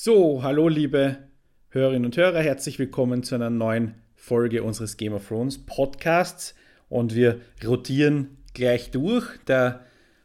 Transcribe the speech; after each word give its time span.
So, 0.00 0.44
hallo 0.44 0.68
liebe 0.68 1.16
Hörerinnen 1.70 2.04
und 2.04 2.16
Hörer, 2.16 2.40
herzlich 2.40 2.78
willkommen 2.78 3.24
zu 3.24 3.34
einer 3.34 3.50
neuen 3.50 3.96
Folge 4.14 4.62
unseres 4.62 4.96
Game 4.96 5.12
of 5.12 5.26
Thrones 5.26 5.58
Podcasts 5.58 6.54
und 6.88 7.16
wir 7.16 7.40
rotieren 7.66 8.38
gleich 8.54 8.92
durch. 8.92 9.26
Der 9.48 9.84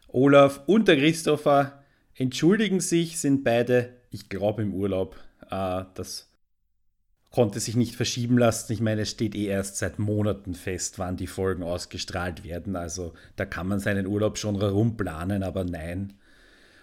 Olaf 0.10 0.62
und 0.68 0.88
der 0.88 0.98
Christopher 0.98 1.84
entschuldigen 2.14 2.82
sich, 2.82 3.20
sind 3.20 3.44
beide, 3.44 3.96
ich 4.12 4.30
glaube, 4.30 4.62
im 4.62 4.76
Urlaub. 4.76 5.16
Äh, 5.50 5.86
das 5.96 6.30
konnte 7.32 7.60
sich 7.60 7.76
nicht 7.76 7.96
verschieben 7.96 8.38
lassen. 8.38 8.74
Ich 8.74 8.80
meine, 8.80 9.02
es 9.02 9.10
steht 9.10 9.34
eh 9.34 9.46
erst 9.46 9.78
seit 9.78 9.98
Monaten 9.98 10.54
fest, 10.54 11.00
wann 11.00 11.18
die 11.18 11.26
Folgen 11.26 11.64
ausgestrahlt 11.64 12.44
werden. 12.44 12.76
Also 12.76 13.14
da 13.38 13.46
kann 13.46 13.70
man 13.70 13.80
seinen 13.80 14.06
Urlaub 14.06 14.38
schon 14.38 14.60
herumplanen, 14.60 15.42
aber 15.42 15.64
nein. 15.64 16.14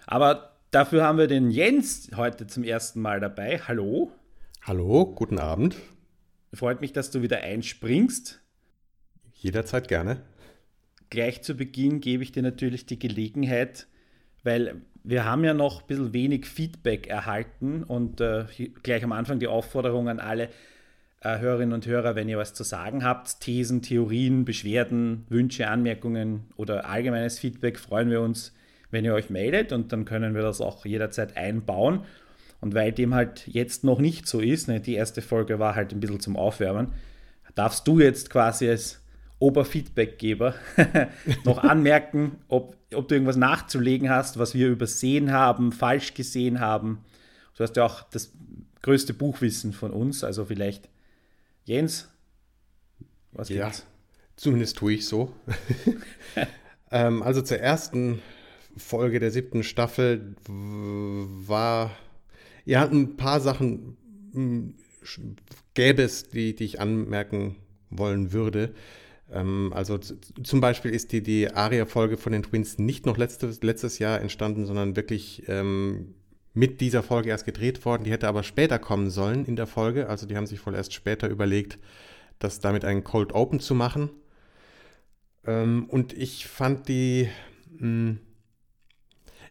Aber 0.07 0.50
Dafür 0.71 1.03
haben 1.03 1.17
wir 1.17 1.27
den 1.27 1.51
Jens 1.51 2.09
heute 2.15 2.47
zum 2.47 2.63
ersten 2.63 3.01
Mal 3.01 3.19
dabei. 3.19 3.59
Hallo. 3.67 4.09
Hallo, 4.61 5.05
guten 5.05 5.37
Abend. 5.37 5.75
Freut 6.53 6.79
mich, 6.79 6.93
dass 6.93 7.11
du 7.11 7.21
wieder 7.21 7.41
einspringst. 7.41 8.39
Jederzeit 9.33 9.89
gerne. 9.89 10.21
Gleich 11.09 11.41
zu 11.41 11.55
Beginn 11.55 11.99
gebe 11.99 12.23
ich 12.23 12.31
dir 12.31 12.41
natürlich 12.41 12.85
die 12.85 12.97
Gelegenheit, 12.97 13.87
weil 14.43 14.81
wir 15.03 15.25
haben 15.25 15.43
ja 15.43 15.53
noch 15.53 15.81
ein 15.81 15.87
bisschen 15.87 16.13
wenig 16.13 16.45
Feedback 16.45 17.07
erhalten 17.07 17.83
und 17.83 18.21
äh, 18.21 18.45
gleich 18.81 19.03
am 19.03 19.11
Anfang 19.11 19.39
die 19.39 19.47
Aufforderung 19.47 20.07
an 20.07 20.21
alle 20.21 20.47
äh, 21.19 21.39
Hörerinnen 21.39 21.73
und 21.73 21.85
Hörer, 21.85 22.15
wenn 22.15 22.29
ihr 22.29 22.37
was 22.37 22.53
zu 22.53 22.63
sagen 22.63 23.03
habt, 23.03 23.41
Thesen, 23.41 23.81
Theorien, 23.81 24.45
Beschwerden, 24.45 25.25
Wünsche, 25.27 25.67
Anmerkungen 25.67 26.45
oder 26.55 26.87
allgemeines 26.87 27.39
Feedback, 27.39 27.77
freuen 27.77 28.09
wir 28.09 28.21
uns 28.21 28.53
wenn 28.91 29.05
ihr 29.05 29.13
euch 29.13 29.29
meldet 29.29 29.71
und 29.71 29.91
dann 29.91 30.05
können 30.05 30.35
wir 30.35 30.41
das 30.41 30.61
auch 30.61 30.85
jederzeit 30.85 31.37
einbauen. 31.37 32.01
Und 32.59 32.75
weil 32.75 32.91
dem 32.91 33.15
halt 33.15 33.47
jetzt 33.47 33.83
noch 33.83 33.99
nicht 33.99 34.27
so 34.27 34.39
ist, 34.39 34.67
ne, 34.67 34.79
die 34.79 34.93
erste 34.93 35.21
Folge 35.21 35.57
war 35.57 35.75
halt 35.75 35.93
ein 35.93 35.99
bisschen 35.99 36.19
zum 36.19 36.37
Aufwärmen, 36.37 36.93
darfst 37.55 37.87
du 37.87 37.99
jetzt 37.99 38.29
quasi 38.29 38.69
als 38.69 39.01
Oberfeedbackgeber 39.39 40.53
noch 41.43 41.57
anmerken, 41.63 42.37
ob, 42.47 42.77
ob 42.93 43.07
du 43.07 43.15
irgendwas 43.15 43.37
nachzulegen 43.37 44.09
hast, 44.11 44.37
was 44.37 44.53
wir 44.53 44.67
übersehen 44.67 45.31
haben, 45.31 45.71
falsch 45.71 46.13
gesehen 46.13 46.59
haben. 46.59 47.03
Du 47.57 47.63
hast 47.63 47.75
ja 47.75 47.85
auch 47.85 48.03
das 48.09 48.31
größte 48.83 49.15
Buchwissen 49.15 49.73
von 49.73 49.91
uns, 49.91 50.23
also 50.23 50.45
vielleicht 50.45 50.89
Jens, 51.65 52.07
was 53.31 53.49
ja, 53.49 53.65
gibt's? 53.65 53.85
Zumindest 54.35 54.77
tue 54.77 54.93
ich 54.93 55.07
so. 55.07 55.33
ähm, 56.91 57.21
also 57.23 57.41
zur 57.41 57.59
ersten 57.59 58.21
Folge 58.77 59.19
der 59.19 59.31
siebten 59.31 59.63
Staffel 59.63 60.35
war, 60.47 61.91
ja, 62.65 62.85
ein 62.85 63.17
paar 63.17 63.39
Sachen 63.39 63.97
hm, 64.33 64.75
gäbe 65.73 66.03
es, 66.03 66.29
die, 66.29 66.55
die 66.55 66.65
ich 66.65 66.79
anmerken 66.79 67.55
wollen 67.89 68.31
würde. 68.33 68.73
Ähm, 69.31 69.71
also 69.73 69.97
zum 69.97 70.61
Beispiel 70.61 70.91
ist 70.91 71.11
die, 71.11 71.21
die 71.21 71.51
Aria-Folge 71.51 72.17
von 72.17 72.31
den 72.33 72.43
Twins 72.43 72.77
nicht 72.77 73.05
noch 73.05 73.17
letztes, 73.17 73.61
letztes 73.63 73.99
Jahr 73.99 74.21
entstanden, 74.21 74.65
sondern 74.65 74.95
wirklich 74.95 75.43
ähm, 75.47 76.15
mit 76.53 76.81
dieser 76.81 77.03
Folge 77.03 77.29
erst 77.29 77.45
gedreht 77.45 77.85
worden. 77.85 78.03
Die 78.03 78.11
hätte 78.11 78.27
aber 78.27 78.43
später 78.43 78.79
kommen 78.79 79.09
sollen 79.09 79.45
in 79.45 79.55
der 79.55 79.67
Folge. 79.67 80.09
Also 80.09 80.25
die 80.25 80.35
haben 80.35 80.47
sich 80.47 80.65
wohl 80.65 80.75
erst 80.75 80.93
später 80.93 81.29
überlegt, 81.29 81.79
das 82.39 82.59
damit 82.59 82.85
einen 82.85 83.03
Cold 83.03 83.33
Open 83.33 83.59
zu 83.59 83.75
machen. 83.75 84.09
Ähm, 85.45 85.85
und 85.89 86.13
ich 86.13 86.47
fand 86.47 86.87
die 86.87 87.29
mh, 87.77 87.79
hm, 87.79 88.19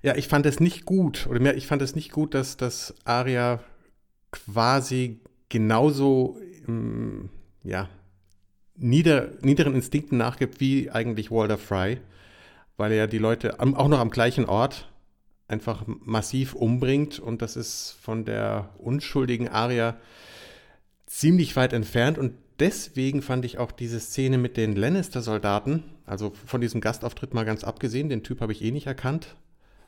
ja, 0.03 0.17
ich 0.17 0.29
fand 0.29 0.47
es 0.47 0.61
nicht 0.61 0.85
gut, 0.85 1.27
oder 1.29 1.41
mehr, 1.41 1.57
ich 1.57 1.67
fand 1.67 1.83
es 1.83 1.95
nicht 1.95 2.11
gut, 2.11 2.35
dass, 2.35 2.57
dass 2.57 2.95
Aria 3.05 3.61
quasi 4.31 5.21
genauso, 5.49 6.39
ähm, 6.67 7.29
ja, 7.63 7.89
nieder, 8.77 9.31
niederen 9.43 9.75
Instinkten 9.75 10.17
nachgibt 10.19 10.61
wie 10.61 10.91
eigentlich 10.91 11.31
Walter 11.31 11.59
Fry, 11.59 11.99
weil 12.77 12.93
er 12.93 13.07
die 13.07 13.19
Leute 13.19 13.61
am, 13.61 13.75
auch 13.75 13.89
noch 13.89 14.01
am 14.01 14.11
gleichen 14.11 14.47
Ort 14.47 14.91
einfach 15.49 15.85
massiv 15.87 16.55
umbringt 16.55 17.19
und 17.19 17.43
das 17.43 17.57
ist 17.57 17.97
von 18.01 18.25
der 18.25 18.71
unschuldigen 18.79 19.49
Aria 19.49 19.97
ziemlich 21.07 21.57
weit 21.57 21.73
entfernt 21.73 22.17
und 22.17 22.35
deswegen 22.61 23.21
fand 23.21 23.45
ich 23.45 23.59
auch 23.59 23.73
diese 23.73 24.01
Szene 24.01 24.39
mit 24.39 24.57
den 24.57 24.77
Lannister-Soldaten, 24.77 25.83
also 26.07 26.33
von 26.47 26.61
diesem 26.61 26.81
Gastauftritt 26.81 27.35
mal 27.35 27.45
ganz 27.45 27.65
abgesehen, 27.65 28.09
den 28.09 28.23
Typ 28.23 28.41
habe 28.41 28.53
ich 28.53 28.63
eh 28.63 28.71
nicht 28.71 28.87
erkannt, 28.87 29.37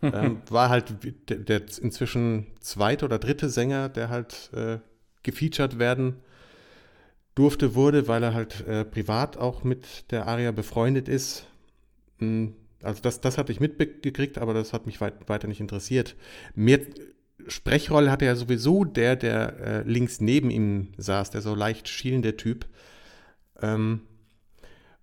ähm, 0.02 0.42
war 0.48 0.68
halt 0.68 0.94
der, 1.28 1.38
der, 1.38 1.62
inzwischen 1.80 2.46
zweite 2.60 3.04
oder 3.04 3.18
dritte 3.18 3.48
Sänger, 3.48 3.88
der 3.88 4.08
halt 4.08 4.50
äh, 4.54 4.78
gefeatured 5.22 5.78
werden 5.78 6.16
durfte, 7.34 7.74
wurde, 7.74 8.08
weil 8.08 8.22
er 8.22 8.34
halt 8.34 8.66
äh, 8.66 8.84
privat 8.84 9.36
auch 9.36 9.64
mit 9.64 10.10
der 10.10 10.26
Aria 10.26 10.52
befreundet 10.52 11.08
ist. 11.08 11.46
Hm, 12.18 12.54
also 12.82 13.00
das, 13.00 13.20
das 13.20 13.38
hatte 13.38 13.52
ich 13.52 13.60
mitgekriegt, 13.60 14.38
aber 14.38 14.54
das 14.54 14.72
hat 14.72 14.86
mich 14.86 15.00
weit, 15.00 15.28
weiter 15.28 15.48
nicht 15.48 15.60
interessiert. 15.60 16.16
Mehr 16.54 16.80
Sprechrolle 17.48 18.10
hatte 18.10 18.24
ja 18.24 18.36
sowieso 18.36 18.84
der, 18.84 19.16
der 19.16 19.60
äh, 19.60 19.82
links 19.82 20.20
neben 20.20 20.50
ihm 20.50 20.88
saß, 20.96 21.30
der 21.30 21.42
so 21.42 21.54
leicht 21.54 21.88
schielende 21.88 22.36
Typ. 22.36 22.66
Ähm, 23.60 24.02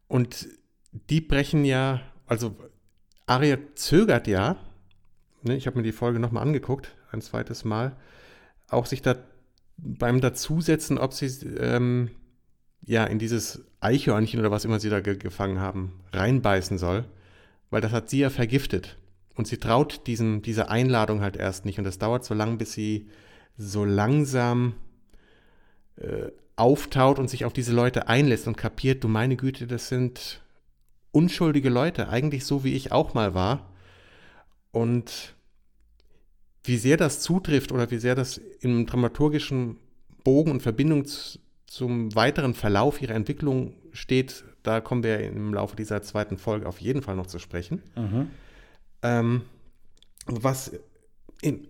und 0.08 0.48
die 0.92 1.22
brechen 1.22 1.66
ja, 1.66 2.02
also 2.26 2.56
Aria 3.26 3.58
zögert 3.76 4.28
ja, 4.28 4.58
ne, 5.44 5.56
ich 5.56 5.68
habe 5.68 5.78
mir 5.78 5.84
die 5.84 5.92
Folge 5.92 6.20
nochmal 6.20 6.44
angeguckt, 6.44 6.96
ein 7.12 7.22
zweites 7.22 7.66
Mal, 7.66 7.96
auch 8.70 8.86
sich 8.86 9.02
da 9.02 9.16
beim 9.78 10.22
Dazusetzen, 10.22 10.98
ob 10.98 11.14
sie 11.14 11.28
ähm, 11.58 12.12
ja 12.86 13.06
in 13.06 13.20
dieses 13.20 13.64
Eichhörnchen 13.80 14.40
oder 14.40 14.52
was 14.52 14.66
immer 14.66 14.80
sie 14.80 14.90
da 14.90 15.00
ge 15.00 15.18
gefangen 15.18 15.60
haben, 15.60 16.02
reinbeißen 16.12 16.78
soll, 16.78 17.06
weil 17.70 17.82
das 17.82 17.92
hat 17.92 18.10
sie 18.10 18.20
ja 18.20 18.30
vergiftet. 18.30 18.98
Und 19.36 19.48
sie 19.48 19.58
traut 19.58 20.06
diesem, 20.06 20.42
dieser 20.42 20.70
Einladung 20.70 21.22
halt 21.22 21.38
erst 21.38 21.64
nicht. 21.64 21.78
Und 21.78 21.86
das 21.86 21.98
dauert 21.98 22.26
so 22.26 22.34
lange, 22.34 22.58
bis 22.58 22.74
sie 22.74 23.08
so 23.58 23.86
langsam 23.86 24.74
äh, 25.96 26.28
auftaut 26.58 27.20
und 27.20 27.30
sich 27.30 27.46
auf 27.46 27.54
diese 27.54 27.72
Leute 27.72 28.10
einlässt 28.10 28.48
und 28.48 28.58
kapiert, 28.58 29.02
du 29.04 29.08
meine 29.08 29.38
Güte, 29.38 29.66
das 29.66 29.88
sind 29.88 30.42
unschuldige 31.12 31.70
Leute, 31.70 32.10
eigentlich 32.10 32.46
so 32.46 32.66
wie 32.66 32.74
ich 32.74 32.92
auch 32.92 33.14
mal 33.14 33.34
war. 33.34 33.72
Und 34.72 35.36
wie 36.64 36.78
sehr 36.78 36.98
das 36.98 37.22
zutrifft 37.22 37.72
oder 37.72 37.90
wie 37.92 37.98
sehr 37.98 38.16
das 38.16 38.38
im 38.38 38.86
dramaturgischen 38.86 39.78
Bogen 40.24 40.52
und 40.52 40.62
Verbindung 40.62 41.06
zum 41.66 42.14
weiteren 42.16 42.54
Verlauf 42.54 43.02
ihrer 43.02 43.16
Entwicklung 43.16 43.74
steht, 43.94 44.44
da 44.64 44.82
kommen 44.82 45.04
wir 45.04 45.20
im 45.20 45.54
Laufe 45.54 45.76
dieser 45.76 46.02
zweiten 46.02 46.38
Folge 46.38 46.68
auf 46.68 46.80
jeden 46.80 47.02
Fall 47.02 47.16
noch 47.16 47.28
zu 47.28 47.40
sprechen. 47.40 47.82
Mhm. 47.96 48.28
Ähm, 49.02 49.42
was 50.26 50.72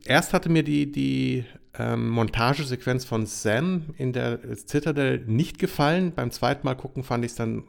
erst 0.05 0.33
hatte 0.33 0.49
mir 0.49 0.63
die, 0.63 0.91
die 0.91 1.45
ähm, 1.77 2.09
Montagesequenz 2.09 3.05
von 3.05 3.25
Sam 3.25 3.93
in 3.97 4.13
der 4.13 4.39
Citadel 4.55 5.23
nicht 5.25 5.59
gefallen. 5.59 6.13
Beim 6.13 6.31
zweiten 6.31 6.65
Mal 6.65 6.75
gucken 6.75 7.03
fand 7.03 7.23
ich 7.23 7.31
es 7.31 7.37
dann 7.37 7.63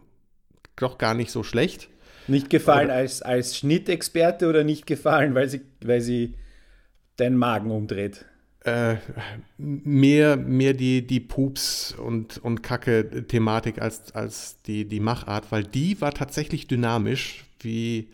doch 0.77 0.99
gar 0.99 1.15
nicht 1.15 1.31
so 1.31 1.43
schlecht. 1.43 1.91
Nicht 2.31 2.49
gefallen 2.49 2.91
als, 2.91 3.23
als 3.23 3.57
Schnittexperte 3.57 4.49
oder 4.49 4.65
nicht 4.65 4.87
gefallen, 4.87 5.35
weil 5.35 5.49
sie, 5.49 5.63
weil 5.85 6.01
sie 6.01 6.35
deinen 7.17 7.37
Magen 7.37 7.71
umdreht? 7.71 8.25
Äh, 8.65 8.97
mehr, 9.57 10.37
mehr 10.37 10.75
die, 10.75 11.07
die 11.07 11.21
Pups- 11.21 11.93
und, 11.93 12.39
und 12.39 12.63
Kacke-Thematik 12.63 13.81
als, 13.81 14.15
als 14.15 14.61
die, 14.63 14.87
die 14.87 15.01
Machart, 15.01 15.51
weil 15.51 15.65
die 15.65 16.01
war 16.01 16.13
tatsächlich 16.13 16.67
dynamisch, 16.67 17.45
wie 17.61 18.11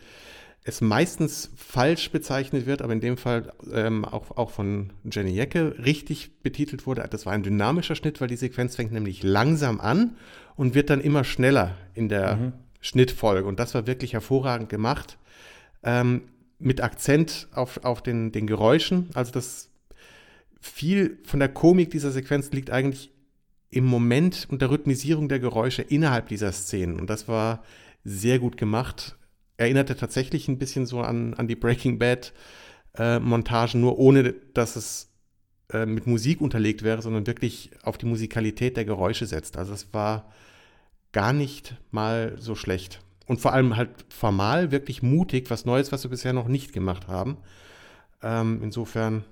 es 0.63 0.81
meistens 0.81 1.51
falsch 1.55 2.11
bezeichnet 2.11 2.65
wird, 2.65 2.81
aber 2.81 2.93
in 2.93 2.99
dem 2.99 3.17
Fall 3.17 3.53
ähm, 3.71 4.03
auch, 4.03 4.35
auch 4.35 4.51
von 4.51 4.91
Jenny 5.09 5.31
Jecke 5.31 5.75
richtig 5.83 6.41
betitelt 6.43 6.85
wurde. 6.85 7.05
Das 7.09 7.25
war 7.25 7.33
ein 7.33 7.43
dynamischer 7.43 7.95
Schnitt, 7.95 8.19
weil 8.19 8.27
die 8.27 8.35
Sequenz 8.35 8.75
fängt 8.75 8.91
nämlich 8.91 9.23
langsam 9.23 9.79
an 9.79 10.17
und 10.55 10.75
wird 10.75 10.89
dann 10.89 11.01
immer 11.01 11.23
schneller 11.23 11.75
in 11.93 12.09
der 12.09 12.35
mhm. 12.35 12.53
Schnittfolge. 12.79 13.47
Und 13.47 13.59
das 13.59 13.73
war 13.73 13.87
wirklich 13.87 14.13
hervorragend 14.13 14.69
gemacht. 14.69 15.17
Ähm, 15.83 16.23
mit 16.59 16.81
Akzent 16.81 17.47
auf, 17.53 17.83
auf 17.83 18.01
den, 18.01 18.31
den 18.31 18.47
Geräuschen. 18.47 19.09
Also 19.13 19.31
das 19.31 19.69
viel 20.59 21.19
von 21.23 21.39
der 21.39 21.49
Komik 21.49 21.91
dieser 21.91 22.11
Sequenz 22.11 22.51
liegt 22.51 22.71
eigentlich 22.71 23.11
im 23.69 23.85
Moment 23.85 24.47
und 24.49 24.61
der 24.61 24.71
Rhythmisierung 24.71 25.29
der 25.29 25.39
Geräusche 25.39 25.81
innerhalb 25.81 26.29
dieser 26.29 26.51
Szenen. 26.51 26.99
Und 26.99 27.09
das 27.09 27.27
war 27.27 27.63
sehr 28.03 28.39
gut 28.39 28.57
gemacht. 28.57 29.17
Erinnerte 29.57 29.95
tatsächlich 29.95 30.47
ein 30.47 30.57
bisschen 30.57 30.85
so 30.85 31.01
an, 31.01 31.33
an 31.33 31.47
die 31.47 31.55
Breaking 31.55 31.99
Bad 31.99 32.33
äh, 32.97 33.19
Montagen, 33.19 33.81
nur 33.81 33.99
ohne 33.99 34.33
dass 34.53 34.75
es 34.75 35.11
äh, 35.71 35.85
mit 35.85 36.07
Musik 36.07 36.41
unterlegt 36.41 36.83
wäre, 36.83 37.01
sondern 37.01 37.27
wirklich 37.27 37.71
auf 37.83 37.97
die 37.97 38.05
Musikalität 38.05 38.77
der 38.77 38.85
Geräusche 38.85 39.25
setzt. 39.25 39.57
Also 39.57 39.73
es 39.73 39.93
war 39.93 40.31
gar 41.17 41.33
nicht 41.33 41.75
mal 41.89 42.35
so 42.37 42.53
schlecht. 42.53 43.01
Und 43.25 43.41
vor 43.41 43.51
allem 43.51 43.75
halt 43.75 43.89
formal 44.07 44.71
wirklich 44.71 45.01
mutig, 45.01 45.49
was 45.49 45.65
Neues, 45.65 45.91
was 45.91 46.03
wir 46.03 46.11
bisher 46.11 46.31
noch 46.31 46.47
nicht 46.47 46.73
gemacht 46.73 47.07
haben. 47.07 47.37
Ähm, 48.21 48.59
insofern, 48.61 49.25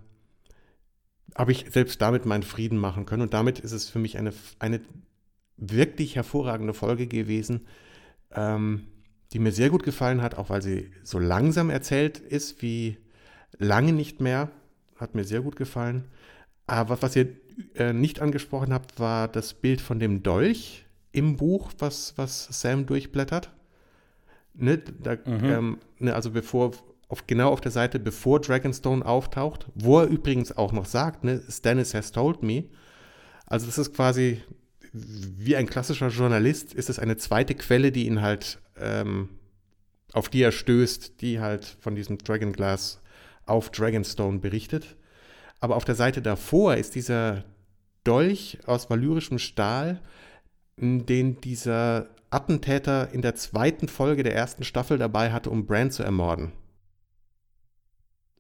habe 1.36 1.52
ich 1.52 1.68
selbst 1.70 2.02
damit 2.02 2.26
meinen 2.26 2.42
Frieden 2.42 2.80
machen 2.80 3.06
können. 3.06 3.22
Und 3.22 3.36
damit 3.36 3.60
ist 3.60 3.72
es 3.72 3.88
für 3.88 4.00
mich 4.00 4.18
eine, 4.18 4.34
eine 4.58 4.82
wirklich 5.58 6.16
hervorragende 6.16 6.74
Folge 6.74 7.06
gewesen, 7.06 7.68
ähm, 8.32 8.88
die 9.32 9.38
mir 9.38 9.52
sehr 9.52 9.70
gut 9.70 9.84
gefallen 9.84 10.24
hat, 10.24 10.40
auch 10.40 10.50
weil 10.50 10.64
sie 10.64 10.90
so 11.04 11.20
langsam 11.20 11.70
erzählt 11.70 12.18
ist 12.18 12.64
wie 12.64 12.98
lange 13.60 13.94
nicht 13.94 14.22
mehr. 14.22 14.50
Hat 14.96 15.14
mir 15.14 15.24
sehr 15.24 15.42
gut 15.42 15.56
gefallen. 15.56 16.06
Aber 16.66 17.00
was 17.04 17.16
ihr 17.16 17.28
äh, 17.76 17.94
nicht 17.94 18.22
angesprochen 18.22 18.74
habt, 18.74 19.00
war 19.00 19.28
das 19.28 19.54
Bild 19.54 19.82
von 19.82 20.00
dem 20.00 20.24
Dolch 20.24 20.85
im 21.16 21.38
Buch, 21.38 21.72
was, 21.80 22.14
was 22.18 22.48
Sam 22.62 22.86
durchblättert. 22.86 23.52
Ne, 24.54 24.78
da, 24.78 25.16
mhm. 25.26 25.44
ähm, 25.44 25.78
ne, 26.00 26.14
also 26.14 26.32
bevor 26.32 26.72
auf, 27.08 27.28
genau 27.28 27.52
auf 27.52 27.62
der 27.62 27.72
Seite, 27.72 28.00
bevor 28.00 28.40
Dragonstone 28.40 29.06
auftaucht, 29.06 29.68
wo 29.76 30.00
er 30.00 30.08
übrigens 30.08 30.56
auch 30.56 30.72
noch 30.72 30.86
sagt, 30.86 31.24
ne, 31.24 31.42
Stannis 31.50 31.94
has 31.94 32.12
told 32.12 32.44
me. 32.44 32.66
Also 33.46 33.66
das 33.66 33.78
ist 33.78 33.94
quasi 33.94 34.42
wie 34.92 35.56
ein 35.56 35.68
klassischer 35.68 36.08
Journalist, 36.08 36.74
ist 36.74 36.90
es 36.90 37.00
eine 37.00 37.18
zweite 37.18 37.54
Quelle, 37.54 37.92
die 37.92 38.08
ihn 38.08 38.22
halt, 38.22 38.60
ähm, 38.80 39.30
auf 40.14 40.30
die 40.30 40.42
er 40.42 40.52
stößt, 40.52 41.22
die 41.22 41.42
halt 41.42 41.78
von 41.80 41.96
diesem 41.96 42.18
Dragonglass 42.18 43.02
auf 43.46 43.70
Dragonstone 43.72 44.40
berichtet. 44.40 44.96
Aber 45.60 45.76
auf 45.76 45.86
der 45.86 45.96
Seite 45.96 46.22
davor 46.22 46.76
ist 46.76 46.96
dieser 46.96 47.44
Dolch 48.04 48.60
aus 48.66 48.90
valyrischem 48.90 49.40
Stahl, 49.40 50.02
den 50.78 51.40
dieser 51.42 52.10
Attentäter 52.30 53.12
in 53.12 53.22
der 53.22 53.36
zweiten 53.36 53.88
Folge 53.88 54.24
der 54.24 54.36
ersten 54.36 54.64
Staffel 54.64 54.98
dabei 54.98 55.32
hatte, 55.32 55.50
um 55.50 55.66
Bran 55.66 55.92
zu 55.92 56.04
ermorden. 56.04 56.52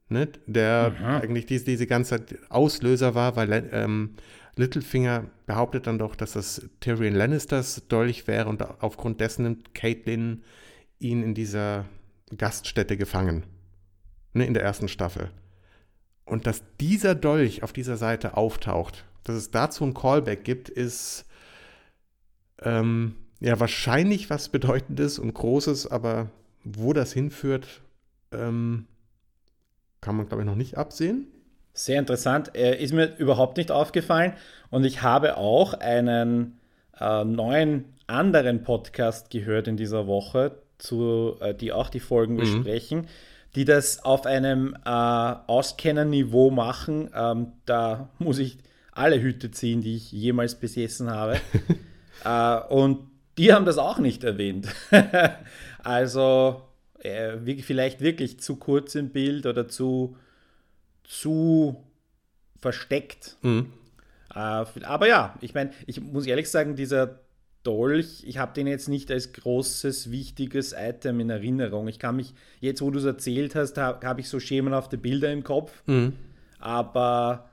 Ne? 0.10 0.28
Der 0.46 0.94
Aha. 0.98 1.20
eigentlich 1.20 1.46
diese, 1.46 1.66
diese 1.66 1.88
ganze 1.88 2.26
Auslöser 2.50 3.16
war, 3.16 3.36
weil 3.36 3.70
ähm, 3.72 4.16
Littlefinger 4.56 5.26
behauptet 5.46 5.88
dann 5.88 5.98
doch, 5.98 6.16
dass 6.16 6.34
das 6.34 6.70
Tyrion 6.80 7.16
Lannisters 7.16 7.88
Dolch 7.88 8.28
wäre 8.28 8.48
und 8.48 8.62
aufgrund 8.82 9.20
dessen 9.20 9.44
nimmt 9.44 9.74
Caitlin 9.74 10.44
ihn 11.00 11.24
in 11.24 11.34
dieser 11.34 11.86
Gaststätte 12.38 12.98
gefangen. 12.98 13.44
Ne, 14.34 14.46
in 14.46 14.54
der 14.54 14.64
ersten 14.64 14.90
Staffel. 14.90 15.32
Und 16.26 16.46
dass 16.46 16.62
dieser 16.80 17.16
Dolch 17.16 17.64
auf 17.64 17.72
dieser 17.72 17.96
Seite 17.96 18.36
auftaucht, 18.36 19.06
dass 19.24 19.36
es 19.36 19.52
dazu 19.52 19.86
ein 19.86 19.94
Callback 19.94 20.44
gibt, 20.44 20.68
ist 20.68 21.26
ähm, 22.62 23.16
ja 23.40 23.60
wahrscheinlich 23.60 24.30
was 24.30 24.50
Bedeutendes 24.50 25.20
und 25.20 25.34
Großes, 25.34 25.88
aber 25.88 26.30
wo 26.64 26.94
das 26.94 27.14
hinführt, 27.14 27.82
ähm, 28.32 28.88
kann 30.02 30.18
man, 30.18 30.28
glaube 30.28 30.44
ich, 30.44 30.48
noch 30.48 30.56
nicht 30.56 30.78
absehen. 30.78 31.28
Sehr 31.74 32.00
interessant. 32.00 32.56
Äh, 32.56 32.82
ist 32.82 32.94
mir 32.94 33.18
überhaupt 33.18 33.58
nicht 33.58 33.72
aufgefallen. 33.72 34.34
Und 34.70 34.86
ich 34.86 35.02
habe 35.02 35.38
auch 35.38 35.74
einen 35.74 36.60
äh, 37.00 37.24
neuen 37.24 37.86
anderen 38.08 38.64
Podcast 38.64 39.30
gehört 39.30 39.68
in 39.68 39.78
dieser 39.78 40.08
Woche, 40.08 40.60
zu, 40.78 41.36
äh, 41.42 41.54
die 41.54 41.72
auch 41.72 41.90
die 41.90 42.00
Folgen 42.00 42.36
mhm. 42.36 42.40
besprechen, 42.40 43.08
die 43.56 43.66
das 43.66 44.04
auf 44.04 44.26
einem 44.26 44.76
äh, 44.86 44.90
Auskennerniveau 44.90 46.52
machen. 46.52 47.10
Ähm, 47.16 47.54
da 47.66 48.10
muss 48.20 48.40
ich 48.40 48.58
alle 48.92 49.22
Hüte 49.22 49.52
ziehen, 49.52 49.82
die 49.82 49.96
ich 49.96 50.12
jemals 50.12 50.56
besessen 50.56 51.10
habe. 51.10 51.40
äh, 52.24 52.58
und 52.70 53.00
die 53.38 53.54
haben 53.54 53.66
das 53.66 53.78
auch 53.78 54.00
nicht 54.00 54.24
erwähnt. 54.24 54.68
also 55.84 56.62
äh, 57.00 57.38
vielleicht 57.62 58.02
wirklich 58.02 58.40
zu 58.40 58.56
kurz 58.56 58.96
im 58.96 59.10
Bild 59.10 59.46
oder 59.46 59.68
zu, 59.68 60.18
zu 61.04 61.84
versteckt. 62.60 63.38
Mhm. 63.42 63.72
Äh, 64.34 64.66
aber 64.84 65.08
ja, 65.08 65.36
ich 65.42 65.54
meine, 65.54 65.72
ich 65.86 66.02
muss 66.02 66.26
ehrlich 66.26 66.50
sagen, 66.50 66.76
dieser 66.76 67.20
Dolch, 67.64 68.24
ich 68.26 68.38
habe 68.38 68.54
den 68.54 68.68
jetzt 68.68 68.88
nicht 68.88 69.12
als 69.12 69.34
großes, 69.34 70.12
wichtiges 70.12 70.74
Item 70.78 71.20
in 71.20 71.30
Erinnerung. 71.30 71.88
Ich 71.88 72.00
kann 72.00 72.16
mich, 72.16 72.34
jetzt 72.60 72.82
wo 72.82 72.92
du 72.92 73.00
es 73.00 73.06
erzählt 73.06 73.56
hast, 73.56 73.78
habe 73.78 74.06
hab 74.06 74.20
ich 74.20 74.30
so 74.30 74.40
schemenhafte 74.40 74.98
Bilder 74.98 75.32
im 75.32 75.44
Kopf. 75.44 75.84
Mhm. 75.88 76.14
Aber 76.60 77.50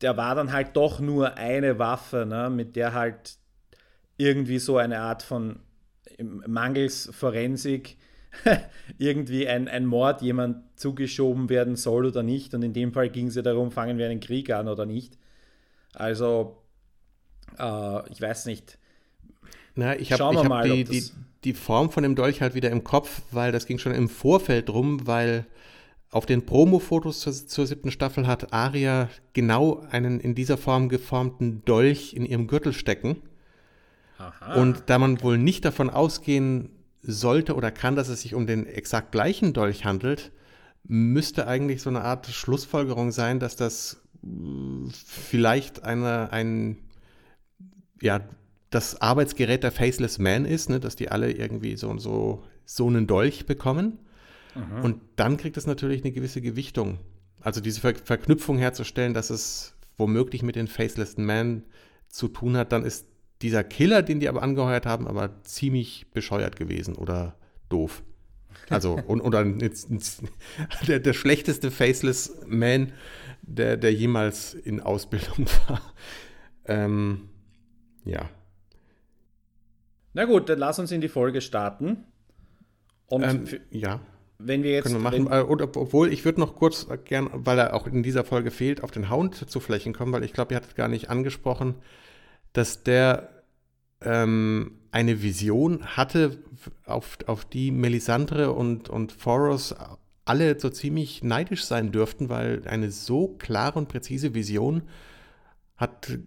der 0.00 0.16
war 0.16 0.34
dann 0.34 0.52
halt 0.52 0.76
doch 0.76 1.00
nur 1.00 1.36
eine 1.36 1.78
Waffe, 1.78 2.26
ne, 2.26 2.50
mit 2.50 2.76
der 2.76 2.94
halt 2.94 3.36
irgendwie 4.22 4.58
so 4.58 4.76
eine 4.76 5.00
Art 5.00 5.22
von 5.22 5.58
mangels 6.46 7.10
Forensik 7.12 7.96
irgendwie 8.98 9.48
ein, 9.48 9.68
ein 9.68 9.84
Mord 9.84 10.22
jemand 10.22 10.62
zugeschoben 10.76 11.48
werden 11.48 11.76
soll 11.76 12.06
oder 12.06 12.22
nicht. 12.22 12.54
Und 12.54 12.62
in 12.62 12.72
dem 12.72 12.92
Fall 12.92 13.10
ging 13.10 13.26
es 13.26 13.34
ja 13.34 13.42
darum, 13.42 13.70
fangen 13.72 13.98
wir 13.98 14.08
einen 14.08 14.20
Krieg 14.20 14.50
an 14.50 14.68
oder 14.68 14.86
nicht. 14.86 15.18
Also, 15.92 16.56
äh, 17.58 18.10
ich 18.10 18.20
weiß 18.20 18.46
nicht. 18.46 18.78
Na, 19.74 19.96
ich 19.98 20.12
habe 20.12 20.24
hab 20.24 20.62
die, 20.64 20.84
die, 20.84 21.04
die 21.44 21.52
Form 21.52 21.90
von 21.90 22.02
dem 22.02 22.14
Dolch 22.14 22.40
halt 22.40 22.54
wieder 22.54 22.70
im 22.70 22.84
Kopf, 22.84 23.22
weil 23.30 23.52
das 23.52 23.66
ging 23.66 23.78
schon 23.78 23.92
im 23.92 24.08
Vorfeld 24.08 24.70
rum, 24.70 25.06
weil 25.06 25.46
auf 26.10 26.26
den 26.26 26.44
Promo-Fotos 26.44 27.20
zur, 27.20 27.32
zur, 27.32 27.66
siebten 27.66 27.90
Staffel 27.90 28.26
hat 28.26 28.52
Aria 28.52 29.08
genau 29.32 29.82
einen 29.90 30.20
in 30.20 30.34
dieser 30.34 30.58
Form 30.58 30.88
geformten 30.90 31.64
Dolch 31.64 32.14
in 32.14 32.24
ihrem 32.26 32.46
Gürtel 32.46 32.72
stecken. 32.72 33.16
Aha. 34.18 34.54
Und 34.54 34.84
da 34.86 34.98
man 34.98 35.22
wohl 35.22 35.38
nicht 35.38 35.64
davon 35.64 35.90
ausgehen 35.90 36.70
sollte 37.02 37.54
oder 37.54 37.70
kann, 37.70 37.96
dass 37.96 38.08
es 38.08 38.22
sich 38.22 38.34
um 38.34 38.46
den 38.46 38.66
exakt 38.66 39.12
gleichen 39.12 39.52
Dolch 39.52 39.84
handelt, 39.84 40.32
müsste 40.84 41.46
eigentlich 41.46 41.82
so 41.82 41.90
eine 41.90 42.02
Art 42.02 42.26
Schlussfolgerung 42.26 43.12
sein, 43.12 43.40
dass 43.40 43.56
das 43.56 44.02
äh, 44.24 44.28
vielleicht 44.92 45.84
eine, 45.84 46.32
ein, 46.32 46.78
ja, 48.00 48.20
das 48.70 49.00
Arbeitsgerät 49.00 49.62
der 49.62 49.72
Faceless 49.72 50.18
Man 50.18 50.44
ist, 50.44 50.70
ne, 50.70 50.80
dass 50.80 50.96
die 50.96 51.10
alle 51.10 51.30
irgendwie 51.30 51.76
so, 51.76 51.96
so, 51.98 52.44
so 52.64 52.86
einen 52.86 53.06
Dolch 53.06 53.46
bekommen. 53.46 53.98
Mhm. 54.54 54.84
Und 54.84 55.00
dann 55.16 55.36
kriegt 55.36 55.56
es 55.56 55.66
natürlich 55.66 56.02
eine 56.02 56.12
gewisse 56.12 56.40
Gewichtung. 56.40 56.98
Also 57.40 57.60
diese 57.60 57.80
Ver 57.80 57.94
Verknüpfung 57.94 58.58
herzustellen, 58.58 59.14
dass 59.14 59.30
es 59.30 59.74
womöglich 59.98 60.42
mit 60.42 60.56
den 60.56 60.68
Faceless 60.68 61.16
Man 61.18 61.64
zu 62.08 62.28
tun 62.28 62.56
hat, 62.56 62.72
dann 62.72 62.84
ist 62.84 63.06
dieser 63.42 63.64
Killer, 63.64 64.02
den 64.02 64.20
die 64.20 64.28
aber 64.28 64.42
angeheuert 64.42 64.86
haben, 64.86 65.06
aber 65.06 65.42
ziemlich 65.42 66.06
bescheuert 66.12 66.56
gewesen 66.56 66.94
oder 66.94 67.36
doof. 67.68 68.02
Also, 68.70 68.94
und, 69.06 69.20
oder 69.20 69.44
der, 70.86 71.00
der 71.00 71.12
schlechteste 71.12 71.70
Faceless 71.70 72.40
Man, 72.46 72.92
der, 73.42 73.76
der 73.76 73.92
jemals 73.92 74.54
in 74.54 74.80
Ausbildung 74.80 75.46
war. 75.68 75.80
Ähm, 76.64 77.28
ja. 78.04 78.28
Na 80.14 80.24
gut, 80.24 80.48
dann 80.48 80.58
lass 80.58 80.78
uns 80.78 80.92
in 80.92 81.00
die 81.00 81.08
Folge 81.08 81.40
starten. 81.40 82.04
Und 83.06 83.22
ähm, 83.22 83.44
ja. 83.70 84.00
Wenn 84.38 84.62
wir 84.62 84.72
jetzt. 84.72 84.84
Können 84.84 84.96
wir 84.96 85.02
machen. 85.02 85.26
Äh, 85.30 85.40
obwohl, 85.40 86.12
ich 86.12 86.24
würde 86.24 86.40
noch 86.40 86.56
kurz 86.56 86.86
gern, 87.04 87.30
weil 87.32 87.58
er 87.58 87.74
auch 87.74 87.86
in 87.86 88.02
dieser 88.02 88.24
Folge 88.24 88.50
fehlt, 88.50 88.82
auf 88.82 88.90
den 88.90 89.10
Hound 89.10 89.48
zu 89.48 89.60
Flächen 89.60 89.92
kommen, 89.92 90.12
weil 90.12 90.24
ich 90.24 90.32
glaube, 90.32 90.54
ihr 90.54 90.56
hattet 90.56 90.74
gar 90.74 90.88
nicht 90.88 91.10
angesprochen, 91.10 91.76
dass 92.52 92.82
der 92.82 93.31
ähm, 94.04 94.72
eine 94.90 95.22
Vision 95.22 95.84
hatte, 95.84 96.38
auf, 96.84 97.18
auf 97.26 97.44
die 97.44 97.70
Melisandre 97.70 98.52
und, 98.52 98.88
und 98.88 99.12
Foros 99.12 99.74
alle 100.24 100.58
so 100.58 100.70
ziemlich 100.70 101.22
neidisch 101.22 101.64
sein 101.64 101.90
dürften, 101.90 102.28
weil 102.28 102.62
eine 102.66 102.90
so 102.90 103.28
klare 103.28 103.78
und 103.78 103.88
präzise 103.88 104.34
Vision 104.34 104.82
hat 105.76 106.18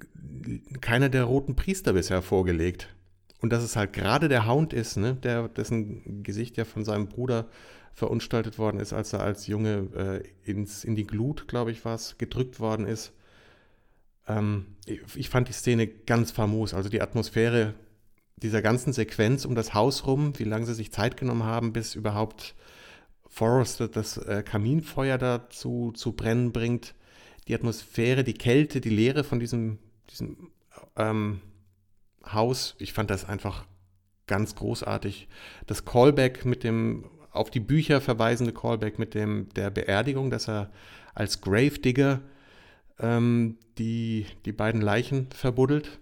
keiner 0.81 1.09
der 1.09 1.23
roten 1.23 1.55
Priester 1.55 1.93
bisher 1.93 2.21
vorgelegt. 2.21 2.93
Und 3.41 3.53
dass 3.53 3.63
es 3.63 3.75
halt 3.75 3.93
gerade 3.93 4.27
der 4.27 4.47
Hound 4.47 4.73
ist, 4.73 4.97
ne, 4.97 5.15
der, 5.15 5.47
dessen 5.47 6.23
Gesicht 6.23 6.57
ja 6.57 6.65
von 6.65 6.83
seinem 6.83 7.07
Bruder 7.07 7.47
verunstaltet 7.93 8.57
worden 8.57 8.79
ist, 8.79 8.91
als 8.91 9.13
er 9.13 9.21
als 9.21 9.47
Junge 9.47 10.23
äh, 10.45 10.49
ins, 10.49 10.83
in 10.83 10.95
die 10.95 11.07
Glut, 11.07 11.47
glaube 11.47 11.71
ich, 11.71 11.85
war 11.85 11.95
es, 11.95 12.17
gedrückt 12.17 12.59
worden 12.59 12.85
ist. 12.85 13.13
Ähm, 14.27 14.65
ich 14.85 15.29
fand 15.29 15.47
die 15.49 15.53
Szene 15.53 15.87
ganz 15.87 16.31
famos, 16.31 16.73
also 16.73 16.89
die 16.89 17.01
Atmosphäre 17.01 17.73
dieser 18.37 18.61
ganzen 18.61 18.93
Sequenz 18.93 19.45
um 19.45 19.55
das 19.55 19.73
Haus 19.73 20.05
rum, 20.05 20.37
wie 20.37 20.43
lange 20.43 20.65
sie 20.65 20.73
sich 20.73 20.91
Zeit 20.91 21.17
genommen 21.17 21.43
haben, 21.43 21.73
bis 21.73 21.95
überhaupt 21.95 22.55
Forrest 23.27 23.81
das 23.93 24.17
äh, 24.17 24.43
Kaminfeuer 24.43 25.17
dazu 25.17 25.91
zu 25.93 26.13
brennen 26.13 26.51
bringt. 26.51 26.95
Die 27.47 27.55
Atmosphäre, 27.55 28.23
die 28.23 28.33
Kälte, 28.33 28.81
die 28.81 28.89
Leere 28.89 29.23
von 29.23 29.39
diesem, 29.39 29.77
diesem 30.09 30.51
ähm, 30.95 31.41
Haus, 32.25 32.75
ich 32.79 32.93
fand 32.93 33.09
das 33.09 33.25
einfach 33.25 33.65
ganz 34.27 34.55
großartig. 34.55 35.27
Das 35.67 35.85
Callback 35.85 36.45
mit 36.45 36.63
dem 36.63 37.05
auf 37.31 37.51
die 37.51 37.59
Bücher 37.59 38.01
verweisende 38.01 38.53
Callback 38.53 38.97
mit 38.97 39.13
dem 39.13 39.49
der 39.55 39.69
Beerdigung, 39.69 40.29
dass 40.29 40.47
er 40.47 40.71
als 41.13 41.41
Gravedigger 41.41 42.21
ähm, 42.99 43.57
die, 43.77 44.25
die 44.45 44.51
beiden 44.51 44.81
Leichen 44.81 45.29
verbuddelt, 45.31 45.99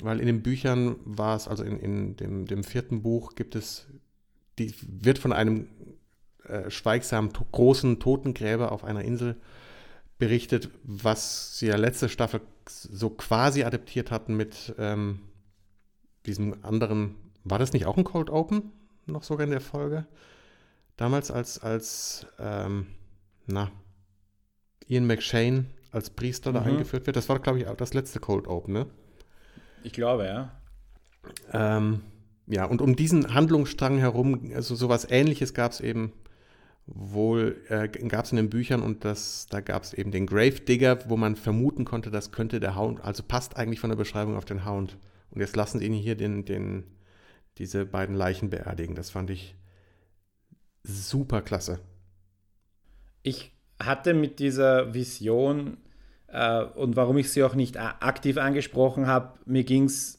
weil 0.00 0.20
in 0.20 0.26
den 0.26 0.42
Büchern 0.42 0.96
war 1.04 1.36
es, 1.36 1.48
also 1.48 1.62
in, 1.62 1.78
in 1.78 2.16
dem, 2.16 2.46
dem 2.46 2.64
vierten 2.64 3.02
Buch 3.02 3.34
gibt 3.34 3.54
es, 3.54 3.86
die 4.58 4.74
wird 4.82 5.18
von 5.18 5.32
einem 5.32 5.68
äh, 6.44 6.70
schweigsamen 6.70 7.32
to 7.32 7.44
großen 7.52 7.98
Totengräber 8.00 8.72
auf 8.72 8.84
einer 8.84 9.04
Insel 9.04 9.36
berichtet, 10.18 10.70
was 10.82 11.58
sie 11.58 11.66
ja 11.66 11.76
letzte 11.76 12.08
Staffel 12.08 12.40
so 12.66 13.10
quasi 13.10 13.64
adaptiert 13.64 14.10
hatten 14.10 14.36
mit 14.36 14.74
ähm, 14.78 15.20
diesem 16.26 16.62
anderen. 16.62 17.16
War 17.44 17.58
das 17.58 17.72
nicht 17.72 17.86
auch 17.86 17.96
ein 17.96 18.04
Cold 18.04 18.30
Open? 18.30 18.72
Noch 19.06 19.22
sogar 19.22 19.44
in 19.44 19.50
der 19.50 19.62
Folge? 19.62 20.06
Damals 20.96 21.30
als, 21.30 21.58
als 21.58 22.26
ähm, 22.38 22.86
na, 23.46 23.70
Ian 24.86 25.06
McShane 25.06 25.66
als 25.92 26.10
Priester 26.10 26.50
mhm. 26.50 26.54
da 26.54 26.62
eingeführt 26.62 27.06
wird. 27.06 27.16
Das 27.16 27.28
war, 27.28 27.38
glaube 27.38 27.58
ich, 27.58 27.66
auch 27.66 27.76
das 27.76 27.94
letzte 27.94 28.20
Cold 28.20 28.46
Open, 28.46 28.72
ne? 28.74 28.86
Ich 29.82 29.92
glaube, 29.92 30.26
ja. 30.26 30.52
Ähm, 31.52 32.02
ja, 32.46 32.64
und 32.64 32.82
um 32.82 32.96
diesen 32.96 33.34
Handlungsstrang 33.34 33.98
herum, 33.98 34.52
also 34.54 34.74
sowas 34.74 35.06
ähnliches 35.08 35.54
gab 35.54 35.72
es 35.72 35.80
eben 35.80 36.12
wohl, 36.86 37.62
äh, 37.68 37.88
gab 37.88 38.24
es 38.24 38.32
in 38.32 38.36
den 38.36 38.50
Büchern 38.50 38.82
und 38.82 39.04
das, 39.04 39.46
da 39.48 39.60
gab 39.60 39.84
es 39.84 39.94
eben 39.94 40.10
den 40.10 40.26
Grave 40.26 40.60
Digger, 40.60 41.08
wo 41.08 41.16
man 41.16 41.36
vermuten 41.36 41.84
konnte, 41.84 42.10
das 42.10 42.32
könnte 42.32 42.58
der 42.58 42.76
Hound, 42.76 43.02
also 43.02 43.22
passt 43.22 43.56
eigentlich 43.56 43.80
von 43.80 43.90
der 43.90 43.96
Beschreibung 43.96 44.36
auf 44.36 44.44
den 44.44 44.64
Hound. 44.64 44.98
Und 45.30 45.40
jetzt 45.40 45.54
lassen 45.54 45.78
sie 45.78 45.86
ihn 45.86 45.92
hier 45.94 46.16
den, 46.16 46.44
den, 46.44 46.84
diese 47.58 47.86
beiden 47.86 48.16
Leichen 48.16 48.50
beerdigen. 48.50 48.96
Das 48.96 49.10
fand 49.10 49.30
ich 49.30 49.54
super 50.82 51.42
klasse. 51.42 51.78
Ich 53.22 53.52
hatte 53.80 54.14
mit 54.14 54.38
dieser 54.38 54.94
Vision 54.94 55.78
äh, 56.28 56.62
und 56.62 56.96
warum 56.96 57.18
ich 57.18 57.30
sie 57.30 57.42
auch 57.42 57.54
nicht 57.54 57.78
aktiv 57.78 58.36
angesprochen 58.38 59.06
habe, 59.06 59.38
mir 59.46 59.64
ging 59.64 59.84
es 59.84 60.18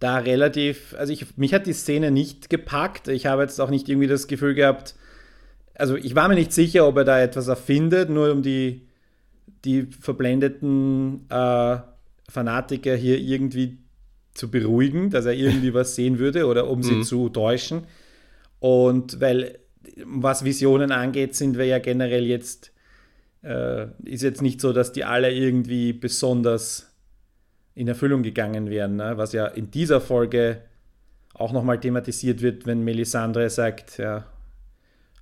da 0.00 0.18
relativ, 0.18 0.94
also 0.98 1.12
ich, 1.12 1.36
mich 1.36 1.52
hat 1.54 1.66
die 1.66 1.74
Szene 1.74 2.10
nicht 2.10 2.48
gepackt. 2.48 3.08
Ich 3.08 3.26
habe 3.26 3.42
jetzt 3.42 3.60
auch 3.60 3.70
nicht 3.70 3.88
irgendwie 3.88 4.08
das 4.08 4.26
Gefühl 4.26 4.54
gehabt, 4.54 4.94
also 5.74 5.96
ich 5.96 6.14
war 6.14 6.28
mir 6.28 6.34
nicht 6.34 6.52
sicher, 6.52 6.86
ob 6.86 6.96
er 6.98 7.04
da 7.04 7.20
etwas 7.20 7.48
erfindet, 7.48 8.10
nur 8.10 8.30
um 8.32 8.42
die, 8.42 8.86
die 9.64 9.84
verblendeten 9.84 11.26
äh, 11.30 11.78
Fanatiker 12.28 12.94
hier 12.94 13.18
irgendwie 13.18 13.78
zu 14.34 14.50
beruhigen, 14.50 15.10
dass 15.10 15.24
er 15.24 15.32
irgendwie 15.32 15.72
was 15.74 15.94
sehen 15.94 16.18
würde 16.18 16.46
oder 16.46 16.68
um 16.68 16.82
sie 16.82 16.96
mhm. 16.96 17.02
zu 17.04 17.28
täuschen. 17.30 17.84
Und 18.58 19.20
weil, 19.20 19.59
was 20.04 20.44
Visionen 20.44 20.92
angeht, 20.92 21.34
sind 21.34 21.56
wir 21.58 21.66
ja 21.66 21.78
generell 21.78 22.24
jetzt, 22.24 22.72
äh, 23.42 23.86
ist 24.04 24.22
jetzt 24.22 24.42
nicht 24.42 24.60
so, 24.60 24.72
dass 24.72 24.92
die 24.92 25.04
alle 25.04 25.32
irgendwie 25.32 25.92
besonders 25.92 26.92
in 27.74 27.88
Erfüllung 27.88 28.22
gegangen 28.22 28.68
wären, 28.68 28.96
ne? 28.96 29.16
was 29.16 29.32
ja 29.32 29.46
in 29.46 29.70
dieser 29.70 30.00
Folge 30.00 30.62
auch 31.34 31.52
nochmal 31.52 31.80
thematisiert 31.80 32.42
wird, 32.42 32.66
wenn 32.66 32.82
Melisandre 32.82 33.48
sagt, 33.48 33.98
ja, 33.98 34.26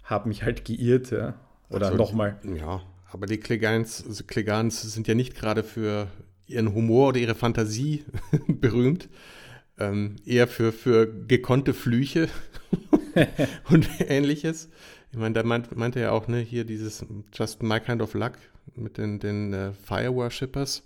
hab 0.02 0.26
mich 0.26 0.42
halt 0.42 0.64
geirrt, 0.64 1.10
ja. 1.10 1.34
Oder 1.68 1.86
also, 1.86 1.98
nochmal. 1.98 2.38
Ja, 2.56 2.82
aber 3.12 3.26
die 3.26 3.38
Klegans, 3.38 4.04
also 4.06 4.24
Klegans 4.24 4.80
sind 4.80 5.06
ja 5.06 5.14
nicht 5.14 5.34
gerade 5.34 5.62
für 5.62 6.08
ihren 6.46 6.74
Humor 6.74 7.08
oder 7.08 7.18
ihre 7.18 7.34
Fantasie 7.34 8.04
berühmt. 8.48 9.08
Ähm, 9.78 10.16
eher 10.24 10.48
für, 10.48 10.72
für 10.72 11.06
gekonnte 11.06 11.72
Flüche 11.72 12.28
und 13.70 13.88
ähnliches. 14.00 14.68
Ich 15.10 15.18
meine, 15.18 15.34
da 15.34 15.42
meint, 15.42 15.74
meinte 15.76 16.00
er 16.00 16.06
ja 16.06 16.10
auch, 16.12 16.28
ne, 16.28 16.38
hier 16.40 16.64
dieses 16.64 17.04
Just 17.32 17.62
My 17.62 17.80
Kind 17.80 18.02
of 18.02 18.14
Luck 18.14 18.34
mit 18.74 18.98
den, 18.98 19.18
den 19.18 19.52
äh, 19.52 19.72
Fire 19.72 20.14
Worshippers 20.14 20.82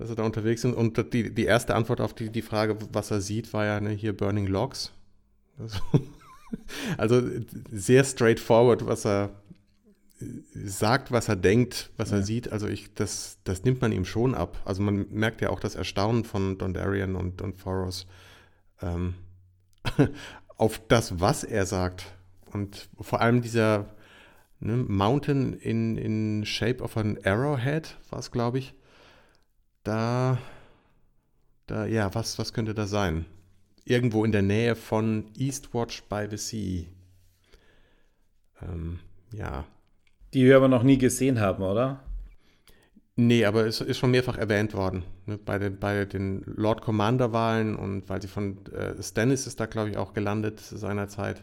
dass 0.00 0.08
er 0.08 0.16
da 0.16 0.22
unterwegs 0.22 0.62
sind. 0.62 0.74
Und 0.74 1.12
die, 1.12 1.32
die 1.32 1.44
erste 1.44 1.74
Antwort 1.74 2.00
auf 2.00 2.14
die, 2.14 2.30
die 2.30 2.40
Frage, 2.40 2.78
was 2.90 3.10
er 3.10 3.20
sieht, 3.20 3.52
war 3.52 3.66
ja 3.66 3.80
ne, 3.80 3.90
hier 3.90 4.16
Burning 4.16 4.46
Logs. 4.46 4.92
Also, 5.58 5.78
also, 6.96 7.22
sehr 7.70 8.02
straightforward, 8.04 8.86
was 8.86 9.04
er 9.04 9.30
sagt, 10.54 11.12
was 11.12 11.28
er 11.28 11.36
denkt, 11.36 11.90
was 11.98 12.10
ja. 12.10 12.16
er 12.16 12.22
sieht. 12.22 12.50
Also 12.50 12.66
ich, 12.66 12.94
das, 12.94 13.38
das 13.44 13.64
nimmt 13.64 13.80
man 13.80 13.92
ihm 13.92 14.04
schon 14.04 14.34
ab. 14.34 14.60
Also 14.64 14.82
man 14.82 15.06
merkt 15.10 15.40
ja 15.40 15.50
auch 15.50 15.60
das 15.60 15.74
Erstaunen 15.74 16.24
von 16.24 16.58
Dondarian 16.58 17.16
und 17.16 17.40
Don 17.40 17.54
Foros 17.54 18.06
ähm, 18.82 19.14
auf 20.60 20.80
das, 20.88 21.20
was 21.20 21.44
er 21.44 21.66
sagt. 21.66 22.04
Und 22.52 22.88
vor 23.00 23.20
allem 23.20 23.42
dieser 23.42 23.86
ne, 24.60 24.76
Mountain 24.76 25.54
in, 25.54 25.96
in 25.96 26.44
Shape 26.44 26.82
of 26.82 26.96
an 26.96 27.18
Arrowhead 27.24 27.96
war 28.10 28.18
es, 28.18 28.30
glaube 28.30 28.58
ich 28.58 28.74
da, 29.84 30.38
da, 31.66 31.86
ja, 31.86 32.14
was, 32.14 32.38
was 32.38 32.52
könnte 32.52 32.74
da 32.74 32.86
sein? 32.86 33.24
Irgendwo 33.84 34.24
in 34.24 34.32
der 34.32 34.42
Nähe 34.42 34.76
von 34.76 35.24
Eastwatch 35.38 36.02
by 36.04 36.26
the 36.30 36.36
Sea. 36.36 36.86
Ähm, 38.62 39.00
ja. 39.32 39.64
Die 40.34 40.44
wir 40.44 40.56
aber 40.56 40.68
noch 40.68 40.82
nie 40.82 40.98
gesehen 40.98 41.40
haben, 41.40 41.62
oder? 41.62 42.04
Nee, 43.22 43.44
aber 43.44 43.66
es 43.66 43.82
ist 43.82 43.98
schon 43.98 44.12
mehrfach 44.12 44.38
erwähnt 44.38 44.72
worden. 44.72 45.02
Ne, 45.26 45.36
bei, 45.36 45.58
den, 45.58 45.78
bei 45.78 46.06
den 46.06 46.42
Lord 46.46 46.80
Commander-Wahlen 46.80 47.76
und 47.76 48.08
weil 48.08 48.22
sie 48.22 48.28
von 48.28 48.64
äh, 48.68 49.02
Stannis 49.02 49.46
ist 49.46 49.60
da, 49.60 49.66
glaube 49.66 49.90
ich, 49.90 49.98
auch 49.98 50.14
gelandet 50.14 50.58
seinerzeit. 50.58 51.42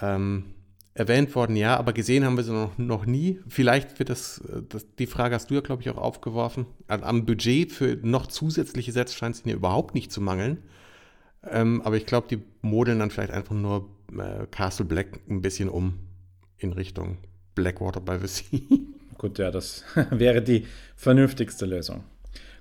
Ähm, 0.00 0.54
erwähnt 0.94 1.34
worden, 1.34 1.56
ja, 1.56 1.76
aber 1.76 1.92
gesehen 1.92 2.24
haben 2.24 2.36
wir 2.36 2.44
sie 2.44 2.52
noch, 2.52 2.78
noch 2.78 3.04
nie. 3.04 3.40
Vielleicht 3.48 3.98
wird 3.98 4.10
das, 4.10 4.40
das, 4.68 4.86
die 4.94 5.08
Frage 5.08 5.34
hast 5.34 5.50
du 5.50 5.54
ja, 5.54 5.60
glaube 5.60 5.82
ich, 5.82 5.90
auch 5.90 5.98
aufgeworfen. 5.98 6.66
Am 6.86 7.26
Budget 7.26 7.72
für 7.72 7.98
noch 8.00 8.28
zusätzliche 8.28 8.92
Sets 8.92 9.12
scheint 9.12 9.34
es 9.34 9.44
ihnen 9.44 9.56
überhaupt 9.56 9.92
nicht 9.92 10.12
zu 10.12 10.20
mangeln. 10.20 10.62
Ähm, 11.50 11.82
aber 11.82 11.96
ich 11.96 12.06
glaube, 12.06 12.28
die 12.28 12.40
modeln 12.62 13.00
dann 13.00 13.10
vielleicht 13.10 13.32
einfach 13.32 13.56
nur 13.56 13.88
äh, 14.16 14.46
Castle 14.52 14.86
Black 14.86 15.18
ein 15.28 15.42
bisschen 15.42 15.68
um 15.68 15.98
in 16.58 16.72
Richtung 16.72 17.18
Blackwater 17.56 18.00
by 18.00 18.18
the 18.20 18.28
Sea. 18.28 18.60
Gut, 19.18 19.38
ja, 19.38 19.50
das 19.50 19.84
wäre 20.10 20.42
die 20.42 20.66
vernünftigste 20.96 21.66
Lösung. 21.66 22.04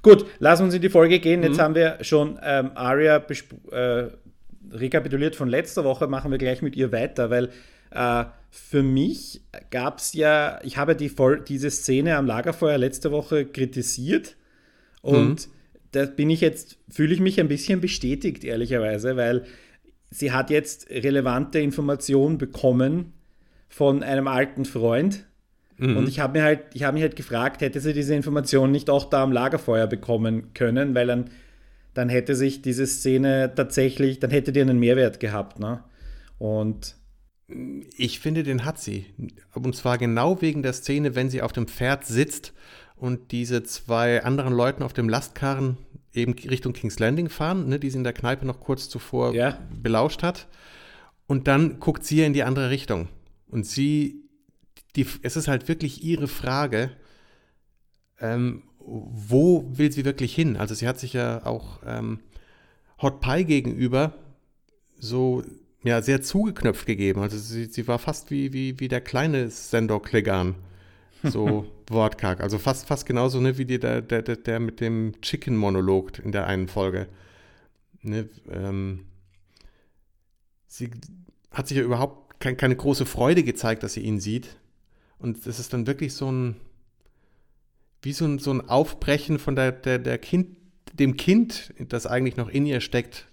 Gut, 0.01 0.25
lass 0.39 0.61
uns 0.61 0.73
in 0.73 0.81
die 0.81 0.89
Folge 0.89 1.19
gehen. 1.19 1.41
Jetzt 1.41 1.57
mhm. 1.57 1.61
haben 1.61 1.75
wir 1.75 1.97
schon 2.01 2.39
ähm, 2.43 2.71
Aria 2.75 3.25
äh, 3.71 4.07
rekapituliert 4.71 5.35
von 5.35 5.49
letzter 5.49 5.83
Woche. 5.83 6.07
Machen 6.07 6.31
wir 6.31 6.37
gleich 6.37 6.61
mit 6.61 6.75
ihr 6.75 6.91
weiter, 6.91 7.29
weil 7.29 7.49
äh, 7.91 8.25
für 8.51 8.83
mich 8.83 9.41
gab 9.71 9.99
es 9.99 10.13
ja, 10.13 10.59
ich 10.63 10.77
habe 10.77 10.95
die 10.95 11.11
diese 11.47 11.71
Szene 11.71 12.15
am 12.15 12.25
Lagerfeuer 12.25 12.77
letzte 12.77 13.11
Woche 13.11 13.45
kritisiert 13.45 14.35
und 15.01 15.47
mhm. 15.47 15.51
da 15.91 16.05
bin 16.05 16.29
ich 16.29 16.41
jetzt, 16.41 16.77
fühle 16.89 17.13
ich 17.13 17.19
mich 17.19 17.39
ein 17.39 17.47
bisschen 17.47 17.81
bestätigt, 17.81 18.43
ehrlicherweise, 18.43 19.17
weil 19.17 19.45
sie 20.09 20.31
hat 20.31 20.49
jetzt 20.49 20.89
relevante 20.89 21.59
Informationen 21.59 22.37
bekommen 22.37 23.13
von 23.67 24.03
einem 24.03 24.27
alten 24.27 24.65
Freund. 24.65 25.25
Mhm. 25.77 25.97
Und 25.97 26.07
ich 26.07 26.19
habe 26.19 26.39
mir 26.39 26.45
halt, 26.45 26.61
ich 26.73 26.83
habe 26.83 26.93
mich 26.93 27.03
halt 27.03 27.15
gefragt, 27.15 27.61
hätte 27.61 27.79
sie 27.79 27.93
diese 27.93 28.15
Informationen 28.15 28.71
nicht 28.71 28.89
auch 28.89 29.09
da 29.09 29.23
am 29.23 29.31
Lagerfeuer 29.31 29.87
bekommen 29.87 30.53
können, 30.53 30.95
weil 30.95 31.07
dann, 31.07 31.29
dann 31.93 32.09
hätte 32.09 32.35
sich 32.35 32.61
diese 32.61 32.87
Szene 32.87 33.53
tatsächlich, 33.55 34.19
dann 34.19 34.31
hätte 34.31 34.51
die 34.51 34.61
einen 34.61 34.79
Mehrwert 34.79 35.19
gehabt. 35.19 35.59
Ne? 35.59 35.83
Und 36.37 36.95
ich 37.95 38.19
finde, 38.19 38.43
den 38.43 38.65
hat 38.65 38.79
sie. 38.79 39.05
Und 39.53 39.75
zwar 39.75 39.97
genau 39.97 40.41
wegen 40.41 40.63
der 40.63 40.73
Szene, 40.73 41.15
wenn 41.15 41.29
sie 41.29 41.41
auf 41.41 41.53
dem 41.53 41.67
Pferd 41.67 42.05
sitzt 42.05 42.53
und 42.95 43.31
diese 43.31 43.63
zwei 43.63 44.23
anderen 44.23 44.53
Leuten 44.53 44.83
auf 44.83 44.93
dem 44.93 45.09
Lastkarren 45.09 45.77
eben 46.13 46.33
Richtung 46.33 46.73
King's 46.73 46.99
Landing 46.99 47.29
fahren, 47.29 47.67
ne, 47.67 47.79
die 47.79 47.89
sie 47.89 47.97
in 47.97 48.03
der 48.03 48.13
Kneipe 48.13 48.45
noch 48.45 48.59
kurz 48.59 48.89
zuvor 48.89 49.33
ja. 49.33 49.59
belauscht 49.81 50.23
hat. 50.23 50.47
Und 51.27 51.47
dann 51.47 51.79
guckt 51.79 52.05
sie 52.05 52.21
in 52.21 52.33
die 52.33 52.43
andere 52.43 52.69
Richtung. 52.69 53.09
Und 53.49 53.65
sie, 53.65 54.23
die, 54.95 55.05
es 55.21 55.35
ist 55.35 55.47
halt 55.47 55.67
wirklich 55.67 56.03
ihre 56.03 56.27
Frage, 56.27 56.91
ähm, 58.19 58.63
wo 58.79 59.65
will 59.67 59.91
sie 59.91 60.05
wirklich 60.05 60.33
hin? 60.33 60.57
Also 60.57 60.75
sie 60.75 60.87
hat 60.87 60.99
sich 60.99 61.13
ja 61.13 61.45
auch 61.45 61.81
ähm, 61.85 62.19
Hot 63.01 63.19
Pie 63.19 63.45
gegenüber 63.45 64.13
so 64.97 65.43
ja, 65.83 66.01
sehr 66.01 66.21
zugeknöpft 66.21 66.85
gegeben. 66.85 67.21
Also 67.21 67.37
sie, 67.37 67.65
sie 67.65 67.87
war 67.87 67.99
fast 67.99 68.31
wie, 68.31 68.53
wie, 68.53 68.79
wie 68.79 68.87
der 68.87 69.01
kleine 69.01 69.49
Sendor 69.49 70.01
Klegan. 70.01 70.55
So 71.23 71.65
wortkarg. 71.89 72.41
Also 72.41 72.57
fast, 72.57 72.87
fast 72.87 73.05
genauso, 73.05 73.39
ne, 73.39 73.57
wie 73.57 73.65
die, 73.65 73.79
der, 73.79 74.01
der, 74.01 74.21
der 74.21 74.59
mit 74.59 74.81
dem 74.81 75.13
Chicken-Monolog 75.21 76.19
in 76.19 76.31
der 76.31 76.47
einen 76.47 76.67
Folge. 76.67 77.07
Ne, 78.01 78.29
ähm, 78.51 79.05
sie 80.67 80.91
hat 81.51 81.67
sich 81.67 81.77
ja 81.77 81.83
überhaupt 81.83 82.39
kein, 82.39 82.57
keine 82.57 82.75
große 82.75 83.05
Freude 83.05 83.43
gezeigt, 83.43 83.83
dass 83.83 83.93
sie 83.93 84.01
ihn 84.01 84.19
sieht. 84.19 84.57
Und 85.19 85.45
das 85.45 85.59
ist 85.59 85.73
dann 85.73 85.87
wirklich 85.87 86.13
so 86.13 86.31
ein, 86.31 86.55
wie 88.01 88.13
so 88.13 88.25
ein, 88.25 88.39
so 88.39 88.51
ein 88.51 88.69
Aufbrechen 88.69 89.39
von 89.39 89.55
der, 89.55 89.71
der, 89.71 89.99
der 89.99 90.17
Kind, 90.17 90.57
dem 90.93 91.17
Kind, 91.17 91.73
das 91.89 92.05
eigentlich 92.05 92.37
noch 92.37 92.49
in 92.49 92.65
ihr 92.65 92.81
steckt, 92.81 93.27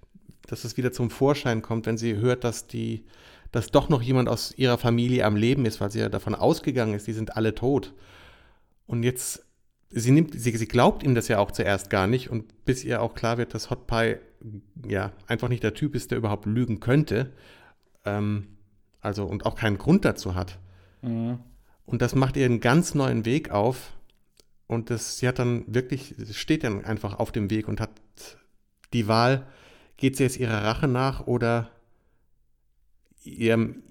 dass 0.46 0.64
es 0.64 0.76
wieder 0.76 0.92
zum 0.92 1.10
Vorschein 1.10 1.62
kommt, 1.62 1.86
wenn 1.86 1.98
sie 1.98 2.16
hört, 2.16 2.44
dass 2.44 2.66
die, 2.66 3.04
dass 3.52 3.70
doch 3.70 3.88
noch 3.88 4.02
jemand 4.02 4.28
aus 4.28 4.54
ihrer 4.56 4.78
Familie 4.78 5.24
am 5.24 5.36
Leben 5.36 5.66
ist, 5.66 5.80
weil 5.80 5.90
sie 5.90 6.00
ja 6.00 6.08
davon 6.08 6.34
ausgegangen 6.34 6.94
ist, 6.94 7.06
die 7.06 7.12
sind 7.12 7.36
alle 7.36 7.54
tot. 7.54 7.92
Und 8.86 9.02
jetzt, 9.02 9.44
sie 9.90 10.10
nimmt, 10.10 10.38
sie, 10.38 10.56
sie 10.56 10.66
glaubt 10.66 11.02
ihm 11.02 11.14
das 11.14 11.28
ja 11.28 11.38
auch 11.38 11.50
zuerst 11.50 11.90
gar 11.90 12.06
nicht 12.06 12.30
und 12.30 12.64
bis 12.64 12.84
ihr 12.84 13.02
auch 13.02 13.14
klar 13.14 13.38
wird, 13.38 13.54
dass 13.54 13.70
Hot 13.70 13.86
Pie 13.86 14.16
ja 14.88 15.12
einfach 15.26 15.48
nicht 15.48 15.62
der 15.62 15.74
Typ 15.74 15.94
ist, 15.94 16.10
der 16.10 16.18
überhaupt 16.18 16.46
lügen 16.46 16.80
könnte, 16.80 17.32
ähm, 18.04 18.48
also 19.00 19.24
und 19.24 19.46
auch 19.46 19.54
keinen 19.54 19.78
Grund 19.78 20.04
dazu 20.04 20.34
hat. 20.34 20.58
Mhm. 21.02 21.38
Und 21.84 22.02
das 22.02 22.14
macht 22.14 22.36
ihr 22.36 22.46
einen 22.46 22.60
ganz 22.60 22.94
neuen 22.94 23.24
Weg 23.24 23.50
auf. 23.50 23.92
Und 24.66 24.90
das, 24.90 25.18
sie 25.18 25.28
hat 25.28 25.38
dann 25.38 25.64
wirklich, 25.66 26.14
steht 26.32 26.64
dann 26.64 26.84
einfach 26.84 27.18
auf 27.18 27.32
dem 27.32 27.50
Weg 27.50 27.68
und 27.68 27.80
hat 27.80 27.90
die 28.92 29.08
Wahl, 29.08 29.46
geht 29.96 30.16
sie 30.16 30.22
jetzt 30.22 30.38
ihrer 30.38 30.64
Rache 30.64 30.88
nach 30.88 31.26
oder 31.26 31.70
ihrem, 33.24 33.82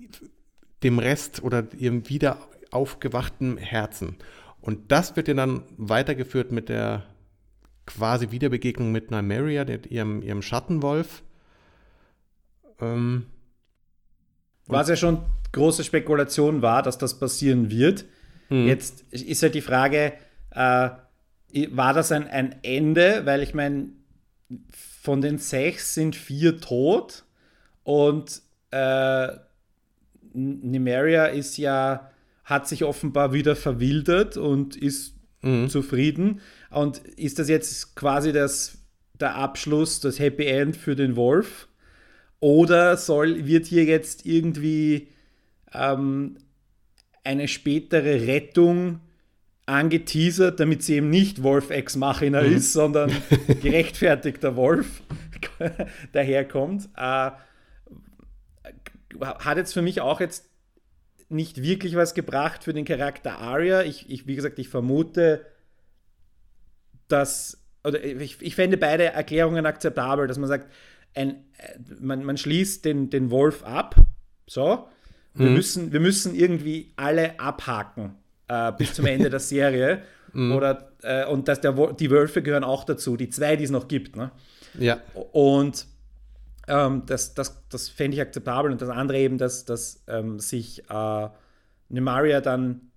dem 0.84 1.00
Rest 1.00 1.44
oder 1.44 1.68
ihrem 1.74 2.10
wieder 2.10 2.38
aufgewachten 2.72 3.58
Herzen. 3.58 4.18
Und 4.62 4.92
das 4.92 5.16
wird 5.16 5.28
ja 5.28 5.34
dann 5.34 5.64
weitergeführt 5.78 6.52
mit 6.52 6.70
der 6.70 7.06
quasi 7.86 8.32
Wiederbegegnung 8.32 8.92
mit 8.92 9.12
Nymeria, 9.12 9.66
ihrem, 9.90 10.22
ihrem 10.22 10.42
Schattenwolf. 10.42 11.24
Ähm, 12.80 13.26
Was 14.68 14.90
ja 14.90 14.96
schon 14.96 15.24
große 15.52 15.84
Spekulation 15.84 16.62
war, 16.62 16.84
dass 16.84 16.98
das 16.98 17.20
passieren 17.20 17.70
wird. 17.72 18.06
Mhm. 18.50 18.68
Jetzt 18.68 19.04
ist 19.12 19.44
halt 19.44 19.56
die 19.56 19.62
Frage, 19.62 20.14
äh, 20.52 20.90
war 21.72 21.94
das 21.94 22.12
ein, 22.12 22.28
ein 22.28 22.56
Ende? 22.64 23.26
Weil 23.26 23.44
ich 23.44 23.54
meine, 23.54 23.90
von 24.70 25.22
den 25.22 25.38
sechs 25.38 25.94
sind 25.94 26.16
vier 26.16 26.60
tot 26.60 27.24
und 27.84 28.42
äh, 28.72 29.28
Nimeria 30.34 31.26
ist 31.26 31.58
ja, 31.58 32.12
hat 32.44 32.68
sich 32.68 32.84
offenbar 32.84 33.34
wieder 33.34 33.56
verwildert 33.56 34.38
und 34.38 34.76
ist 34.76 35.16
mhm. 35.42 35.70
zufrieden. 35.70 36.42
Und 36.70 37.00
ist 37.00 37.40
das 37.40 37.50
jetzt 37.50 37.96
quasi 37.96 38.32
das, 38.32 38.78
der 39.20 39.36
Abschluss, 39.36 40.00
das 40.00 40.20
Happy 40.20 40.46
End 40.46 40.78
für 40.78 40.96
den 40.96 41.16
Wolf? 41.16 41.68
Oder 42.40 42.98
soll, 42.98 43.46
wird 43.46 43.66
hier 43.66 43.84
jetzt 43.84 44.26
irgendwie 44.26 45.10
ähm, 45.74 46.38
eine 47.24 47.48
spätere 47.48 48.28
Rettung 48.28 49.00
angeteasert, 49.66 50.60
damit 50.60 50.84
sie 50.84 50.96
eben 50.96 51.10
nicht 51.10 51.44
Wolf 51.44 51.70
Ex 51.70 51.96
Machina 51.96 52.42
mhm. 52.42 52.56
ist, 52.56 52.74
sondern 52.74 53.12
gerechtfertigter 53.62 54.56
Wolf 54.56 55.02
daherkommt. 56.12 56.90
Äh, 56.98 57.32
hat 59.20 59.58
jetzt 59.58 59.74
für 59.74 59.82
mich 59.82 60.02
auch 60.02 60.20
jetzt 60.20 60.50
nicht 61.30 61.62
wirklich 61.62 61.96
was 61.96 62.14
gebracht 62.14 62.64
für 62.64 62.74
den 62.74 62.86
Charakter 62.86 63.38
Arya. 63.38 63.84
Ich, 63.84 64.10
ich 64.10 64.28
wie 64.28 64.36
gesagt, 64.36 64.60
ich 64.60 64.68
vermute, 64.68 65.46
dass, 67.08 67.64
oder 67.84 68.04
ich, 68.04 68.42
ich 68.42 68.56
fände 68.56 68.78
beide 68.78 69.06
Erklärungen 69.06 69.66
akzeptabel, 69.66 70.28
dass 70.28 70.38
man 70.38 70.50
sagt, 70.50 70.72
ein, 71.14 71.46
man, 72.00 72.24
man 72.24 72.38
schließt 72.38 72.84
den, 72.86 73.10
den 73.10 73.32
Wolf 73.32 73.64
ab, 73.64 73.96
so, 74.48 74.88
wir, 75.34 75.48
mhm. 75.48 75.54
müssen, 75.54 75.92
wir 75.92 76.00
müssen 76.00 76.36
irgendwie 76.36 76.94
alle 76.96 77.40
abhaken 77.40 78.16
äh, 78.48 78.72
bis 78.74 78.94
zum 78.94 79.06
Ende 79.06 79.30
der 79.30 79.40
Serie. 79.40 80.02
Mhm. 80.34 80.54
Oder, 80.54 80.94
äh, 81.02 81.26
und 81.26 81.50
dass 81.50 81.60
der, 81.60 81.74
die 81.94 82.10
Wölfe 82.10 82.42
gehören 82.42 82.64
auch 82.64 82.86
dazu, 82.86 83.18
die 83.18 83.30
zwei, 83.30 83.58
die 83.58 83.66
es 83.66 83.70
noch 83.70 83.90
gibt. 83.90 84.16
Ne? 84.16 84.32
Ja. 84.80 85.02
Und 85.34 85.86
ähm, 86.70 87.04
das, 87.06 87.34
das, 87.34 87.62
das 87.68 87.90
fände 87.90 88.16
ich 88.16 88.22
akzeptabel. 88.22 88.72
Und 88.72 88.82
das 88.82 88.88
andere 88.88 89.18
eben, 89.18 89.38
dass, 89.38 89.66
dass 89.66 90.06
ähm, 90.08 90.40
sich 90.40 90.90
äh, 90.90 91.30
Nemaria 91.90 92.40
dann 92.40 92.92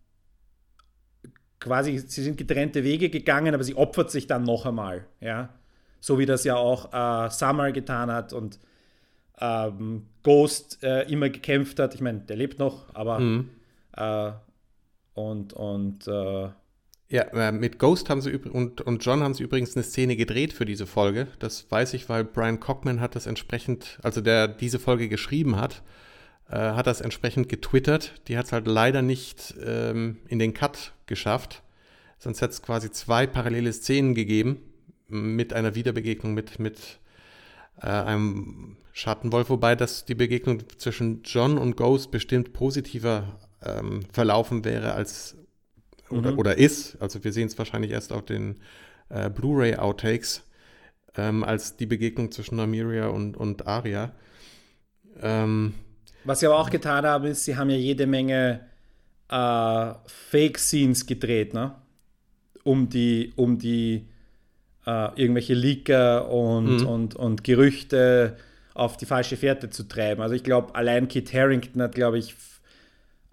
quasi, 1.59 1.99
sie 1.99 2.23
sind 2.23 2.37
getrennte 2.37 2.85
Wege 2.85 3.11
gegangen, 3.11 3.55
aber 3.55 3.65
sie 3.65 3.75
opfert 3.75 4.11
sich 4.11 4.27
dann 4.27 4.45
noch 4.45 4.67
einmal. 4.67 5.07
Ja? 5.21 5.49
So 6.01 6.19
wie 6.19 6.27
das 6.27 6.45
ja 6.45 6.57
auch 6.57 6.93
äh, 6.93 7.31
Summer 7.31 7.73
getan 7.73 8.13
hat 8.13 8.33
und 8.33 8.61
ähm, 9.41 10.07
Ghost 10.23 10.83
äh, 10.83 11.11
immer 11.11 11.29
gekämpft 11.29 11.79
hat. 11.79 11.95
Ich 11.95 12.01
meine, 12.01 12.21
der 12.21 12.37
lebt 12.37 12.59
noch, 12.59 12.95
aber 12.95 13.19
mhm. 13.19 13.51
äh, 13.97 14.33
und, 15.15 15.53
und 15.53 16.07
äh, 16.07 16.49
ja, 17.11 17.23
äh, 17.33 17.53
mit 17.53 17.79
Ghost 17.79 18.11
haben 18.11 18.21
sie 18.21 18.35
und, 18.35 18.81
und 18.81 19.05
John 19.05 19.23
haben 19.23 19.35
sie 19.35 19.45
übrigens 19.45 19.77
eine 19.77 19.85
Szene 19.85 20.17
gedreht 20.17 20.53
für 20.53 20.65
diese 20.65 20.87
Folge. 20.87 21.29
Das 21.39 21.71
weiß 21.71 21.95
ich, 21.95 22.09
weil 22.09 22.25
Brian 22.25 22.61
Cockman 22.61 23.01
hat 23.01 23.15
das 23.15 23.27
entsprechend, 23.27 23.99
also 24.03 24.21
der 24.21 24.49
diese 24.49 24.79
Folge 24.79 25.09
geschrieben 25.09 25.57
hat, 25.57 25.83
äh, 26.49 26.57
hat 26.57 26.87
das 26.87 27.01
entsprechend 27.01 27.49
getwittert. 27.49 28.15
Die 28.29 28.37
hat 28.39 28.47
es 28.47 28.53
halt 28.53 28.67
leider 28.67 29.03
nicht 29.03 29.55
ähm, 29.65 30.19
in 30.29 30.39
den 30.39 30.55
Cut 30.55 30.93
geschafft. 31.07 31.63
Sonst 32.19 32.41
hätte 32.41 32.53
es 32.53 32.63
quasi 32.63 32.91
zwei 32.91 33.27
parallele 33.27 33.73
Szenen 33.73 34.15
gegeben 34.15 34.61
mit 35.09 35.53
einer 35.53 35.75
Wiederbegegnung 35.75 36.33
mit, 36.33 36.59
mit 36.59 36.99
äh, 37.81 37.87
einem 37.87 38.77
Schattenwolf, 38.93 39.51
wobei 39.51 39.75
das 39.75 40.05
die 40.05 40.15
Begegnung 40.15 40.63
zwischen 40.79 41.23
John 41.25 41.59
und 41.59 41.77
Ghost 41.77 42.11
bestimmt 42.11 42.53
positiver 42.53 43.39
ähm, 43.63 44.05
verlaufen 44.13 44.65
wäre 44.65 44.95
als 44.95 45.37
oder, 46.11 46.33
mhm. 46.33 46.39
oder 46.39 46.59
ist, 46.59 47.01
also 47.01 47.23
wir 47.25 47.33
sehen 47.33 47.47
es 47.47 47.59
wahrscheinlich 47.59 47.91
erst 47.91 48.13
auf 48.13 48.25
den 48.25 48.61
äh, 49.09 49.31
Blu-ray-Outtakes, 49.31 50.45
ähm, 51.17 51.45
als 51.45 51.77
die 51.77 51.87
Begegnung 51.87 52.31
zwischen 52.31 52.57
Namiria 52.57 53.09
und, 53.09 53.37
und 53.37 53.67
Aria. 53.67 54.13
Ähm, 55.21 55.75
Was 56.25 56.41
sie 56.41 56.47
aber 56.47 56.59
auch 56.59 56.71
getan 56.71 57.05
haben, 57.05 57.25
ist, 57.25 57.45
sie 57.45 57.57
haben 57.57 57.71
ja 57.71 57.77
jede 57.77 58.07
Menge 58.07 58.61
äh, 59.29 59.93
Fake-Scenes 60.07 61.07
gedreht, 61.07 61.55
ne? 61.55 61.75
Um 62.63 62.89
die, 62.89 63.33
um 63.37 63.59
die 63.59 64.09
äh, 64.87 65.21
irgendwelche 65.21 65.55
Leaker 65.55 66.31
und, 66.31 66.81
mhm. 66.81 66.87
und, 66.87 67.17
und 67.17 67.45
Gerüchte 67.45 68.37
auf 68.75 68.97
die 68.97 69.07
falsche 69.07 69.37
Fährte 69.37 69.71
zu 69.71 69.85
treiben. 69.85 70.21
Also 70.21 70.35
ich 70.35 70.43
glaube, 70.43 70.75
allein 70.75 71.09
Kit 71.09 71.33
Harrington 71.33 71.81
hat, 71.81 71.95
glaube 71.95 72.19
ich, 72.19 72.35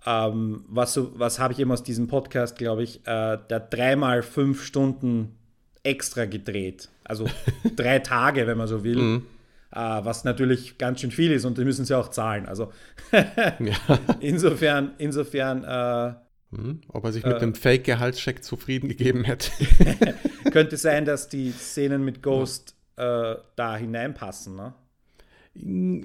ähm, 0.05 0.63
was, 0.67 0.93
so, 0.93 1.11
was 1.19 1.39
habe 1.39 1.53
ich 1.53 1.59
eben 1.59 1.71
aus 1.71 1.83
diesem 1.83 2.07
Podcast, 2.07 2.57
glaube 2.57 2.83
ich, 2.83 3.05
äh, 3.07 3.37
der 3.49 3.59
dreimal 3.59 4.23
fünf 4.23 4.63
Stunden 4.63 5.35
extra 5.83 6.25
gedreht. 6.25 6.89
Also 7.03 7.27
drei 7.75 7.99
Tage, 7.99 8.47
wenn 8.47 8.57
man 8.57 8.67
so 8.67 8.83
will. 8.83 8.97
Mhm. 8.97 9.25
Äh, 9.71 9.79
was 9.79 10.23
natürlich 10.23 10.77
ganz 10.77 11.01
schön 11.01 11.11
viel 11.11 11.31
ist 11.31 11.45
und 11.45 11.57
die 11.57 11.65
müssen 11.65 11.85
sie 11.85 11.97
auch 11.97 12.09
zahlen. 12.09 12.45
Also 12.45 12.71
insofern, 14.19 14.91
insofern. 14.97 15.63
Äh, 15.63 16.30
mhm. 16.51 16.81
Ob 16.89 17.03
er 17.05 17.11
sich 17.11 17.25
mit 17.25 17.37
äh, 17.37 17.39
dem 17.39 17.55
Fake-Gehaltscheck 17.55 18.43
zufrieden 18.43 18.87
gegeben 18.89 19.23
hätte. 19.23 19.51
könnte 20.51 20.77
sein, 20.77 21.05
dass 21.05 21.29
die 21.29 21.51
Szenen 21.51 22.03
mit 22.05 22.21
Ghost 22.21 22.75
äh, 22.97 23.35
da 23.55 23.77
hineinpassen, 23.77 24.55
ne? 24.55 24.73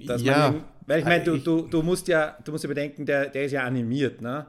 Dass 0.06 0.22
ja. 0.22 0.48
Eben, 0.48 0.64
weil 0.87 1.00
ich 1.00 1.04
meine, 1.04 1.24
du, 1.24 1.37
du, 1.38 1.62
du, 1.62 1.82
musst 1.82 2.09
ja, 2.09 2.37
du 2.44 2.52
musst 2.52 2.64
ja 2.64 2.68
bedenken, 2.68 3.06
der, 3.06 3.26
der 3.28 3.44
ist 3.44 3.52
ja 3.52 3.64
animiert, 3.64 4.20
ne? 4.20 4.46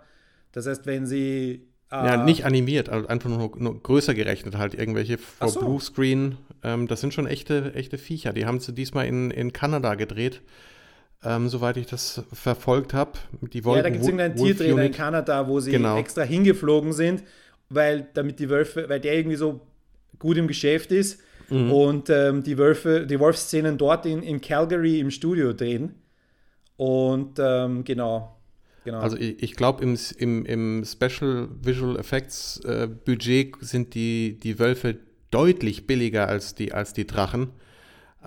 Das 0.52 0.66
heißt, 0.66 0.86
wenn 0.86 1.06
sie. 1.06 1.68
Äh, 1.92 1.96
ja, 1.96 2.24
nicht 2.24 2.46
animiert, 2.46 2.90
also 2.90 3.08
einfach 3.08 3.30
nur, 3.30 3.52
nur, 3.58 3.82
größer 3.82 4.14
gerechnet, 4.14 4.58
halt 4.58 4.74
irgendwelche 4.74 5.18
vor 5.18 5.50
so. 5.50 5.60
Bluescreen. 5.60 6.38
Ähm, 6.64 6.88
das 6.88 7.02
sind 7.02 7.14
schon 7.14 7.28
echte, 7.28 7.74
echte 7.76 7.98
Viecher. 7.98 8.34
Die 8.34 8.46
haben 8.46 8.60
sie 8.60 8.74
diesmal 8.74 9.06
in, 9.08 9.32
in 9.32 9.54
Kanada 9.54 9.96
gedreht. 9.96 10.42
Ähm, 11.24 11.50
soweit 11.50 11.78
ich 11.78 11.88
das 11.88 12.22
verfolgt 12.32 12.94
habe. 12.94 13.14
Ja, 13.52 13.82
da 13.82 13.90
gibt 13.90 14.04
es 14.04 14.08
irgendeinen 14.08 14.36
Tiertrainer 14.36 14.84
in 14.84 14.92
Kanada, 14.92 15.48
wo 15.48 15.60
sie 15.60 15.72
genau. 15.72 15.98
extra 15.98 16.22
hingeflogen 16.22 16.94
sind, 16.94 17.24
weil 17.70 18.08
damit 18.14 18.40
die 18.40 18.50
Wölfe, 18.50 18.88
weil 18.88 19.00
der 19.00 19.16
irgendwie 19.16 19.36
so 19.36 19.62
gut 20.20 20.38
im 20.38 20.48
Geschäft 20.48 20.92
ist 20.92 21.20
mhm. 21.50 21.72
und 21.72 22.10
ähm, 22.10 22.44
die 22.44 22.58
Wölfe, 22.58 23.08
die 23.08 23.20
Wolfszenen 23.20 23.78
dort 23.78 24.06
in, 24.06 24.22
in 24.22 24.42
Calgary 24.42 25.00
im 25.00 25.12
Studio 25.12 25.54
drehen. 25.54 25.96
Und 26.76 27.40
ähm, 27.40 27.84
genau. 27.84 28.38
Genau. 28.86 29.00
Also 29.00 29.18
ich, 29.18 29.44
ich 29.44 29.56
glaube, 29.56 29.84
im, 29.84 29.98
im, 30.18 30.46
im 30.46 30.86
Special 30.86 31.50
Visual 31.62 31.98
Effects 31.98 32.62
äh, 32.64 32.88
Budget 32.88 33.56
sind 33.60 33.96
die, 33.96 34.40
die 34.40 34.60
Wölfe 34.60 34.96
deutlich 35.30 35.88
billiger 35.88 36.30
als 36.30 36.56
die, 36.56 36.72
als 36.72 36.94
die 36.94 37.06
Drachen, 37.06 37.50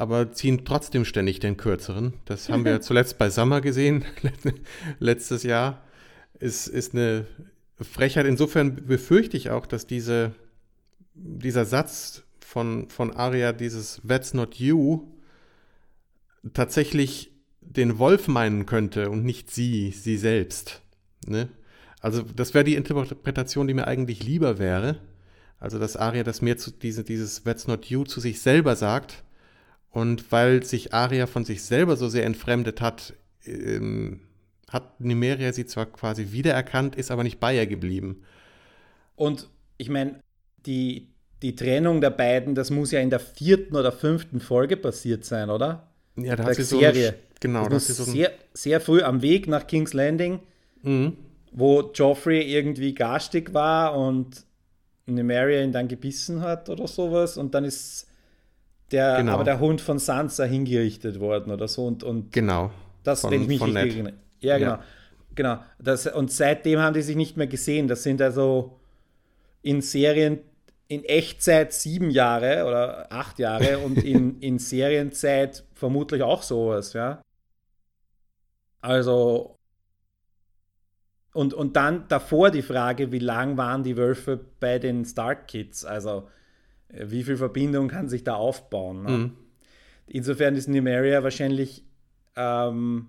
aber 0.00 0.32
ziehen 0.32 0.64
trotzdem 0.64 1.04
ständig 1.04 1.40
den 1.40 1.58
kürzeren. 1.58 2.14
Das 2.24 2.48
haben 2.48 2.64
wir 2.64 2.80
zuletzt 2.80 3.18
bei 3.18 3.28
Summer 3.28 3.60
gesehen, 3.60 4.06
letztes 4.98 5.42
Jahr. 5.42 5.82
Ist, 6.38 6.68
ist 6.68 6.94
eine 6.94 7.26
Frechheit. 7.78 8.24
Insofern 8.24 8.86
befürchte 8.86 9.36
ich 9.36 9.50
auch, 9.50 9.66
dass 9.66 9.86
diese, 9.86 10.32
dieser 11.12 11.66
Satz 11.66 12.22
von, 12.40 12.88
von 12.88 13.12
Aria, 13.12 13.52
dieses 13.52 14.00
That's 14.06 14.32
not 14.32 14.54
you, 14.54 15.06
tatsächlich 16.54 17.30
den 17.60 17.98
Wolf 17.98 18.26
meinen 18.26 18.64
könnte 18.64 19.10
und 19.10 19.22
nicht 19.22 19.50
sie, 19.50 19.90
sie 19.90 20.16
selbst. 20.16 20.80
Ne? 21.26 21.50
Also 22.00 22.22
das 22.22 22.54
wäre 22.54 22.64
die 22.64 22.76
Interpretation, 22.76 23.68
die 23.68 23.74
mir 23.74 23.86
eigentlich 23.86 24.24
lieber 24.24 24.58
wäre. 24.58 24.98
Also 25.58 25.78
dass 25.78 25.98
Aria 25.98 26.24
das 26.24 26.40
mehr 26.40 26.56
zu 26.56 26.70
diese, 26.70 27.04
dieses 27.04 27.44
That's 27.44 27.68
not 27.68 27.84
you 27.84 28.04
zu 28.04 28.18
sich 28.20 28.40
selber 28.40 28.76
sagt. 28.76 29.24
Und 29.90 30.30
weil 30.30 30.62
sich 30.62 30.94
Aria 30.94 31.26
von 31.26 31.44
sich 31.44 31.62
selber 31.62 31.96
so 31.96 32.08
sehr 32.08 32.24
entfremdet 32.24 32.80
hat, 32.80 33.14
ähm, 33.44 34.20
hat 34.68 35.00
Nimeria 35.00 35.52
sie 35.52 35.66
zwar 35.66 35.86
quasi 35.86 36.30
wiedererkannt, 36.30 36.94
ist 36.94 37.10
aber 37.10 37.24
nicht 37.24 37.40
bei 37.40 37.56
ihr 37.56 37.66
geblieben. 37.66 38.22
Und 39.16 39.48
ich 39.78 39.88
meine, 39.88 40.20
die, 40.66 41.08
die 41.42 41.56
Trennung 41.56 42.00
der 42.00 42.10
beiden, 42.10 42.54
das 42.54 42.70
muss 42.70 42.92
ja 42.92 43.00
in 43.00 43.10
der 43.10 43.18
vierten 43.18 43.74
oder 43.74 43.90
fünften 43.90 44.40
Folge 44.40 44.76
passiert 44.76 45.24
sein, 45.24 45.50
oder? 45.50 45.88
Ja, 46.16 46.36
da 46.36 46.44
hat 46.44 46.54
sie 46.54 46.62
Serie. 46.62 47.10
so 47.10 47.14
Genau, 47.40 47.68
das, 47.68 47.88
ist 47.88 47.96
so 47.96 48.04
sehr, 48.04 48.32
sehr 48.52 48.80
früh 48.80 49.02
am 49.02 49.22
Weg 49.22 49.48
nach 49.48 49.66
King's 49.66 49.94
Landing. 49.94 50.40
Mhm. 50.82 51.16
wo 51.52 51.90
Joffrey 51.92 52.40
irgendwie 52.42 52.94
garstig 52.94 53.52
war 53.52 53.96
und 53.96 54.44
Nymeria 55.06 55.62
ihn 55.62 55.72
dann 55.72 55.88
gebissen 55.88 56.40
hat 56.40 56.68
oder 56.68 56.86
sowas 56.86 57.36
und 57.36 57.54
dann 57.54 57.64
ist 57.64 58.06
der, 58.92 59.18
genau. 59.18 59.34
aber 59.34 59.44
der 59.44 59.60
Hund 59.60 59.80
von 59.80 59.98
Sansa 59.98 60.44
hingerichtet 60.44 61.20
worden 61.20 61.52
oder 61.52 61.68
so 61.68 61.86
und, 61.86 62.02
und 62.02 62.32
genau. 62.32 62.70
Das, 63.02 63.22
von, 63.22 63.30
wenn 63.30 63.42
ich 63.42 63.48
mich 63.48 63.60
erinnere. 63.60 64.14
Ja, 64.40 64.58
genau. 64.58 64.70
Ja. 64.70 64.84
Genau. 65.34 65.58
Das, 65.78 66.06
und 66.06 66.30
seitdem 66.30 66.80
haben 66.80 66.94
die 66.94 67.02
sich 67.02 67.16
nicht 67.16 67.36
mehr 67.36 67.46
gesehen. 67.46 67.88
Das 67.88 68.02
sind 68.02 68.20
also 68.20 68.78
in 69.62 69.80
Serien 69.80 70.40
in 70.90 71.04
Echtzeit 71.04 71.72
sieben 71.72 72.10
Jahre 72.10 72.64
oder 72.66 73.12
acht 73.12 73.38
Jahre 73.38 73.78
und 73.84 74.02
in, 74.02 74.40
in 74.40 74.58
Serienzeit 74.58 75.64
vermutlich 75.72 76.22
auch 76.22 76.42
sowas, 76.42 76.94
ja. 76.94 77.22
Also, 78.80 79.56
und, 81.32 81.54
und 81.54 81.76
dann 81.76 82.08
davor 82.08 82.50
die 82.50 82.62
Frage, 82.62 83.12
wie 83.12 83.20
lang 83.20 83.56
waren 83.56 83.84
die 83.84 83.96
Wölfe 83.96 84.40
bei 84.58 84.80
den 84.80 85.04
Stark 85.04 85.46
Kids? 85.46 85.84
Also, 85.84 86.28
wie 86.92 87.24
viel 87.24 87.36
Verbindung 87.36 87.88
kann 87.88 88.08
sich 88.08 88.24
da 88.24 88.34
aufbauen? 88.34 89.02
Ne? 89.02 89.10
Mhm. 89.10 89.32
Insofern 90.06 90.56
ist 90.56 90.68
Nymeria 90.68 91.22
wahrscheinlich 91.22 91.84
ähm, 92.36 93.08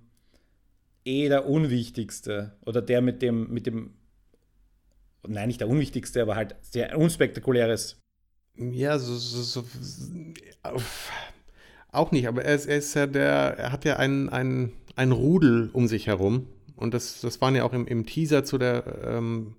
eh 1.06 1.30
der 1.30 1.48
unwichtigste 1.48 2.54
oder 2.66 2.82
der 2.82 3.02
mit 3.02 3.22
dem, 3.22 3.52
mit 3.52 3.66
dem, 3.66 3.94
nein, 5.28 5.48
nicht 5.48 5.62
der 5.62 5.70
unwichtigste, 5.70 6.22
aber 6.22 6.36
halt 6.36 6.56
sehr 6.62 6.98
unspektakuläres. 6.98 8.00
Ja, 8.58 9.00
so, 9.00 9.16
so, 9.16 9.42
so 9.42 9.64
auch 11.92 12.12
nicht, 12.12 12.28
aber 12.28 12.44
er 12.46 12.56
ist, 12.56 12.68
er 12.68 12.78
ist 12.78 12.94
ja 12.94 13.08
der, 13.08 13.58
er 13.58 13.72
hat 13.72 13.86
ja 13.86 13.98
ein, 13.98 14.30
ein, 14.30 14.72
ein 14.96 15.12
Rudel 15.12 15.70
um 15.74 15.88
sich 15.88 16.08
herum. 16.08 16.48
Und 16.76 16.94
das, 16.94 17.22
das 17.22 17.42
waren 17.42 17.56
ja 17.56 17.64
auch 17.64 17.74
im, 17.74 17.86
im 17.86 18.06
Teaser 18.06 18.44
zu 18.44 18.58
der 18.58 18.84
ähm, 19.06 19.56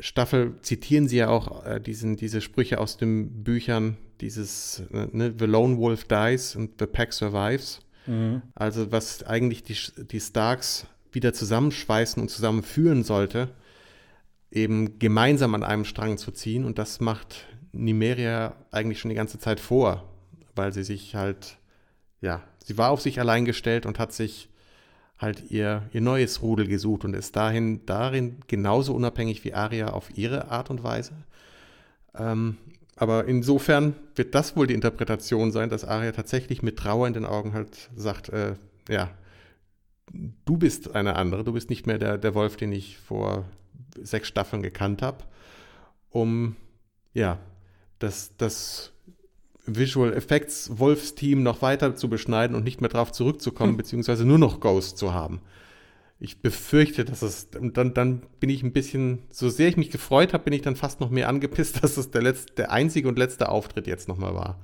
Staffel, 0.00 0.54
zitieren 0.62 1.08
sie 1.08 1.18
ja 1.18 1.28
auch 1.28 1.64
äh, 1.64 1.80
diesen, 1.80 2.16
diese 2.16 2.40
Sprüche 2.40 2.78
aus 2.78 2.96
den 2.96 3.42
Büchern, 3.42 3.96
dieses 4.20 4.82
äh, 4.92 5.08
ne, 5.12 5.34
The 5.38 5.46
Lone 5.46 5.78
Wolf 5.78 6.04
Dies 6.04 6.56
und 6.56 6.72
The 6.78 6.86
Pack 6.86 7.12
Survives. 7.12 7.80
Mhm. 8.06 8.42
Also 8.54 8.90
was 8.92 9.22
eigentlich 9.24 9.62
die, 9.62 9.76
die 10.04 10.20
Starks 10.20 10.86
wieder 11.12 11.32
zusammenschweißen 11.32 12.20
und 12.20 12.28
zusammenführen 12.28 13.02
sollte, 13.02 13.48
eben 14.50 14.98
gemeinsam 14.98 15.54
an 15.54 15.62
einem 15.62 15.84
Strang 15.84 16.18
zu 16.18 16.30
ziehen. 16.30 16.64
Und 16.64 16.78
das 16.78 17.00
macht 17.00 17.46
Nimeria 17.72 18.56
eigentlich 18.70 19.00
schon 19.00 19.10
die 19.10 19.14
ganze 19.14 19.38
Zeit 19.38 19.60
vor, 19.60 20.08
weil 20.54 20.72
sie 20.72 20.84
sich 20.84 21.14
halt, 21.14 21.58
ja, 22.20 22.42
sie 22.64 22.78
war 22.78 22.90
auf 22.90 23.00
sich 23.00 23.20
allein 23.20 23.44
gestellt 23.44 23.86
und 23.86 23.98
hat 23.98 24.12
sich 24.12 24.48
halt 25.18 25.50
ihr, 25.50 25.82
ihr 25.92 26.00
neues 26.00 26.42
Rudel 26.42 26.68
gesucht 26.68 27.04
und 27.04 27.14
ist 27.14 27.34
dahin, 27.34 27.84
darin 27.86 28.36
genauso 28.46 28.94
unabhängig 28.94 29.44
wie 29.44 29.54
Aria 29.54 29.88
auf 29.88 30.16
ihre 30.16 30.50
Art 30.50 30.70
und 30.70 30.82
Weise. 30.82 31.12
Ähm, 32.16 32.56
aber 32.96 33.26
insofern 33.26 33.94
wird 34.16 34.34
das 34.34 34.56
wohl 34.56 34.66
die 34.66 34.74
Interpretation 34.74 35.52
sein, 35.52 35.70
dass 35.70 35.84
Arya 35.84 36.12
tatsächlich 36.12 36.62
mit 36.62 36.78
Trauer 36.78 37.06
in 37.06 37.12
den 37.12 37.24
Augen 37.24 37.52
halt 37.52 37.90
sagt, 37.94 38.28
äh, 38.30 38.54
ja, 38.88 39.10
du 40.44 40.56
bist 40.56 40.94
eine 40.94 41.14
andere, 41.14 41.44
du 41.44 41.52
bist 41.52 41.70
nicht 41.70 41.86
mehr 41.86 41.98
der, 41.98 42.18
der 42.18 42.34
Wolf, 42.34 42.56
den 42.56 42.72
ich 42.72 42.98
vor 42.98 43.44
sechs 44.00 44.28
Staffeln 44.28 44.62
gekannt 44.62 45.02
habe, 45.02 45.24
um 46.10 46.56
ja, 47.14 47.38
das, 47.98 48.36
das 48.36 48.92
Visual 49.76 50.12
Effects 50.12 50.78
Wolfsteam 50.78 51.42
noch 51.42 51.62
weiter 51.62 51.94
zu 51.94 52.08
beschneiden 52.08 52.56
und 52.56 52.64
nicht 52.64 52.80
mehr 52.80 52.90
darauf 52.90 53.12
zurückzukommen, 53.12 53.72
hm. 53.72 53.76
beziehungsweise 53.76 54.24
nur 54.24 54.38
noch 54.38 54.60
Ghost 54.60 54.98
zu 54.98 55.12
haben 55.12 55.40
ich 56.20 56.40
befürchte, 56.40 57.04
dass 57.04 57.22
es, 57.22 57.48
dann, 57.50 57.94
dann 57.94 58.22
bin 58.40 58.50
ich 58.50 58.62
ein 58.62 58.72
bisschen, 58.72 59.20
so 59.30 59.48
sehr 59.48 59.68
ich 59.68 59.76
mich 59.76 59.90
gefreut 59.90 60.32
habe, 60.32 60.44
bin 60.44 60.52
ich 60.52 60.62
dann 60.62 60.74
fast 60.74 61.00
noch 61.00 61.10
mehr 61.10 61.28
angepisst, 61.28 61.82
dass 61.82 61.96
es 61.96 62.10
der, 62.10 62.22
letzte, 62.22 62.54
der 62.54 62.72
einzige 62.72 63.08
und 63.08 63.18
letzte 63.18 63.48
Auftritt 63.48 63.86
jetzt 63.86 64.08
nochmal 64.08 64.34
war. 64.34 64.58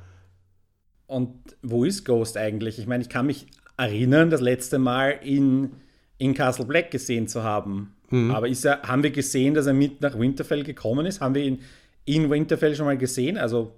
Und 1.07 1.33
wo 1.63 1.85
ist 1.85 2.05
Ghost 2.05 2.37
eigentlich? 2.37 2.79
Ich 2.79 2.87
meine, 2.87 3.03
ich 3.03 3.09
kann 3.09 3.27
mich 3.27 3.47
erinnern, 3.77 4.31
das 4.31 4.41
letzte 4.41 4.79
Mal 4.79 5.11
in, 5.23 5.73
in 6.19 6.35
Castle 6.35 6.65
Black 6.65 6.91
gesehen 6.91 7.29
zu 7.29 7.45
haben. 7.45 7.95
Mhm. 8.11 8.33
Aber 8.33 8.49
ist 8.49 8.65
er, 8.65 8.83
haben 8.83 9.03
wir 9.03 9.11
gesehen, 9.11 9.55
dass 9.55 9.67
er 9.67 9.75
mit 9.75 10.01
nach 10.01 10.19
Winterfell 10.19 10.65
gekommen 10.65 11.07
ist? 11.07 11.21
Haben 11.21 11.35
wir 11.35 11.43
ihn 11.43 11.61
in 12.05 12.31
Winterfell 12.31 12.75
schon 12.75 12.87
mal 12.87 12.99
gesehen? 12.99 13.37
Also, 13.39 13.73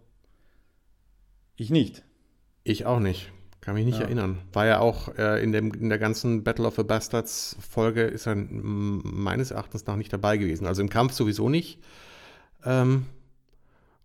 ich 1.56 1.70
nicht. 1.70 2.02
Ich 2.64 2.86
auch 2.86 3.00
nicht. 3.00 3.32
Kann 3.66 3.74
mich 3.74 3.84
nicht 3.84 3.98
ja. 3.98 4.04
erinnern. 4.04 4.38
War 4.52 4.66
ja 4.66 4.78
auch 4.78 5.16
äh, 5.18 5.42
in, 5.42 5.50
dem, 5.50 5.72
in 5.74 5.88
der 5.88 5.98
ganzen 5.98 6.44
Battle 6.44 6.66
of 6.66 6.76
the 6.76 6.84
Bastards 6.84 7.56
Folge 7.68 8.02
ist 8.02 8.26
er 8.26 8.36
meines 8.36 9.50
Erachtens 9.50 9.86
nach 9.86 9.96
nicht 9.96 10.12
dabei 10.12 10.36
gewesen. 10.36 10.68
Also 10.68 10.82
im 10.82 10.88
Kampf 10.88 11.14
sowieso 11.14 11.48
nicht. 11.48 11.80
Ähm, 12.64 13.06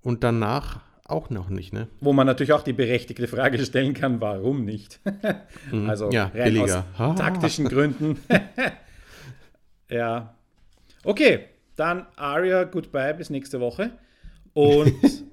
und 0.02 0.24
danach 0.24 0.80
auch 1.04 1.30
noch 1.30 1.50
nicht, 1.50 1.74
ne? 1.74 1.90
Wo 2.00 2.12
man 2.12 2.26
natürlich 2.26 2.54
auch 2.54 2.64
die 2.64 2.74
berechtigte 2.74 3.28
Frage 3.28 3.64
stellen 3.64 3.94
kann, 3.94 4.20
warum 4.20 4.66
nicht? 4.66 5.00
Mhm. 5.72 5.88
also 5.90 6.10
ja, 6.10 6.32
rein 6.34 6.54
billiger. 6.54 6.86
aus 6.98 7.16
taktischen 7.20 7.68
Gründen. 7.68 8.18
ja. 9.90 10.34
Okay, 11.04 11.46
dann 11.76 12.08
Aria, 12.16 12.64
goodbye, 12.64 13.14
bis 13.14 13.30
nächste 13.30 13.60
Woche. 13.60 13.92
Und 14.54 15.24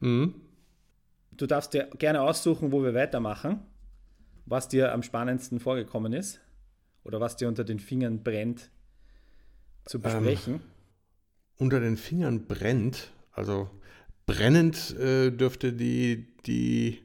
mhm 0.00 0.34
du 1.38 1.46
darfst 1.46 1.72
dir 1.72 1.88
gerne 1.98 2.20
aussuchen, 2.20 2.72
wo 2.72 2.82
wir 2.82 2.94
weitermachen, 2.94 3.60
was 4.44 4.68
dir 4.68 4.92
am 4.92 5.02
spannendsten 5.02 5.60
vorgekommen 5.60 6.12
ist 6.12 6.40
oder 7.04 7.20
was 7.20 7.36
dir 7.36 7.48
unter 7.48 7.64
den 7.64 7.78
Fingern 7.78 8.22
brennt 8.22 8.70
zu 9.86 9.98
ähm, 9.98 10.02
besprechen. 10.02 10.54
Ähm, 10.54 10.60
unter 11.56 11.80
den 11.80 11.96
Fingern 11.96 12.46
brennt, 12.46 13.12
also 13.32 13.70
brennend 14.26 14.96
äh, 14.98 15.30
dürfte 15.30 15.72
die, 15.72 16.36
die, 16.46 17.02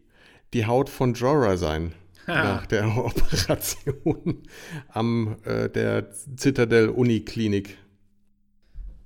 die 0.53 0.65
Haut 0.65 0.89
von 0.89 1.13
Jorah 1.13 1.57
sein. 1.57 1.93
Ha. 2.27 2.43
Nach 2.43 2.65
der 2.65 2.87
Operation 2.97 4.43
am 4.87 5.37
äh, 5.43 5.69
der 5.69 6.13
Citadel 6.37 6.89
Uniklinik. 6.89 7.77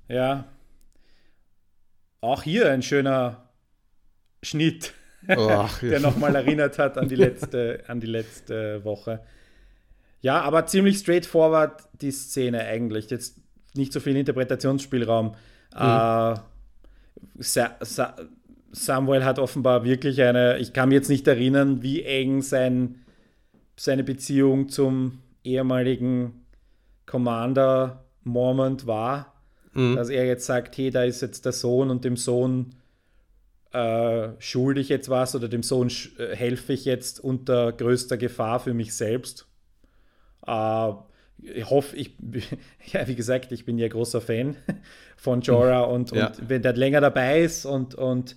Ja. 0.08 0.48
Auch 2.20 2.42
hier 2.44 2.70
ein 2.70 2.82
schöner 2.82 3.50
Schnitt. 4.42 4.94
Der 5.90 6.00
nochmal 6.00 6.34
erinnert 6.34 6.78
hat 6.78 6.98
an 6.98 7.08
die, 7.08 7.14
letzte, 7.16 7.84
an 7.86 8.00
die 8.00 8.06
letzte 8.06 8.84
Woche. 8.84 9.20
Ja, 10.20 10.40
aber 10.40 10.66
ziemlich 10.66 10.98
straightforward 10.98 11.82
die 12.00 12.10
Szene 12.10 12.64
eigentlich. 12.64 13.10
Jetzt 13.10 13.36
nicht 13.74 13.92
so 13.92 14.00
viel 14.00 14.16
Interpretationsspielraum. 14.16 15.34
Mhm. 15.74 15.80
Äh, 15.80 16.34
Sa 17.40 17.76
Sa 17.80 18.16
Samuel 18.70 19.24
hat 19.24 19.38
offenbar 19.38 19.84
wirklich 19.84 20.20
eine, 20.22 20.58
ich 20.58 20.72
kann 20.72 20.90
mich 20.90 20.96
jetzt 20.96 21.08
nicht 21.08 21.26
erinnern, 21.26 21.82
wie 21.82 22.02
eng 22.02 22.42
sein, 22.42 22.96
seine 23.76 24.04
Beziehung 24.04 24.68
zum 24.68 25.20
ehemaligen 25.42 26.44
Commander 27.06 28.04
Mormont 28.24 28.86
war, 28.86 29.32
mhm. 29.72 29.96
dass 29.96 30.10
er 30.10 30.26
jetzt 30.26 30.44
sagt, 30.46 30.76
hey, 30.76 30.90
da 30.90 31.04
ist 31.04 31.22
jetzt 31.22 31.46
der 31.46 31.52
Sohn 31.52 31.90
und 31.90 32.04
dem 32.04 32.16
Sohn 32.16 32.74
äh, 33.72 34.30
schulde 34.38 34.80
ich 34.80 34.88
jetzt 34.88 35.08
was 35.08 35.34
oder 35.34 35.48
dem 35.48 35.62
Sohn 35.62 35.90
äh, 36.18 36.34
helfe 36.34 36.72
ich 36.72 36.84
jetzt 36.84 37.20
unter 37.20 37.72
größter 37.72 38.16
Gefahr 38.16 38.60
für 38.60 38.74
mich 38.74 38.94
selbst. 38.94 39.46
Äh, 40.46 40.92
ich 41.40 41.68
hoffe, 41.68 41.96
ich, 41.96 42.16
ja, 42.92 43.06
wie 43.06 43.14
gesagt, 43.14 43.52
ich 43.52 43.64
bin 43.64 43.78
ja 43.78 43.88
großer 43.88 44.20
Fan 44.20 44.56
von 45.16 45.40
Jorah 45.42 45.82
und, 45.82 46.12
ja. 46.12 46.28
und 46.28 46.48
wenn 46.48 46.62
der 46.62 46.74
länger 46.74 47.00
dabei 47.00 47.42
ist 47.42 47.64
und, 47.64 47.94
und 47.94 48.36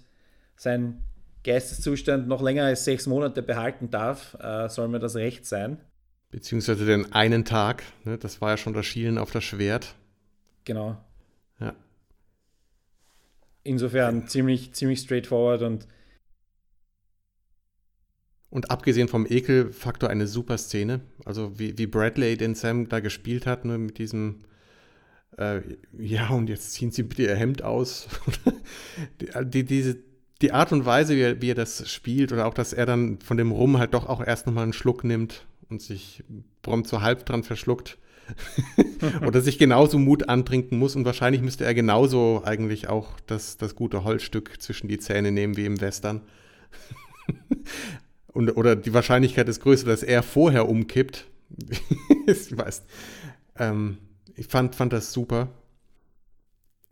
sein 0.56 1.04
Geisteszustand 1.44 2.28
noch 2.28 2.42
länger 2.42 2.66
als 2.66 2.86
sechs 2.86 3.08
Monate 3.08 3.42
behalten 3.42 3.90
darf, 3.90 4.38
äh, 4.40 4.70
soll 4.70 4.88
mir 4.90 5.00
das 5.00 5.16
recht 5.16 5.46
sein. 5.46 5.80
Beziehungsweise 6.30 6.86
den 6.86 7.12
einen 7.14 7.46
Tag, 7.46 7.84
ne, 8.04 8.18
das 8.18 8.42
war 8.42 8.52
ja 8.52 8.58
schon 8.58 8.74
das 8.74 8.86
Schielen 8.86 9.18
auf 9.18 9.32
das 9.32 9.44
Schwert. 9.44 9.96
Genau. 10.64 10.98
Insofern 13.64 14.28
ziemlich, 14.28 14.74
ziemlich 14.74 15.00
straightforward 15.00 15.62
und 15.62 15.88
und 18.50 18.70
abgesehen 18.70 19.08
vom 19.08 19.26
Ekelfaktor 19.26 20.10
eine 20.10 20.28
super 20.28 20.58
Szene. 20.58 21.00
Also 21.24 21.58
wie, 21.58 21.78
wie 21.78 21.88
Bradley 21.88 22.36
den 22.36 22.54
Sam 22.54 22.90
da 22.90 23.00
gespielt 23.00 23.46
hat, 23.46 23.64
nur 23.64 23.78
ne, 23.78 23.86
mit 23.86 23.98
diesem 23.98 24.44
äh, 25.38 25.62
ja, 25.98 26.30
und 26.30 26.50
jetzt 26.50 26.74
ziehen 26.74 26.92
sie 26.92 27.04
bitte 27.04 27.24
ihr 27.24 27.36
Hemd 27.36 27.64
aus. 27.64 28.08
die, 29.22 29.50
die, 29.50 29.64
diese, 29.64 29.98
die 30.42 30.52
Art 30.52 30.72
und 30.72 30.86
Weise, 30.86 31.16
wie 31.16 31.22
er, 31.22 31.42
wie 31.42 31.52
er 31.52 31.56
das 31.56 31.90
spielt, 31.90 32.32
oder 32.32 32.46
auch, 32.46 32.54
dass 32.54 32.74
er 32.74 32.86
dann 32.86 33.20
von 33.22 33.38
dem 33.38 33.52
Rum 33.52 33.78
halt 33.78 33.94
doch 33.94 34.08
auch 34.08 34.26
erst 34.26 34.48
nochmal 34.48 34.64
einen 34.64 34.74
Schluck 34.74 35.04
nimmt 35.04 35.46
und 35.70 35.82
sich 35.82 36.24
prompt 36.62 36.88
so 36.88 37.02
halb 37.02 37.26
dran 37.26 37.44
verschluckt, 37.44 37.98
oder 39.26 39.42
sich 39.42 39.58
genauso 39.58 39.98
Mut 40.00 40.30
antrinken 40.30 40.78
muss 40.78 40.96
und 40.96 41.06
wahrscheinlich 41.06 41.42
müsste 41.42 41.66
er 41.66 41.74
genauso 41.74 42.42
eigentlich 42.46 42.90
auch 42.90 43.20
das, 43.28 43.58
das 43.58 43.76
gute 43.76 44.04
Holzstück 44.04 44.62
zwischen 44.62 44.88
die 44.88 45.00
Zähne 45.00 45.32
nehmen 45.32 45.58
wie 45.58 45.66
im 45.66 45.82
Western. 45.82 46.22
und, 48.28 48.50
oder 48.52 48.76
die 48.76 48.94
Wahrscheinlichkeit 48.94 49.48
ist 49.50 49.62
größer, 49.62 49.88
dass 49.88 50.04
er 50.04 50.24
vorher 50.24 50.68
umkippt. 50.68 51.28
ich 52.28 52.58
weiß. 52.58 52.84
Ähm, 53.58 53.98
ich 54.36 54.48
fand, 54.48 54.76
fand 54.76 54.94
das 54.94 55.14
super. 55.14 55.50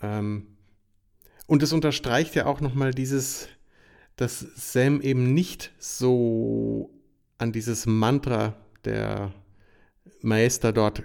Ähm, 0.01 0.47
und 1.47 1.63
es 1.63 1.73
unterstreicht 1.73 2.35
ja 2.35 2.45
auch 2.45 2.61
nochmal 2.61 2.93
dieses, 2.93 3.47
dass 4.15 4.39
Sam 4.39 5.01
eben 5.01 5.33
nicht 5.33 5.71
so 5.79 6.91
an 7.37 7.51
dieses 7.51 7.85
Mantra 7.85 8.55
der 8.85 9.33
Meister 10.21 10.73
dort 10.73 11.03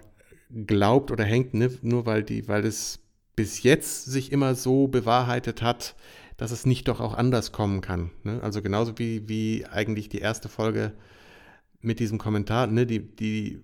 glaubt 0.67 1.11
oder 1.11 1.25
hängt, 1.25 1.55
ne? 1.55 1.71
nur 1.83 2.07
weil 2.07 2.23
die, 2.23 2.49
weil 2.49 2.65
es 2.65 3.01
bis 3.37 3.63
jetzt 3.63 4.05
sich 4.07 4.33
immer 4.33 4.55
so 4.55 4.87
bewahrheitet 4.87 5.63
hat, 5.63 5.95
dass 6.37 6.51
es 6.51 6.67
nicht 6.67 6.89
doch 6.89 7.01
auch 7.01 7.15
anders 7.15 7.53
kommen 7.53 7.81
kann. 7.81 8.11
Ne? 8.23 8.41
Also 8.43 8.63
genauso 8.63 8.99
wie, 8.99 9.29
wie 9.29 9.67
eigentlich 9.67 10.09
die 10.09 10.19
erste 10.19 10.49
Folge 10.49 10.93
mit 11.81 12.01
diesem 12.01 12.19
Kommentar, 12.19 12.67
ne? 12.67 12.87
die, 12.87 13.01
die, 13.01 13.63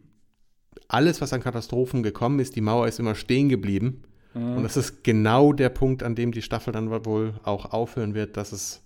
alles, 0.89 1.21
was 1.21 1.33
an 1.33 1.43
Katastrophen 1.43 2.03
gekommen 2.03 2.41
ist, 2.41 2.57
die 2.57 2.61
Mauer 2.61 2.89
ist 2.89 2.99
immer 2.99 3.15
stehen 3.15 3.49
geblieben. 3.49 4.03
Mhm. 4.35 4.57
Und 4.59 4.63
das 4.63 4.77
ist 4.77 5.05
genau 5.05 5.53
der 5.53 5.69
Punkt, 5.69 6.03
an 6.03 6.15
dem 6.15 6.33
die 6.33 6.43
Staffel 6.43 6.73
dann 6.73 6.91
wohl 6.91 7.35
auch 7.43 7.73
aufhören 7.73 8.15
wird, 8.15 8.37
dass 8.37 8.53
es, 8.53 8.85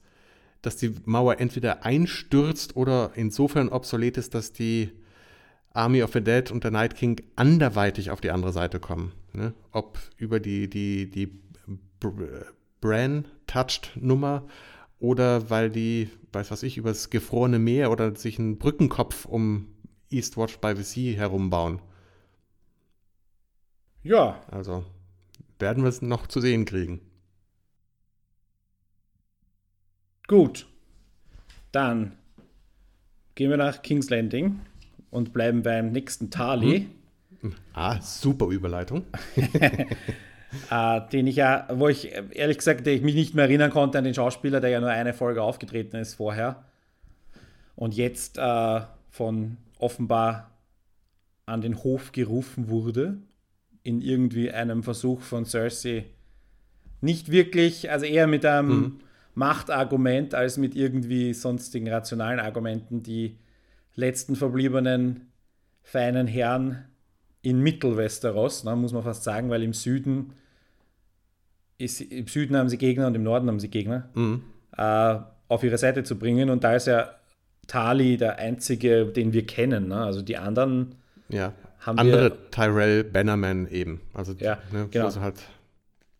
dass 0.63 0.77
die 0.77 0.95
Mauer 1.05 1.41
entweder 1.41 1.85
einstürzt 1.85 2.77
oder 2.77 3.13
insofern 3.15 3.69
obsolet 3.69 4.17
ist, 4.17 4.35
dass 4.35 4.53
die 4.53 4.93
Army 5.75 6.03
of 6.03 6.13
the 6.13 6.23
Dead 6.23 6.51
und 6.51 6.65
der 6.65 6.71
Night 6.71 6.95
King 6.95 7.21
anderweitig 7.37 8.11
auf 8.11 8.21
die 8.21 8.31
andere 8.31 8.53
Seite 8.53 8.81
kommen. 8.81 9.13
Ne? 9.33 9.53
Ob 9.73 9.99
über 10.17 10.41
die, 10.41 10.71
die, 10.71 11.11
die 11.11 11.41
Bran-Touched-Nummer 12.81 14.47
oder 15.01 15.51
weil 15.51 15.71
die, 15.71 16.09
weiß 16.33 16.51
was 16.53 16.63
ich, 16.63 16.77
übers 16.79 17.11
gefrorene 17.11 17.59
Meer 17.59 17.91
oder 17.91 18.15
sich 18.15 18.39
einen 18.39 18.59
Brückenkopf 18.59 19.25
um 19.27 19.67
Eastwatch 20.11 20.59
by 20.59 20.75
the 20.77 20.83
Sea 20.83 21.17
herumbauen. 21.17 21.81
Ja. 24.05 24.41
Also 24.51 24.85
werden 25.59 25.83
wir 25.83 25.89
es 25.89 26.03
noch 26.03 26.29
zu 26.29 26.41
sehen 26.41 26.65
kriegen. 26.67 27.01
Gut. 30.29 30.69
Dann 31.73 32.17
gehen 33.35 33.51
wir 33.51 33.57
nach 33.57 33.83
King's 33.83 34.09
Landing 34.11 34.61
und 35.15 35.33
bleiben 35.33 35.63
beim 35.63 35.93
nächsten 35.93 36.31
Tali. 36.31 36.89
Hm. 37.41 37.55
Ah, 37.73 38.01
super 38.01 38.49
Überleitung. 38.49 39.05
äh, 40.71 41.01
den 41.13 41.29
ich 41.29 41.37
ja, 41.37 41.69
wo 41.73 41.89
ich 41.89 42.11
ehrlich 42.33 42.59
gesagt, 42.59 42.85
ich 42.89 43.03
mich 43.03 43.15
nicht 43.15 43.35
mehr 43.35 43.45
erinnern 43.45 43.71
konnte 43.71 43.97
an 43.97 44.05
den 44.05 44.15
Schauspieler, 44.15 44.61
der 44.61 44.71
ja 44.71 44.81
nur 44.81 44.91
eine 44.91 45.15
Folge 45.15 45.41
aufgetreten 45.41 45.97
ist 45.97 46.15
vorher. 46.15 46.65
Und 47.77 47.95
jetzt 47.95 48.39
äh, 48.39 48.81
von 49.11 49.57
offenbar 49.79 50.51
an 51.47 51.61
den 51.61 51.85
Hof 51.85 52.11
gerufen 52.11 52.69
wurde, 52.69 53.19
in 53.85 54.01
irgendwie 54.01 54.51
einem 54.51 54.83
Versuch 54.83 55.21
von 55.21 55.45
Cersei. 55.45 56.07
Nicht 57.01 57.31
wirklich, 57.31 57.91
also 57.91 58.05
eher 58.05 58.27
mit 58.27 58.45
einem 58.45 58.69
mhm. 58.69 59.01
Machtargument 59.35 60.35
als 60.35 60.57
mit 60.57 60.75
irgendwie 60.75 61.35
sonstigen 61.35 61.89
rationalen 61.89 62.41
Argumenten, 62.41 63.05
die 63.05 63.37
letzten 63.95 64.37
verbliebenen 64.37 65.33
feinen 65.83 66.27
Herren 66.27 66.85
in 67.43 67.61
Mittelwesteros, 67.61 68.65
ne, 68.65 68.75
muss 68.75 68.93
man 68.93 69.03
fast 69.03 69.25
sagen, 69.25 69.51
weil 69.51 69.63
im 69.63 69.75
Süden 69.75 70.33
ist, 71.79 72.01
im 72.01 72.27
Süden 72.27 72.57
haben 72.57 72.69
sie 72.69 72.79
Gegner 72.79 73.07
und 73.07 73.15
im 73.15 73.23
Norden 73.23 73.49
haben 73.49 73.61
sie 73.61 73.69
Gegner, 73.69 74.09
mhm. 74.15 74.43
äh, 74.77 75.17
auf 75.49 75.63
ihre 75.63 75.79
Seite 75.79 76.05
zu 76.05 76.19
bringen. 76.19 76.51
Und 76.51 76.65
da 76.65 76.75
ist 76.75 76.87
ja 76.87 77.11
Tali 77.67 78.17
der 78.17 78.39
einzige, 78.39 79.07
den 79.07 79.33
wir 79.33 79.47
kennen. 79.47 79.89
Ne? 79.89 79.97
Also 79.97 80.23
die 80.23 80.37
anderen 80.37 80.95
ja. 81.29 81.53
haben 81.81 81.99
andere 81.99 82.31
wir, 82.31 82.51
Tyrell 82.51 83.05
Bannerman 83.05 83.69
eben. 83.69 84.01
Also 84.15 84.35
ja, 84.39 84.59
ne, 84.73 84.89
genau. 84.91 85.07
also 85.07 85.21
halt, 85.21 85.37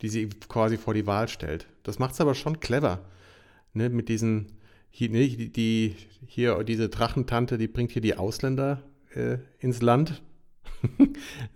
die 0.01 0.09
sie 0.09 0.29
quasi 0.47 0.77
vor 0.77 0.93
die 0.93 1.07
Wahl 1.07 1.27
stellt. 1.27 1.67
Das 1.83 1.99
macht 1.99 2.13
es 2.13 2.21
aber 2.21 2.35
schon 2.35 2.59
clever. 2.59 2.99
Ne? 3.73 3.89
Mit 3.89 4.09
diesen, 4.09 4.51
hier, 4.97 5.09
ne, 5.09 5.27
die, 5.27 5.93
hier 6.25 6.63
diese 6.63 6.87
Drachentante, 6.87 7.57
die 7.57 7.67
bringt 7.67 7.91
hier 7.91 8.01
die 8.01 8.15
Ausländer 8.15 8.81
äh, 9.13 9.39
ins 9.59 9.81
Land. 9.81 10.21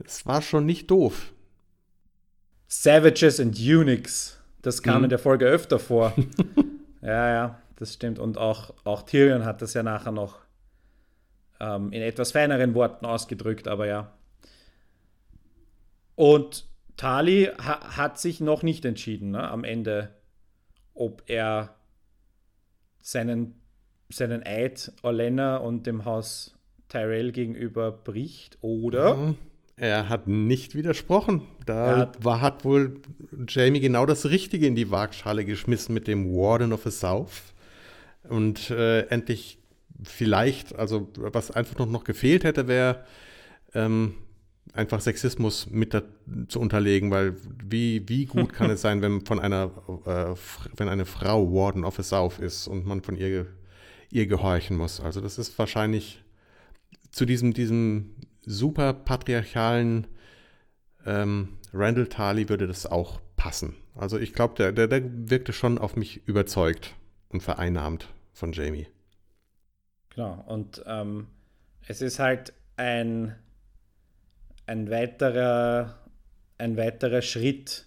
Es 0.03 0.25
war 0.25 0.41
schon 0.41 0.65
nicht 0.65 0.91
doof. 0.91 1.31
Savages 2.67 3.39
and 3.39 3.57
Eunuchs. 3.57 4.41
Das 4.61 4.83
kam 4.83 4.99
mhm. 4.99 5.03
in 5.05 5.09
der 5.11 5.19
Folge 5.19 5.45
öfter 5.45 5.79
vor. 5.79 6.13
ja, 7.01 7.29
ja, 7.29 7.61
das 7.77 7.93
stimmt. 7.93 8.19
Und 8.19 8.37
auch, 8.37 8.73
auch 8.83 9.03
Tyrion 9.03 9.45
hat 9.45 9.61
das 9.61 9.73
ja 9.73 9.83
nachher 9.83 10.11
noch 10.11 10.39
ähm, 11.61 11.93
in 11.93 12.01
etwas 12.01 12.33
feineren 12.33 12.73
Worten 12.73 13.05
ausgedrückt, 13.05 13.69
aber 13.69 13.87
ja. 13.87 14.11
Und 16.15 16.67
Tali 16.97 17.45
ha 17.57 17.95
hat 17.95 18.19
sich 18.19 18.41
noch 18.41 18.63
nicht 18.63 18.83
entschieden 18.83 19.31
ne, 19.31 19.49
am 19.49 19.63
Ende, 19.63 20.13
ob 20.93 21.23
er 21.27 21.78
seinen, 23.01 23.55
seinen 24.09 24.43
Eid 24.45 24.91
Olenna 25.03 25.57
und 25.57 25.87
dem 25.87 26.05
Haus 26.05 26.55
Tyrell 26.89 27.31
gegenüber 27.31 27.91
bricht, 27.91 28.57
oder? 28.61 29.15
Mhm. 29.15 29.35
Er 29.77 30.09
hat 30.09 30.27
nicht 30.27 30.75
widersprochen. 30.75 31.43
Da 31.65 31.97
hat, 31.97 32.25
war, 32.25 32.41
hat 32.41 32.65
wohl 32.65 32.99
Jamie 33.47 33.79
genau 33.79 34.05
das 34.05 34.25
Richtige 34.25 34.67
in 34.67 34.75
die 34.75 34.91
Waagschale 34.91 35.45
geschmissen 35.45 35.93
mit 35.93 36.07
dem 36.07 36.33
Warden 36.33 36.73
of 36.73 36.83
the 36.83 36.91
South. 36.91 37.53
Und 38.27 38.69
äh, 38.71 39.03
endlich 39.07 39.59
vielleicht, 40.03 40.75
also 40.75 41.09
was 41.15 41.51
einfach 41.51 41.77
noch, 41.77 41.87
noch 41.87 42.03
gefehlt 42.03 42.43
hätte, 42.43 42.67
wäre 42.67 43.05
ähm, 43.73 44.15
einfach 44.73 45.01
Sexismus 45.01 45.69
mit 45.69 45.93
da, 45.93 46.03
zu 46.47 46.59
unterlegen, 46.59 47.11
weil 47.11 47.35
wie, 47.63 48.07
wie 48.07 48.25
gut 48.25 48.53
kann 48.53 48.69
es 48.71 48.81
sein, 48.81 49.01
wenn 49.01 49.25
von 49.25 49.39
einer, 49.39 49.71
äh, 50.05 50.35
wenn 50.77 50.89
eine 50.89 51.05
Frau 51.05 51.51
Warden 51.51 51.83
of 51.83 51.95
the 51.95 52.03
South 52.03 52.39
ist 52.39 52.67
und 52.67 52.85
man 52.85 53.01
von 53.01 53.17
ihr, 53.17 53.47
ihr 54.11 54.27
gehorchen 54.27 54.77
muss. 54.77 54.99
Also 54.99 55.21
das 55.21 55.37
ist 55.37 55.57
wahrscheinlich 55.57 56.23
zu 57.11 57.25
diesem, 57.25 57.53
diesem 57.53 58.15
super 58.45 58.93
patriarchalen 58.93 60.07
ähm, 61.05 61.57
Randall 61.73 62.07
Tarley 62.07 62.49
würde 62.49 62.67
das 62.67 62.85
auch 62.85 63.19
passen. 63.35 63.75
Also 63.95 64.17
ich 64.17 64.33
glaube, 64.33 64.55
der, 64.55 64.71
der, 64.71 64.87
der 64.87 65.01
wirkte 65.29 65.53
schon 65.53 65.77
auf 65.77 65.95
mich 65.95 66.27
überzeugt 66.27 66.95
und 67.29 67.41
vereinnahmt 67.41 68.09
von 68.33 68.53
Jamie. 68.53 68.87
Genau, 70.15 70.43
und 70.47 70.83
ähm, 70.85 71.27
es 71.87 72.01
ist 72.01 72.19
halt 72.19 72.53
ein, 72.77 73.35
ein, 74.69 74.89
weiterer, 74.89 75.95
ein 76.57 76.77
weiterer 76.77 77.21
Schritt, 77.21 77.85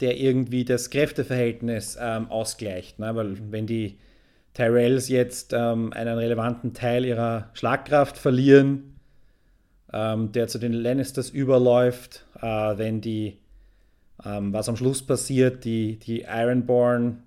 der 0.00 0.18
irgendwie 0.18 0.64
das 0.64 0.90
Kräfteverhältnis 0.90 1.96
ähm, 2.00 2.30
ausgleicht. 2.30 2.98
Ne? 2.98 3.14
Weil 3.14 3.36
wenn 3.52 3.66
die 3.66 3.98
Tyrells 4.52 5.08
jetzt 5.08 5.52
ähm, 5.52 5.92
einen 5.92 6.18
relevanten 6.18 6.74
Teil 6.74 7.04
ihrer 7.04 7.50
Schlagkraft 7.54 8.18
verlieren, 8.18 8.98
ähm, 9.92 10.32
der 10.32 10.48
zu 10.48 10.58
den 10.58 10.72
Lannisters 10.72 11.30
überläuft, 11.30 12.26
äh, 12.42 12.46
wenn 12.76 13.00
die, 13.00 13.38
ähm, 14.24 14.52
was 14.52 14.68
am 14.68 14.76
Schluss 14.76 15.06
passiert, 15.06 15.64
die, 15.64 15.98
die 15.98 16.22
Ironborn 16.22 17.22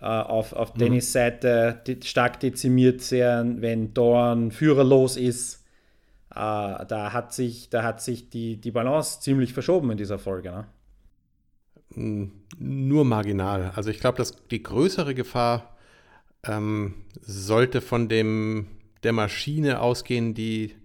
äh, 0.00 0.06
auf, 0.06 0.54
auf 0.54 0.74
mhm. 0.74 0.78
Dennis 0.78 1.12
Seite 1.12 1.82
stark 2.02 2.40
dezimiert 2.40 3.02
sind, 3.02 3.60
wenn 3.60 3.92
Dorn 3.92 4.50
führerlos 4.50 5.16
ist. 5.16 5.57
Äh, 6.38 6.86
da 6.86 7.12
hat 7.12 7.32
sich, 7.32 7.68
da 7.68 7.82
hat 7.82 8.00
sich 8.00 8.30
die, 8.30 8.60
die 8.60 8.70
Balance 8.70 9.20
ziemlich 9.20 9.52
verschoben 9.52 9.90
in 9.90 9.98
dieser 9.98 10.20
Folge. 10.20 10.52
Ne? 10.52 10.68
Hm, 11.94 12.30
nur 12.56 13.04
marginal. 13.04 13.72
Also 13.74 13.90
ich 13.90 13.98
glaube, 13.98 14.18
dass 14.18 14.46
die 14.46 14.62
größere 14.62 15.16
Gefahr 15.16 15.76
ähm, 16.44 16.94
sollte 17.20 17.80
von 17.80 18.08
dem 18.08 18.68
der 19.02 19.12
Maschine 19.12 19.80
ausgehen, 19.80 20.34
die 20.34 20.76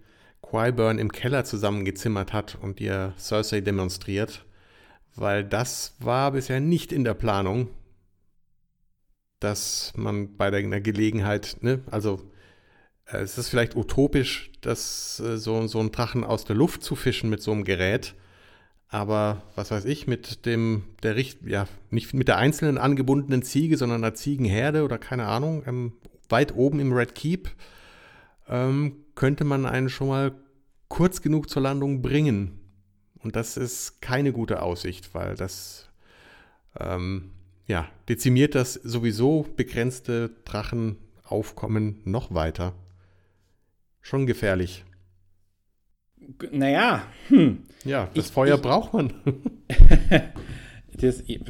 Qyburn 0.42 0.98
im 0.98 1.12
Keller 1.12 1.44
zusammengezimmert 1.44 2.32
hat 2.32 2.58
und 2.60 2.80
ihr 2.80 3.14
Cersei 3.16 3.60
demonstriert, 3.60 4.44
weil 5.14 5.44
das 5.44 5.94
war 6.00 6.32
bisher 6.32 6.58
nicht 6.58 6.92
in 6.92 7.04
der 7.04 7.14
Planung, 7.14 7.68
dass 9.38 9.92
man 9.94 10.36
bei 10.36 10.50
der 10.50 10.80
Gelegenheit, 10.80 11.58
ne, 11.60 11.80
also 11.92 12.28
es 13.06 13.38
ist 13.38 13.48
vielleicht 13.48 13.76
utopisch, 13.76 14.50
dass 14.60 15.20
äh, 15.20 15.36
so, 15.36 15.66
so 15.66 15.80
einen 15.80 15.92
Drachen 15.92 16.24
aus 16.24 16.44
der 16.44 16.56
Luft 16.56 16.82
zu 16.82 16.96
fischen 16.96 17.30
mit 17.30 17.42
so 17.42 17.52
einem 17.52 17.64
Gerät, 17.64 18.14
aber 18.88 19.42
was 19.56 19.70
weiß 19.70 19.84
ich, 19.86 20.06
mit 20.06 20.46
dem, 20.46 20.84
der 21.02 21.16
ja, 21.44 21.66
nicht 21.90 22.14
mit 22.14 22.28
der 22.28 22.38
einzelnen 22.38 22.78
angebundenen 22.78 23.42
Ziege, 23.42 23.76
sondern 23.76 24.04
einer 24.04 24.14
Ziegenherde 24.14 24.84
oder 24.84 24.98
keine 24.98 25.26
Ahnung, 25.26 25.64
ähm, 25.66 25.92
weit 26.28 26.54
oben 26.54 26.80
im 26.80 26.92
Red 26.92 27.14
Keep, 27.14 27.50
ähm, 28.48 28.96
könnte 29.14 29.44
man 29.44 29.66
einen 29.66 29.88
schon 29.88 30.08
mal 30.08 30.32
kurz 30.88 31.22
genug 31.22 31.50
zur 31.50 31.62
Landung 31.62 32.02
bringen. 32.02 32.60
Und 33.22 33.36
das 33.36 33.56
ist 33.56 34.00
keine 34.00 34.32
gute 34.32 34.62
Aussicht, 34.62 35.14
weil 35.14 35.34
das 35.34 35.88
ähm, 36.78 37.32
ja, 37.66 37.88
dezimiert 38.08 38.54
das 38.54 38.74
sowieso 38.74 39.46
begrenzte 39.56 40.30
Drachenaufkommen 40.44 42.00
noch 42.04 42.34
weiter. 42.34 42.74
Schon 44.04 44.26
gefährlich. 44.26 44.84
naja, 46.50 47.06
hm. 47.28 47.64
Ja, 47.84 48.10
das 48.14 48.26
ich, 48.26 48.32
Feuer 48.32 48.56
ich, 48.56 48.62
braucht 48.62 48.92
man. 48.92 49.14
das, 51.00 51.22
ich, 51.26 51.40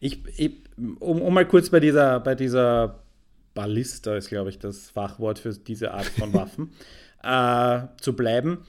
ich, 0.00 0.52
um, 0.78 1.20
um 1.20 1.34
mal 1.34 1.46
kurz 1.46 1.68
bei 1.68 1.78
dieser, 1.78 2.18
bei 2.20 2.34
dieser 2.34 3.04
Ballista 3.52 4.16
ist, 4.16 4.30
glaube 4.30 4.48
ich, 4.48 4.58
das 4.58 4.88
Fachwort 4.88 5.38
für 5.38 5.52
diese 5.52 5.92
Art 5.92 6.06
von 6.06 6.32
Waffen, 6.32 6.72
äh, 7.22 7.86
zu 8.00 8.16
bleiben. 8.16 8.64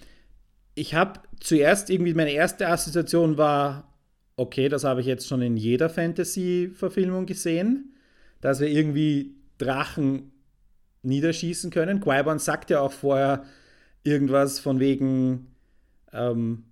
Ich 0.76 0.94
habe 0.94 1.22
zuerst 1.40 1.90
irgendwie, 1.90 2.14
meine 2.14 2.32
erste 2.32 2.68
Assoziation 2.68 3.38
war, 3.38 3.94
okay, 4.36 4.68
das 4.68 4.84
habe 4.84 5.00
ich 5.00 5.08
jetzt 5.08 5.30
schon 5.30 5.42
in 5.42 5.56
jeder 5.56 5.90
Fantasy-Verfilmung 5.90 7.28
gesehen, 7.28 7.96
dass 8.42 8.60
wir 8.60 8.68
irgendwie 8.68 9.36
Drachen 9.58 10.31
niederschießen 11.04 11.72
können. 11.72 12.00
qui 12.00 12.40
sagt 12.40 12.70
ja 12.70 12.82
auch 12.82 12.92
vorher 12.92 13.44
irgendwas 14.04 14.60
von 14.60 14.80
wegen, 14.80 15.48
ähm, 16.14 16.64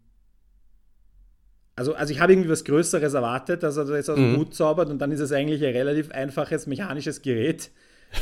also, 1.75 1.93
also 1.93 2.11
ich 2.11 2.19
habe 2.19 2.33
irgendwie 2.33 2.49
was 2.49 2.65
Größeres 2.65 3.13
erwartet, 3.13 3.63
dass 3.63 3.77
er 3.77 3.85
das 3.85 3.95
jetzt 3.95 4.09
aus 4.09 4.17
dem 4.17 4.33
mhm. 4.33 4.37
Hut 4.37 4.53
zaubert 4.53 4.89
und 4.89 4.99
dann 4.99 5.11
ist 5.11 5.21
es 5.21 5.31
eigentlich 5.31 5.63
ein 5.63 5.71
relativ 5.73 6.11
einfaches 6.11 6.67
mechanisches 6.67 7.21
Gerät. 7.21 7.71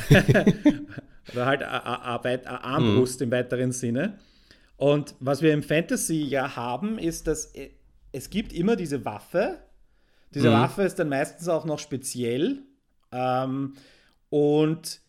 Oder 1.34 1.46
halt 1.46 1.64
eine 1.64 2.64
Armbrust 2.64 3.20
mhm. 3.20 3.26
im 3.26 3.32
weiteren 3.32 3.72
Sinne. 3.72 4.20
Und 4.76 5.16
was 5.20 5.42
wir 5.42 5.54
im 5.54 5.64
Fantasy 5.64 6.22
ja 6.22 6.56
haben, 6.56 7.00
ist, 7.00 7.28
dass 7.28 7.52
es 8.12 8.30
gibt 8.30 8.54
immer 8.54 8.76
diese 8.76 9.04
Waffe. 9.06 9.58
Diese 10.34 10.50
mhm. 10.50 10.54
Waffe 10.54 10.84
ist 10.84 11.00
dann 11.00 11.10
meistens 11.10 11.48
auch 11.48 11.66
noch 11.66 11.80
speziell. 11.80 12.60
Ähm, 13.12 13.74
und 14.30 15.02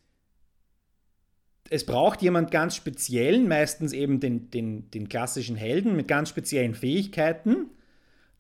es 1.71 1.85
braucht 1.85 2.23
jemand 2.23 2.51
ganz 2.51 2.75
speziellen, 2.77 3.49
meistens 3.49 3.93
eben 3.93 4.21
den, 4.21 4.51
den, 4.51 4.91
den 4.91 5.09
klassischen 5.09 5.57
Helden 5.57 5.97
mit 5.97 6.09
ganz 6.09 6.31
speziellen 6.31 6.75
Fähigkeiten, 6.75 7.71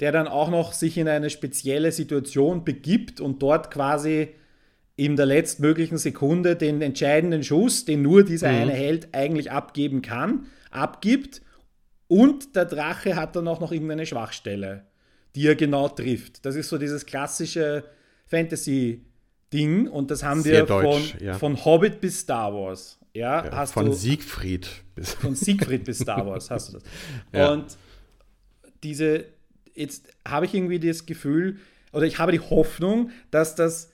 der 0.01 0.13
dann 0.13 0.29
auch 0.29 0.51
noch 0.51 0.73
sich 0.73 0.97
in 0.97 1.09
eine 1.09 1.31
spezielle 1.31 1.93
Situation 1.93 2.65
begibt 2.65 3.21
und 3.21 3.43
dort 3.43 3.71
quasi 3.71 4.29
in 4.97 5.17
der 5.17 5.27
letztmöglichen 5.27 5.99
Sekunde 5.99 6.57
den 6.57 6.83
entscheidenden 6.83 7.45
Schuss, 7.45 7.85
den 7.85 8.03
nur 8.03 8.25
dieser 8.25 8.51
mhm. 8.51 8.59
eine 8.59 8.73
Held 8.73 9.09
eigentlich 9.13 9.51
abgeben 9.51 10.03
kann, 10.03 10.47
abgibt. 10.71 11.43
Und 12.09 12.57
der 12.57 12.65
Drache 12.65 13.15
hat 13.15 13.37
dann 13.37 13.47
auch 13.47 13.61
noch 13.61 13.71
irgendeine 13.71 14.07
Schwachstelle, 14.07 14.87
die 15.37 15.47
er 15.47 15.55
genau 15.55 15.89
trifft. 15.89 16.45
Das 16.47 16.57
ist 16.57 16.69
so 16.69 16.79
dieses 16.79 17.07
klassische 17.07 17.85
Fantasy-Ding 18.27 19.89
und 19.89 20.11
das 20.11 20.25
haben 20.25 20.43
Sehr 20.43 20.61
wir 20.61 20.67
Deutsch, 20.67 21.13
von, 21.13 21.25
ja. 21.25 21.35
von 21.35 21.65
Hobbit 21.65 22.01
bis 22.01 22.21
Star 22.21 22.53
Wars. 22.55 22.98
Ja, 23.19 23.45
ja 23.45 23.67
von 23.67 23.87
du, 23.87 23.93
Siegfried 23.93 24.69
bis. 24.95 25.15
Von 25.15 25.35
Siegfried 25.35 25.85
bis 25.85 25.99
Star 25.99 26.25
Wars 26.27 26.51
hast 26.51 26.69
du 26.69 26.73
das. 26.75 26.83
Ja. 27.33 27.53
Und 27.53 27.77
diese, 28.83 29.25
jetzt 29.75 30.09
habe 30.27 30.47
ich 30.47 30.55
irgendwie 30.55 30.79
das 30.79 31.05
Gefühl, 31.05 31.59
oder 31.93 32.07
ich 32.07 32.19
habe 32.19 32.33
die 32.33 32.41
Hoffnung, 32.41 33.11
dass 33.31 33.55
das 33.57 33.91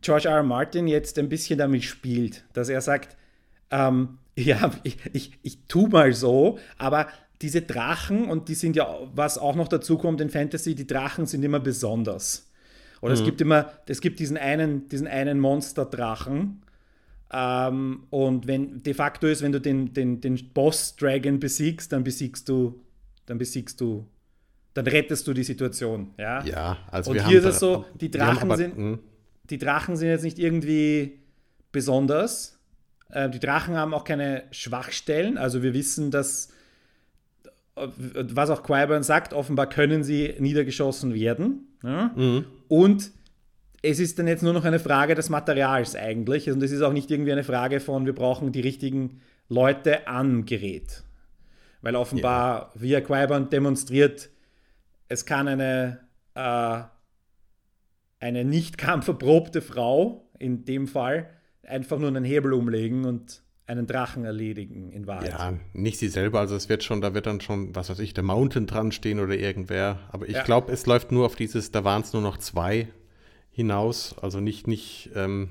George 0.00 0.28
R. 0.28 0.36
R. 0.36 0.42
Martin 0.42 0.88
jetzt 0.88 1.18
ein 1.18 1.28
bisschen 1.28 1.58
damit 1.58 1.84
spielt, 1.84 2.44
dass 2.54 2.68
er 2.68 2.80
sagt, 2.80 3.16
ähm, 3.70 4.18
ja, 4.36 4.70
ich, 4.84 4.96
ich, 5.12 5.32
ich 5.42 5.58
tue 5.68 5.88
mal 5.88 6.12
so, 6.12 6.58
aber 6.78 7.08
diese 7.42 7.60
Drachen, 7.60 8.30
und 8.30 8.48
die 8.48 8.54
sind 8.54 8.76
ja, 8.76 8.88
was 9.14 9.36
auch 9.36 9.54
noch 9.54 9.68
dazu 9.68 9.98
kommt 9.98 10.22
in 10.22 10.30
Fantasy, 10.30 10.74
die 10.74 10.86
Drachen 10.86 11.26
sind 11.26 11.42
immer 11.42 11.60
besonders. 11.60 12.50
Oder 13.02 13.14
mhm. 13.14 13.20
es 13.20 13.24
gibt 13.24 13.40
immer, 13.42 13.70
es 13.86 14.00
gibt 14.00 14.18
diesen 14.18 14.38
einen, 14.38 14.88
diesen 14.88 15.06
einen 15.06 15.38
Monster-Drachen. 15.40 16.62
Ähm, 17.32 18.04
und 18.10 18.46
wenn 18.46 18.82
de 18.82 18.94
facto 18.94 19.26
ist, 19.26 19.42
wenn 19.42 19.52
du 19.52 19.60
den, 19.60 19.92
den, 19.92 20.20
den 20.20 20.52
Boss-Dragon 20.52 21.40
besiegst, 21.40 21.92
dann 21.92 22.04
besiegst 22.04 22.48
du, 22.48 22.80
dann 23.26 23.38
besiegst 23.38 23.80
du, 23.80 24.06
dann 24.74 24.86
rettest 24.86 25.26
du 25.26 25.32
die 25.32 25.44
Situation. 25.44 26.14
Ja, 26.18 26.44
ja 26.44 26.78
also 26.90 27.10
Und 27.10 27.26
hier 27.26 27.38
ist 27.38 27.44
es 27.44 27.58
so, 27.58 27.84
die 27.94 28.10
Drachen 28.10 28.42
aber, 28.42 28.56
sind. 28.56 28.78
Mh 28.78 28.98
die 29.50 29.58
Drachen 29.58 29.96
sind 29.96 30.08
jetzt 30.08 30.24
nicht 30.24 30.38
irgendwie 30.38 31.20
besonders. 31.72 32.58
Äh, 33.10 33.30
die 33.30 33.40
Drachen 33.40 33.76
haben 33.76 33.94
auch 33.94 34.04
keine 34.04 34.44
Schwachstellen. 34.50 35.38
Also 35.38 35.62
wir 35.62 35.74
wissen, 35.74 36.10
dass, 36.10 36.50
was 37.74 38.50
auch 38.50 38.62
qui 38.62 39.02
sagt, 39.02 39.32
offenbar 39.32 39.68
können 39.68 40.02
sie 40.02 40.34
niedergeschossen 40.38 41.14
werden. 41.14 41.68
Ja? 41.82 42.12
Mhm. 42.14 42.46
Und 42.68 43.10
es 43.90 44.00
ist 44.00 44.18
dann 44.18 44.26
jetzt 44.26 44.42
nur 44.42 44.52
noch 44.52 44.64
eine 44.64 44.78
Frage 44.78 45.14
des 45.14 45.28
Materials 45.28 45.94
eigentlich. 45.94 46.50
Und 46.50 46.62
es 46.62 46.72
ist 46.72 46.82
auch 46.82 46.92
nicht 46.92 47.10
irgendwie 47.10 47.32
eine 47.32 47.44
Frage 47.44 47.80
von, 47.80 48.06
wir 48.06 48.14
brauchen 48.14 48.52
die 48.52 48.60
richtigen 48.60 49.20
Leute 49.48 50.06
am 50.08 50.44
Gerät. 50.44 51.04
Weil 51.82 51.96
offenbar, 51.96 52.72
ja. 52.74 52.80
via 52.80 53.00
qui 53.00 53.48
demonstriert, 53.48 54.30
es 55.08 55.24
kann 55.24 55.46
eine 55.46 56.00
äh, 56.34 56.82
eine 58.18 58.44
nicht 58.44 58.78
kampferprobte 58.78 59.62
Frau, 59.62 60.28
in 60.38 60.64
dem 60.64 60.86
Fall, 60.86 61.30
einfach 61.62 61.98
nur 61.98 62.08
einen 62.08 62.24
Hebel 62.24 62.52
umlegen 62.52 63.04
und 63.04 63.42
einen 63.66 63.86
Drachen 63.86 64.24
erledigen, 64.24 64.92
in 64.92 65.06
Wahrheit. 65.06 65.30
Ja, 65.30 65.54
nicht 65.72 65.98
sie 65.98 66.08
selber, 66.08 66.38
also 66.38 66.54
es 66.54 66.68
wird 66.68 66.84
schon, 66.84 67.00
da 67.00 67.14
wird 67.14 67.26
dann 67.26 67.40
schon, 67.40 67.74
was 67.74 67.90
weiß 67.90 67.98
ich, 67.98 68.14
der 68.14 68.22
Mountain 68.22 68.66
dran 68.66 68.92
stehen 68.92 69.18
oder 69.18 69.34
irgendwer. 69.34 69.98
Aber 70.12 70.28
ich 70.28 70.36
ja. 70.36 70.44
glaube, 70.44 70.72
es 70.72 70.86
läuft 70.86 71.10
nur 71.10 71.26
auf 71.26 71.34
dieses, 71.34 71.72
da 71.72 71.82
waren 71.82 72.02
es 72.02 72.12
nur 72.12 72.22
noch 72.22 72.38
zwei 72.38 72.88
hinaus, 73.56 74.14
also 74.20 74.38
nicht, 74.38 74.66
nicht, 74.66 75.10
ähm, 75.14 75.48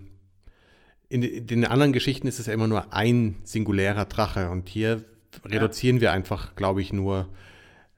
in, 1.09 1.23
in, 1.23 1.47
den 1.47 1.65
anderen 1.65 1.91
Geschichten 1.91 2.27
ist 2.27 2.37
es 2.37 2.45
ja 2.45 2.53
immer 2.53 2.67
nur 2.67 2.93
ein 2.93 3.37
singulärer 3.43 4.05
Drache 4.05 4.51
und 4.51 4.69
hier 4.69 5.03
reduzieren 5.43 5.97
ja. 5.97 6.01
wir 6.03 6.11
einfach, 6.11 6.55
glaube 6.55 6.81
ich, 6.81 6.93
nur 6.93 7.27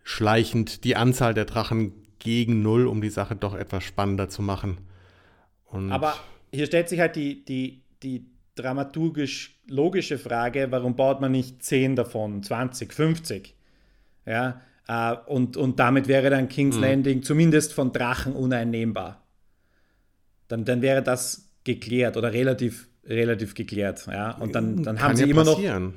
schleichend 0.03 0.85
die 0.85 0.95
Anzahl 0.95 1.33
der 1.33 1.43
Drachen 1.43 1.91
gegen 2.19 2.61
null, 2.61 2.87
um 2.87 3.01
die 3.01 3.09
Sache 3.09 3.35
doch 3.35 3.53
etwas 3.53 3.83
spannender 3.83 4.29
zu 4.29 4.41
machen. 4.41 4.77
Und 5.65 5.91
Aber 5.91 6.15
hier 6.53 6.67
stellt 6.67 6.87
sich 6.87 7.01
halt 7.01 7.17
die, 7.17 7.43
die, 7.43 7.83
die 8.01 8.27
dramaturgisch 8.55 9.59
logische 9.67 10.17
Frage, 10.17 10.67
warum 10.69 10.95
baut 10.95 11.19
man 11.19 11.33
nicht 11.33 11.61
10 11.61 11.97
davon, 11.97 12.41
20, 12.41 12.93
50? 12.93 13.55
Ja, 14.25 14.61
äh, 14.87 15.17
und, 15.25 15.57
und 15.57 15.79
damit 15.79 16.07
wäre 16.07 16.29
dann 16.29 16.47
King's 16.47 16.77
mhm. 16.77 16.83
Landing 16.83 17.23
zumindest 17.23 17.73
von 17.73 17.91
Drachen 17.91 18.31
uneinnehmbar. 18.31 19.26
Dann, 20.47 20.65
dann 20.65 20.81
wäre 20.81 21.01
das 21.01 21.49
geklärt 21.63 22.17
oder 22.17 22.33
relativ, 22.33 22.87
relativ 23.05 23.53
geklärt. 23.53 24.07
Ja? 24.07 24.31
Und 24.31 24.55
dann, 24.55 24.83
dann 24.83 25.01
haben 25.01 25.15
sie 25.15 25.23
ja 25.23 25.29
immer 25.29 25.45
passieren. 25.45 25.85
noch 25.85 25.93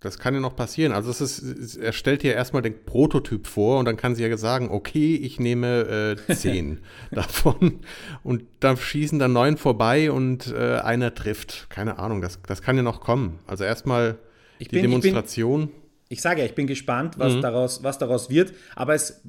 das 0.00 0.18
kann 0.18 0.34
ja 0.34 0.40
noch 0.40 0.54
passieren. 0.54 0.92
Also 0.92 1.10
es 1.10 1.20
ist, 1.20 1.76
er 1.76 1.92
stellt 1.92 2.22
dir 2.22 2.34
erstmal 2.34 2.62
den 2.62 2.84
Prototyp 2.84 3.46
vor 3.46 3.78
und 3.78 3.86
dann 3.86 3.96
kann 3.96 4.14
sie 4.14 4.24
ja 4.24 4.36
sagen, 4.36 4.70
okay, 4.70 5.16
ich 5.16 5.40
nehme 5.40 6.16
äh, 6.28 6.34
zehn 6.34 6.80
davon 7.10 7.80
und 8.22 8.44
da 8.60 8.76
schießen 8.76 9.18
dann 9.18 9.32
neun 9.32 9.56
vorbei 9.56 10.10
und 10.10 10.52
äh, 10.52 10.76
einer 10.76 11.14
trifft. 11.14 11.68
Keine 11.70 11.98
Ahnung, 11.98 12.20
das, 12.20 12.40
das 12.46 12.62
kann 12.62 12.76
ja 12.76 12.82
noch 12.82 13.00
kommen. 13.00 13.38
Also 13.46 13.64
erstmal 13.64 14.18
die 14.60 14.66
bin, 14.66 14.82
Demonstration. 14.82 15.62
Ich, 15.62 15.68
bin, 15.68 15.76
ich, 16.10 16.22
sage 16.22 16.40
ja, 16.40 16.46
ich 16.46 16.54
bin 16.54 16.66
gespannt, 16.66 17.18
was, 17.18 17.34
mhm. 17.34 17.42
daraus, 17.42 17.82
was 17.82 17.98
daraus 17.98 18.30
wird, 18.30 18.52
aber 18.74 18.94
es 18.94 19.22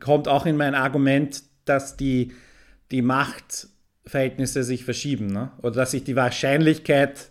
kommt 0.00 0.26
auch 0.26 0.44
in 0.44 0.56
mein 0.56 0.74
Argument, 0.74 1.42
dass 1.64 1.96
die, 1.96 2.32
die 2.90 3.02
Machtverhältnisse 3.02 4.64
sich 4.64 4.84
verschieben 4.84 5.26
ne? 5.26 5.52
oder 5.58 5.76
dass 5.76 5.92
sich 5.92 6.04
die 6.04 6.16
Wahrscheinlichkeit 6.16 7.30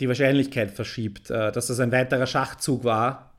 die 0.00 0.08
Wahrscheinlichkeit 0.08 0.72
verschiebt, 0.72 1.30
äh, 1.30 1.52
dass 1.52 1.68
das 1.68 1.78
ein 1.78 1.92
weiterer 1.92 2.26
Schachzug 2.26 2.82
war. 2.82 3.34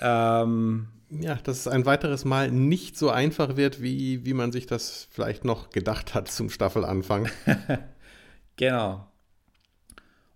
Ähm, 0.00 0.88
ja, 1.10 1.34
dass 1.34 1.58
es 1.58 1.68
ein 1.68 1.86
weiteres 1.86 2.24
Mal 2.24 2.52
nicht 2.52 2.96
so 2.96 3.10
einfach 3.10 3.56
wird, 3.56 3.82
wie, 3.82 4.24
wie 4.24 4.32
man 4.32 4.52
sich 4.52 4.66
das 4.66 5.08
vielleicht 5.10 5.44
noch 5.44 5.70
gedacht 5.70 6.14
hat 6.14 6.30
zum 6.30 6.50
Staffelanfang. 6.50 7.28
genau. 8.56 9.08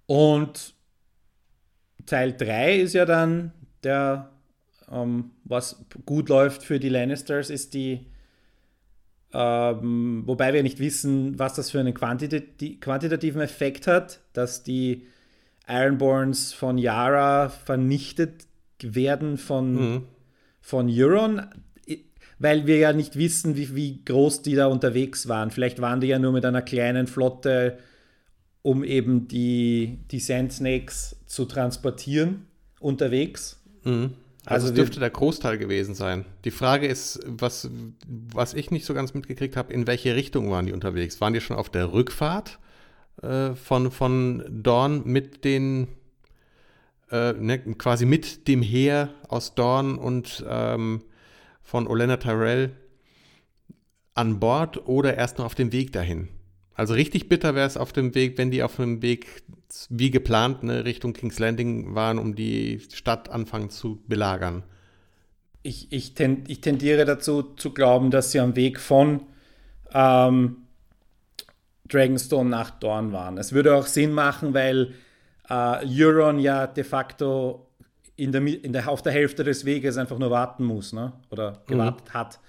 Und 0.07 0.75
Teil 2.07 2.37
3 2.37 2.81
ist 2.81 2.95
ja 2.95 3.05
dann 3.05 3.53
der, 3.85 4.31
ähm, 4.91 5.31
was 5.45 5.85
gut 6.05 6.29
läuft 6.29 6.65
für 6.65 6.81
die 6.81 6.89
Lannisters, 6.89 7.51
ist 7.51 7.73
die 7.75 8.07
ähm, 9.35 10.23
wobei 10.27 10.53
wir 10.55 10.63
nicht 10.63 10.79
wissen, 10.79 11.39
was 11.39 11.55
das 11.55 11.73
für 11.73 11.81
einen 11.81 11.93
quantitati 11.93 12.77
quantitativen 12.77 13.41
Effekt 13.41 13.89
hat, 13.89 14.21
dass 14.33 14.63
die 14.63 15.07
Ironborns 15.67 16.53
von 16.53 16.79
Yara 16.79 17.49
vernichtet 17.49 18.47
werden 18.81 19.37
von, 19.37 19.75
mhm. 19.75 20.03
von 20.61 20.89
Euron, 20.89 21.47
weil 22.39 22.67
wir 22.67 22.79
ja 22.79 22.93
nicht 22.93 23.17
wissen, 23.17 23.57
wie, 23.57 23.75
wie 23.75 24.05
groß 24.05 24.43
die 24.43 24.55
da 24.55 24.67
unterwegs 24.67 25.27
waren. 25.27 25.51
Vielleicht 25.51 25.81
waren 25.81 26.01
die 26.01 26.09
ja 26.09 26.19
nur 26.21 26.33
mit 26.33 26.45
einer 26.45 26.63
kleinen 26.63 27.09
Flotte, 27.09 27.79
um 28.63 28.85
eben 28.85 29.27
die, 29.27 29.99
die 30.11 30.21
Sand 30.21 30.53
Snakes 30.53 31.17
zu 31.27 31.45
transportieren, 31.45 32.47
unterwegs. 32.79 33.61
Mhm. 33.83 34.13
Also, 34.47 34.67
also 34.67 34.75
dürfte 34.75 35.01
der 35.01 35.11
Großteil 35.11 35.57
gewesen 35.59 35.95
sein. 35.95 36.27
Die 36.45 36.51
Frage 36.51 36.87
ist, 36.87 37.21
was, 37.27 37.71
was 38.07 38.53
ich 38.55 38.71
nicht 38.71 38.85
so 38.85 38.93
ganz 38.93 39.15
mitgekriegt 39.15 39.57
habe, 39.57 39.73
in 39.73 39.87
welche 39.87 40.15
Richtung 40.15 40.51
waren 40.51 40.67
die 40.67 40.73
unterwegs? 40.73 41.21
Waren 41.21 41.33
die 41.33 41.41
schon 41.41 41.57
auf 41.57 41.71
der 41.71 41.93
Rückfahrt 41.93 42.59
äh, 43.23 43.55
von, 43.55 43.91
von 43.91 44.45
Dorn 44.51 45.03
mit 45.07 45.45
den 45.45 45.89
äh, 47.11 47.33
ne, 47.33 47.59
quasi 47.59 48.07
mit 48.07 48.49
dem 48.49 48.61
Heer 48.61 49.11
aus 49.29 49.55
Dorn 49.55 49.97
und 49.97 50.45
ähm, 50.49 51.03
von 51.63 51.87
Olena 51.87 52.19
Tyrell 52.19 52.73
an 54.15 54.41
Bord 54.41 54.87
oder 54.87 55.17
erst 55.17 55.39
noch 55.39 55.47
auf 55.47 55.55
dem 55.55 55.73
Weg 55.73 55.93
dahin. 55.93 56.29
Also 56.75 56.95
richtig 56.95 57.29
bitter 57.29 57.55
wäre 57.55 57.67
es 57.67 57.77
auf 57.77 57.93
dem 57.93 58.15
Weg, 58.15 58.37
wenn 58.37 58.51
die 58.51 58.63
auf 58.63 58.77
dem 58.77 59.01
Weg 59.01 59.43
wie 59.89 60.11
geplant 60.11 60.63
ne, 60.63 60.85
Richtung 60.85 61.13
King's 61.13 61.39
Landing 61.39 61.95
waren, 61.95 62.19
um 62.19 62.35
die 62.35 62.81
Stadt 62.93 63.29
anfangen 63.29 63.71
zu 63.71 64.03
belagern. 64.07 64.65
Ich, 65.63 65.91
ich, 65.93 66.15
ten, 66.15 66.45
ich 66.49 66.61
tendiere 66.61 67.05
dazu 67.05 67.43
zu 67.43 67.73
glauben, 67.73 68.11
dass 68.11 68.33
sie 68.33 68.41
am 68.41 68.55
Weg 68.57 68.81
von 68.81 69.23
ähm, 69.93 70.57
Dragonstone 71.89 72.51
nach 72.51 72.71
Dorn 72.71 73.13
waren. 73.13 73.39
Es 73.39 73.53
würde 73.53 73.75
auch 73.75 73.87
Sinn 73.87 74.13
machen, 74.13 74.53
weil 74.53 74.95
äh, 75.49 76.03
Euron 76.03 76.39
ja 76.39 76.67
de 76.67 76.85
facto 76.85 77.69
in 78.17 78.33
der, 78.33 78.43
in 78.43 78.73
der, 78.73 78.89
auf 78.89 79.03
der 79.03 79.13
Hälfte 79.13 79.45
des 79.45 79.65
Weges 79.65 79.97
einfach 79.97 80.19
nur 80.19 80.31
warten 80.31 80.65
muss, 80.65 80.93
ne? 80.93 81.13
oder 81.31 81.53
mhm. 81.53 81.57
gewartet 81.67 82.09
mhm. 82.09 82.15
hat. 82.15 82.41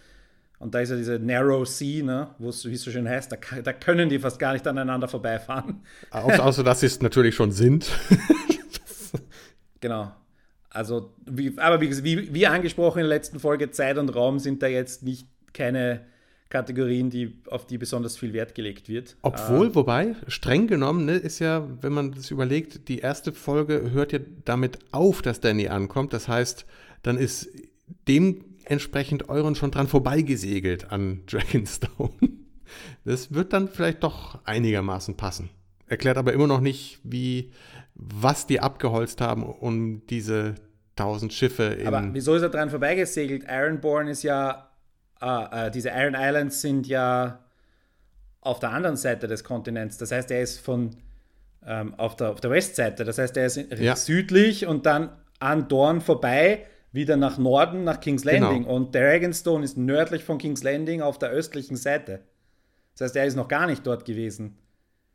Und 0.60 0.74
da 0.74 0.80
ist 0.80 0.90
ja 0.90 0.96
diese 0.96 1.20
Narrow 1.20 1.66
Sea, 1.68 2.04
ne, 2.04 2.30
wie 2.40 2.48
es 2.48 2.62
so 2.62 2.92
schön 2.92 3.08
heißt, 3.08 3.32
da, 3.32 3.38
da, 3.62 3.74
können 3.74 4.10
die 4.10 4.20
fast 4.20 4.40
gar 4.40 4.54
nicht 4.54 4.66
aneinander 4.66 5.08
vorbeifahren. 5.08 5.82
Außer, 6.12 6.46
außer 6.46 6.64
dass 6.64 6.80
sie 6.80 6.86
es 6.86 7.02
natürlich 7.02 7.36
schon 7.36 7.52
sind. 7.52 7.90
genau. 9.82 10.12
Also, 10.70 11.14
wie, 11.26 11.58
aber 11.58 11.80
wie, 11.82 12.04
wie, 12.04 12.34
wie 12.34 12.48
angesprochen 12.48 13.00
in 13.00 13.08
der 13.08 13.18
letzten 13.18 13.40
Folge, 13.40 13.72
Zeit 13.72 13.98
und 13.98 14.10
Raum 14.10 14.40
sind 14.40 14.62
da 14.62 14.68
jetzt 14.68 15.04
nicht 15.04 15.28
keine 15.54 16.02
Kategorien, 16.50 17.10
die, 17.10 17.42
auf 17.50 17.66
die 17.66 17.78
besonders 17.78 18.18
viel 18.18 18.34
Wert 18.34 18.56
gelegt 18.56 18.88
wird. 18.88 19.18
Obwohl, 19.24 19.68
äh, 19.68 19.76
wobei, 19.76 20.16
streng 20.28 20.68
genommen, 20.68 21.06
ne, 21.06 21.16
ist 21.16 21.40
ja, 21.40 21.68
wenn 21.82 21.94
man 21.94 22.12
das 22.12 22.32
überlegt, 22.32 22.88
die 22.88 23.00
erste 23.00 23.34
Folge 23.34 23.92
hört 23.92 24.14
ja 24.14 24.20
damit 24.46 24.80
auf, 24.92 25.22
dass 25.22 25.40
Danny 25.40 25.68
ankommt. 25.68 26.14
Das 26.14 26.28
heißt, 26.28 26.66
dann 27.04 27.18
ist 27.18 27.50
dem 28.08 28.55
entsprechend 28.66 29.30
Euron 29.30 29.56
schon 29.56 29.72
dran 29.72 29.88
vorbeigesegelt 29.88 30.92
an 30.92 31.24
Dragonstone. 31.28 32.12
Das 33.04 33.34
wird 33.34 33.54
dann 33.54 33.68
vielleicht 33.68 34.04
doch 34.04 34.40
einigermaßen 34.46 35.16
passen. 35.18 35.50
Erklärt 35.88 36.18
aber 36.18 36.34
immer 36.34 36.48
noch 36.48 36.62
nicht, 36.62 37.00
wie, 37.04 37.52
was 37.94 38.48
die 38.48 38.60
abgeholzt 38.60 39.22
haben, 39.22 39.44
um 39.44 40.06
diese 40.08 40.56
tausend 40.96 41.34
Schiffe. 41.34 41.78
aber 41.86 42.10
wieso 42.14 42.36
ist 42.36 42.42
er 42.42 42.50
dran 42.50 42.70
vorbeigesegelt? 42.70 43.46
Ironborn 43.48 44.08
ist 44.08 44.24
ja, 44.24 44.72
äh, 45.22 45.68
äh, 45.68 45.72
diese 45.72 45.90
Iron 45.90 46.16
Islands 46.16 46.62
sind 46.62 46.88
ja 46.88 47.46
auf 48.42 48.60
der 48.60 48.72
anderen 48.72 48.96
Seite 48.96 49.28
des 49.28 49.44
Kontinents. 49.44 49.98
Das 49.98 50.12
heißt, 50.12 50.32
er 50.32 50.42
ist 50.42 50.60
von 50.60 50.96
ähm, 51.66 51.96
auf, 51.96 52.16
der, 52.16 52.32
auf 52.32 52.42
der 52.42 52.52
Westseite. 52.52 53.04
Das 53.04 53.18
heißt, 53.18 53.36
er 53.38 53.46
ist 53.46 53.58
ja. 53.58 53.96
südlich 53.96 54.66
und 54.66 54.86
dann 54.86 55.10
an 55.40 55.68
Dorn 55.68 56.02
vorbei 56.02 56.66
wieder 56.96 57.18
nach 57.18 57.38
Norden, 57.38 57.84
nach 57.84 58.00
King's 58.00 58.24
genau. 58.24 58.48
Landing. 58.48 58.64
Genau. 58.64 58.76
Und 58.76 58.96
Dragonstone 58.96 59.64
ist 59.64 59.78
nördlich 59.78 60.24
von 60.24 60.38
King's 60.38 60.64
Landing 60.64 61.02
auf 61.02 61.20
der 61.20 61.30
östlichen 61.30 61.78
Seite. 61.78 62.22
Das 62.94 63.08
heißt, 63.08 63.16
er 63.18 63.26
ist 63.26 63.36
noch 63.36 63.48
gar 63.48 63.68
nicht 63.68 63.86
dort 63.86 64.06
gewesen. 64.06 64.58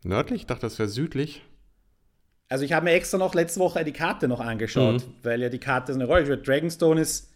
Nördlich? 0.02 0.42
Ich 0.42 0.46
dachte, 0.46 0.62
das 0.62 0.78
wäre 0.78 0.88
südlich. 0.88 1.42
Also 2.48 2.64
ich 2.64 2.72
habe 2.72 2.84
mir 2.84 2.92
extra 2.92 3.16
noch 3.16 3.34
letzte 3.34 3.60
Woche 3.60 3.84
die 3.84 3.92
Karte 3.92 4.28
noch 4.28 4.40
angeschaut, 4.40 5.06
mhm. 5.06 5.14
weil 5.22 5.40
ja 5.40 5.48
die 5.48 5.58
Karte 5.58 5.92
eine 5.92 6.04
Rolle 6.04 6.24
spielt. 6.24 6.46
Dragonstone 6.46 7.00
ist 7.00 7.32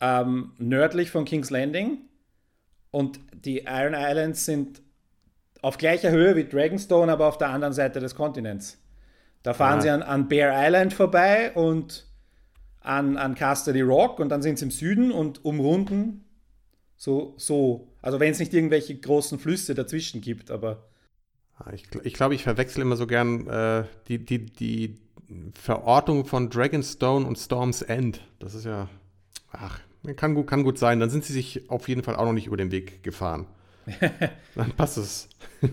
ähm, 0.00 0.52
nördlich 0.58 1.10
von 1.10 1.24
King's 1.24 1.50
Landing 1.50 1.98
und 2.90 3.18
die 3.32 3.64
Iron 3.66 3.94
Islands 3.94 4.44
sind 4.44 4.82
auf 5.62 5.78
gleicher 5.78 6.10
Höhe 6.10 6.36
wie 6.36 6.44
Dragonstone, 6.44 7.10
aber 7.10 7.26
auf 7.26 7.38
der 7.38 7.48
anderen 7.48 7.72
Seite 7.72 8.00
des 8.00 8.14
Kontinents. 8.14 8.78
Da 9.42 9.54
fahren 9.54 9.78
ah. 9.78 9.80
sie 9.80 9.90
an, 9.90 10.02
an 10.02 10.28
Bear 10.28 10.52
Island 10.54 10.92
vorbei 10.92 11.52
und 11.52 12.06
an, 12.84 13.16
an 13.16 13.34
Casterly 13.34 13.80
Rock 13.80 14.20
und 14.20 14.28
dann 14.28 14.42
sind 14.42 14.58
sie 14.58 14.66
im 14.66 14.70
Süden 14.70 15.10
und 15.10 15.44
umrunden 15.44 16.24
so, 16.96 17.34
so. 17.36 17.88
Also 18.00 18.20
wenn 18.20 18.32
es 18.32 18.38
nicht 18.38 18.54
irgendwelche 18.54 18.94
großen 18.94 19.38
Flüsse 19.38 19.74
dazwischen 19.74 20.20
gibt, 20.20 20.50
aber. 20.50 20.88
Ah, 21.58 21.72
ich, 21.72 21.84
ich 22.02 22.14
glaube, 22.14 22.34
ich 22.34 22.44
verwechsel 22.44 22.82
immer 22.82 22.96
so 22.96 23.06
gern 23.06 23.46
äh, 23.46 23.84
die, 24.08 24.24
die, 24.24 24.46
die 24.46 24.98
Verortung 25.54 26.24
von 26.24 26.50
Dragonstone 26.50 27.26
und 27.26 27.38
Storm's 27.38 27.82
End. 27.82 28.20
Das 28.38 28.54
ist 28.54 28.64
ja. 28.64 28.88
Ach, 29.52 29.80
kann 30.16 30.34
gut, 30.34 30.46
kann 30.46 30.64
gut 30.64 30.78
sein. 30.78 30.98
Dann 30.98 31.10
sind 31.10 31.24
sie 31.24 31.32
sich 31.32 31.70
auf 31.70 31.88
jeden 31.88 32.02
Fall 32.02 32.16
auch 32.16 32.24
noch 32.24 32.32
nicht 32.32 32.46
über 32.46 32.56
den 32.56 32.72
Weg 32.72 33.02
gefahren. 33.02 33.46
dann 34.54 34.72
passt 34.72 34.98
es. 34.98 35.28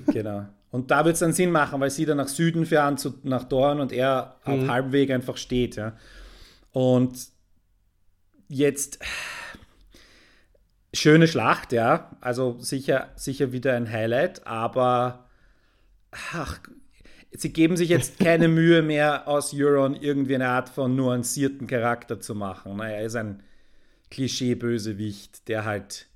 genau. 0.07 0.47
Und 0.70 0.91
da 0.91 1.03
wird 1.05 1.14
es 1.14 1.20
dann 1.20 1.34
Sinn 1.34 1.51
machen, 1.51 1.80
weil 1.80 1.91
sie 1.91 2.05
dann 2.05 2.18
nach 2.18 2.28
Süden 2.28 2.66
fahren, 2.66 2.97
zu, 2.97 3.14
nach 3.24 3.45
Dorn 3.45 3.80
und 3.80 3.91
er 3.91 4.38
mhm. 4.45 4.91
Weg 4.91 5.12
einfach 5.12 5.38
steht. 5.38 5.76
Ja. 5.76 5.93
Und 6.72 7.28
jetzt 8.47 8.99
schöne 10.93 11.28
Schlacht, 11.28 11.72
ja. 11.72 12.15
Also 12.22 12.57
sicher, 12.59 13.09
sicher 13.15 13.51
wieder 13.51 13.74
ein 13.76 13.91
Highlight, 13.91 14.45
aber 14.45 15.26
ach, 16.11 16.59
sie 17.32 17.53
geben 17.53 17.78
sich 17.78 17.89
jetzt 17.89 18.19
keine 18.19 18.47
Mühe 18.49 18.82
mehr, 18.82 19.28
aus 19.28 19.53
Euron 19.53 19.95
irgendwie 19.95 20.36
eine 20.36 20.49
Art 20.49 20.69
von 20.69 20.95
nuancierten 20.95 21.67
Charakter 21.67 22.19
zu 22.19 22.36
machen. 22.36 22.80
Er 22.80 23.05
ist 23.05 23.15
ein 23.15 23.43
Klischee-Bösewicht, 24.09 25.47
der 25.47 25.65
halt 25.65 26.07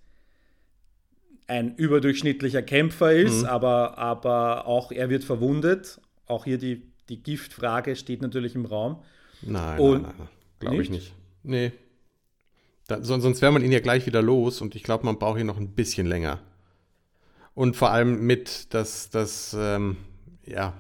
ein 1.47 1.75
überdurchschnittlicher 1.75 2.63
Kämpfer 2.63 3.13
ist, 3.13 3.43
mhm. 3.43 3.45
aber, 3.45 3.97
aber 3.97 4.67
auch 4.67 4.91
er 4.91 5.09
wird 5.09 5.23
verwundet. 5.23 6.01
Auch 6.27 6.43
hier 6.43 6.57
die, 6.57 6.81
die 7.07 7.21
Giftfrage 7.21 7.95
steht 7.95 8.21
natürlich 8.21 8.55
im 8.55 8.65
Raum. 8.65 9.03
Nein, 9.41 9.79
Und 9.79 10.01
nein, 10.03 10.15
nein. 10.17 10.27
Glaube 10.66 10.84
ich 10.84 10.89
nicht. 10.89 11.13
Nee. 11.43 11.72
Da, 12.88 13.01
sonst 13.01 13.41
wäre 13.41 13.51
man 13.51 13.63
ihn 13.63 13.72
ja 13.72 13.80
gleich 13.80 14.05
wieder 14.05 14.22
los 14.22 14.61
und 14.61 14.76
ich 14.76 14.84
glaube, 14.84 15.05
man 15.05 15.18
braucht 15.18 15.39
ihn 15.39 15.47
noch 15.47 15.57
ein 15.57 15.74
bisschen 15.74 16.05
länger. 16.05 16.41
Und 17.55 17.76
vor 17.76 17.91
allem 17.91 18.26
mit, 18.26 18.74
dass, 18.74 19.09
dass 19.09 19.55
ähm, 19.57 19.97
ja, 20.45 20.74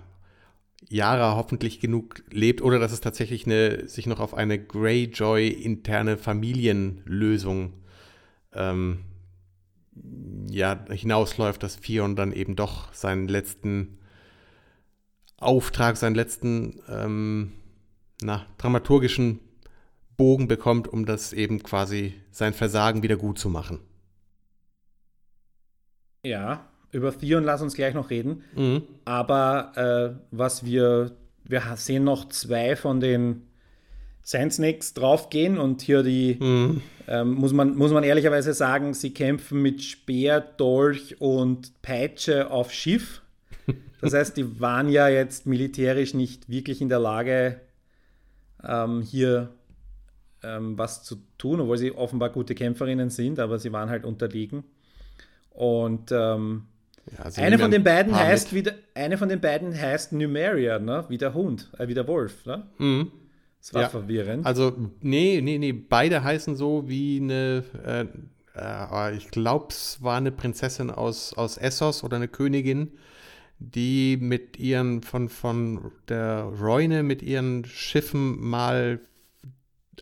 Yara 0.89 1.35
hoffentlich 1.35 1.79
genug 1.79 2.23
lebt 2.29 2.61
oder 2.61 2.79
dass 2.79 2.91
es 2.91 3.01
tatsächlich 3.01 3.45
eine, 3.45 3.87
sich 3.87 4.05
noch 4.05 4.19
auf 4.19 4.33
eine 4.33 4.63
Greyjoy-interne 4.63 6.17
Familienlösung 6.17 7.73
ähm, 8.53 8.99
ja, 10.49 10.85
hinausläuft, 10.89 11.63
dass 11.63 11.75
Fion 11.75 12.15
dann 12.15 12.33
eben 12.33 12.55
doch 12.55 12.93
seinen 12.93 13.27
letzten 13.27 13.97
Auftrag, 15.37 15.97
seinen 15.97 16.15
letzten 16.15 16.81
ähm, 16.87 17.51
na, 18.21 18.45
dramaturgischen 18.57 19.39
Bogen 20.17 20.47
bekommt, 20.47 20.87
um 20.87 21.05
das 21.05 21.33
eben 21.33 21.61
quasi 21.63 22.13
sein 22.31 22.53
Versagen 22.53 23.03
wieder 23.03 23.17
gut 23.17 23.39
zu 23.39 23.49
machen. 23.49 23.79
Ja, 26.23 26.67
über 26.91 27.17
Theon 27.17 27.43
lass 27.43 27.61
uns 27.61 27.75
gleich 27.75 27.93
noch 27.93 28.09
reden. 28.09 28.43
Mhm. 28.55 28.83
Aber 29.03 29.71
äh, 29.75 30.19
was 30.31 30.65
wir, 30.65 31.11
wir 31.43 31.61
sehen 31.75 32.03
noch 32.03 32.29
zwei 32.29 32.75
von 32.75 32.99
den 32.99 33.43
Sand 34.23 34.53
Snakes 34.53 34.93
draufgehen 34.95 35.59
und 35.59 35.83
hier 35.83 36.01
die, 36.01 36.37
mhm. 36.39 36.81
ähm, 37.07 37.33
muss, 37.33 37.53
man, 37.53 37.75
muss 37.75 37.91
man 37.91 38.03
ehrlicherweise 38.03 38.53
sagen, 38.53 38.95
sie 38.95 39.13
kämpfen 39.13 39.61
mit 39.61 39.83
Speer, 39.83 40.39
Dolch 40.41 41.21
und 41.21 41.79
Peitsche 41.81 42.49
auf 42.51 42.71
Schiff. 42.71 43.21
Das 44.01 44.13
heißt, 44.13 44.37
die 44.37 44.59
waren 44.59 44.89
ja 44.89 45.07
jetzt 45.07 45.47
militärisch 45.47 46.13
nicht 46.13 46.47
wirklich 46.47 46.79
in 46.79 46.89
der 46.89 46.99
Lage, 46.99 47.61
ähm, 48.63 49.01
hier 49.01 49.49
ähm, 50.45 50.77
was 50.77 51.03
zu 51.03 51.17
tun, 51.37 51.61
obwohl 51.61 51.77
sie 51.77 51.91
offenbar 51.91 52.29
gute 52.29 52.55
Kämpferinnen 52.55 53.09
sind, 53.09 53.39
aber 53.39 53.59
sie 53.59 53.71
waren 53.71 53.89
halt 53.89 54.05
unterlegen. 54.05 54.63
Und 55.49 56.11
ähm, 56.11 56.63
ja, 57.11 57.43
eine 57.43 57.59
von 57.59 57.71
den 57.71 57.83
beiden 57.83 58.15
heißt 58.15 58.53
wieder, 58.53 58.73
eine 58.93 59.17
von 59.17 59.29
den 59.29 59.39
beiden 59.39 59.73
heißt 59.79 60.13
Numeria, 60.13 60.79
ne? 60.79 61.05
wie 61.07 61.17
der 61.17 61.33
Hund, 61.33 61.69
äh, 61.77 61.87
wie 61.87 61.93
der 61.93 62.07
Wolf. 62.07 62.45
Ne? 62.45 62.63
Mhm. 62.77 63.11
Das 63.59 63.73
war 63.73 63.81
ja. 63.83 63.89
verwirrend. 63.89 64.45
Also, 64.45 64.73
nee, 65.01 65.41
nee, 65.41 65.57
nee, 65.57 65.71
beide 65.71 66.23
heißen 66.23 66.55
so 66.55 66.87
wie 66.87 67.19
eine, 67.19 67.63
äh, 67.83 68.05
äh, 68.55 69.17
ich 69.17 69.31
glaube, 69.31 69.67
es 69.69 70.01
war 70.01 70.17
eine 70.17 70.31
Prinzessin 70.31 70.91
aus, 70.91 71.33
aus 71.33 71.57
Essos 71.57 72.03
oder 72.03 72.17
eine 72.17 72.27
Königin, 72.27 72.91
die 73.59 74.17
mit 74.19 74.59
ihren, 74.59 75.01
von, 75.01 75.29
von 75.29 75.91
der 76.09 76.51
Reune 76.59 77.03
mit 77.03 77.21
ihren 77.21 77.65
Schiffen 77.65 78.39
mal 78.39 78.99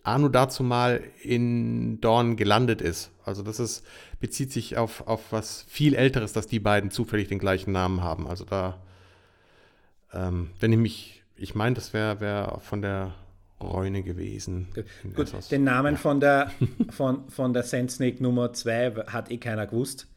Arno 0.03 0.29
dazu 0.29 0.63
mal 0.63 1.01
in 1.21 2.01
Dorn 2.01 2.35
gelandet 2.35 2.81
ist. 2.81 3.11
Also 3.25 3.43
das 3.43 3.59
ist, 3.59 3.85
bezieht 4.19 4.51
sich 4.51 4.77
auf, 4.77 5.07
auf 5.07 5.31
was 5.31 5.65
viel 5.67 5.95
Älteres, 5.95 6.33
dass 6.33 6.47
die 6.47 6.59
beiden 6.59 6.91
zufällig 6.91 7.27
den 7.27 7.39
gleichen 7.39 7.71
Namen 7.71 8.01
haben. 8.01 8.27
Also 8.27 8.45
da, 8.45 8.81
ähm, 10.13 10.49
wenn 10.59 10.73
ich 10.73 10.79
mich, 10.79 11.23
ich 11.35 11.55
meine, 11.55 11.75
das 11.75 11.93
wäre 11.93 12.19
wär 12.19 12.59
von 12.61 12.81
der 12.81 13.13
Reune 13.61 14.03
gewesen. 14.03 14.67
Gut, 15.15 15.31
den 15.51 15.63
Namen 15.63 15.93
ja. 15.93 15.99
von 15.99 16.19
der, 16.19 16.51
von, 16.89 17.29
von 17.29 17.53
der 17.53 17.63
Sand 17.63 17.91
Snake 17.91 18.21
Nummer 18.21 18.53
2 18.53 19.05
hat 19.07 19.31
eh 19.31 19.37
keiner 19.37 19.67
gewusst. 19.67 20.07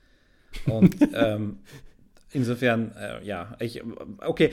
Und 0.66 0.96
ähm, 1.14 1.58
insofern, 2.32 2.92
äh, 2.96 3.24
ja, 3.24 3.56
ich, 3.60 3.82
okay, 4.20 4.52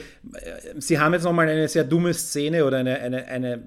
Sie 0.78 0.98
haben 0.98 1.12
jetzt 1.12 1.24
nochmal 1.24 1.48
eine 1.48 1.68
sehr 1.68 1.84
dumme 1.84 2.14
Szene 2.14 2.64
oder 2.64 2.78
eine, 2.78 3.00
eine, 3.00 3.26
eine 3.26 3.66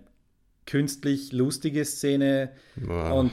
künstlich 0.68 1.32
lustige 1.32 1.84
Szene 1.86 2.52
Ja. 2.88 3.12
und 3.14 3.32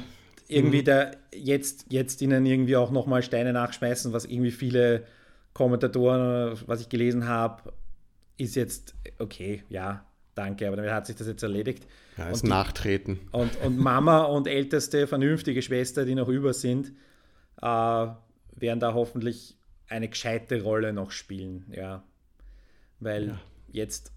irgendwie 0.49 0.81
Mhm. 0.81 0.85
da 0.87 1.11
jetzt, 1.35 1.87
jetzt 1.91 2.23
ihnen 2.23 2.47
irgendwie 2.47 2.77
auch 2.77 2.91
nochmal 2.91 3.23
Steine 3.23 3.53
nachschmeißen, 3.53 4.13
was 4.15 4.25
irgendwie 4.25 4.51
viele 4.51 5.05
Kommentatoren, 5.53 6.59
was 6.67 6.81
ich 6.81 6.89
gelesen 6.89 7.27
habe, 7.29 7.73
ist 8.37 8.57
jetzt 8.57 8.95
okay, 9.19 9.63
ja, 9.69 10.05
danke, 10.35 10.67
aber 10.67 10.77
damit 10.77 10.91
hat 10.93 11.07
sich 11.07 11.17
das 11.17 11.27
jetzt 11.29 11.43
erledigt. 11.43 11.87
Ja, 12.19 12.27
Und 12.27 12.33
ist 12.33 12.43
die- 12.45 12.49
Nachtreten. 12.49 13.21
Und, 13.33 13.57
und 13.63 13.79
Mama 13.79 14.23
und 14.25 14.47
älteste 14.47 15.07
vernünftige 15.07 15.63
Schwester, 15.63 16.05
die 16.05 16.15
noch 16.15 16.29
über 16.29 16.53
sind, 16.53 16.93
äh, 17.63 17.67
werden 17.67 18.81
da 18.81 18.95
hoffentlich 18.95 19.57
eine 19.89 20.09
gescheite 20.09 20.63
Rolle 20.63 20.93
noch 20.93 21.11
spielen, 21.11 21.67
ja. 21.75 22.03
Weil 23.01 23.29
Ja. 23.29 23.41
jetzt, 23.73 24.13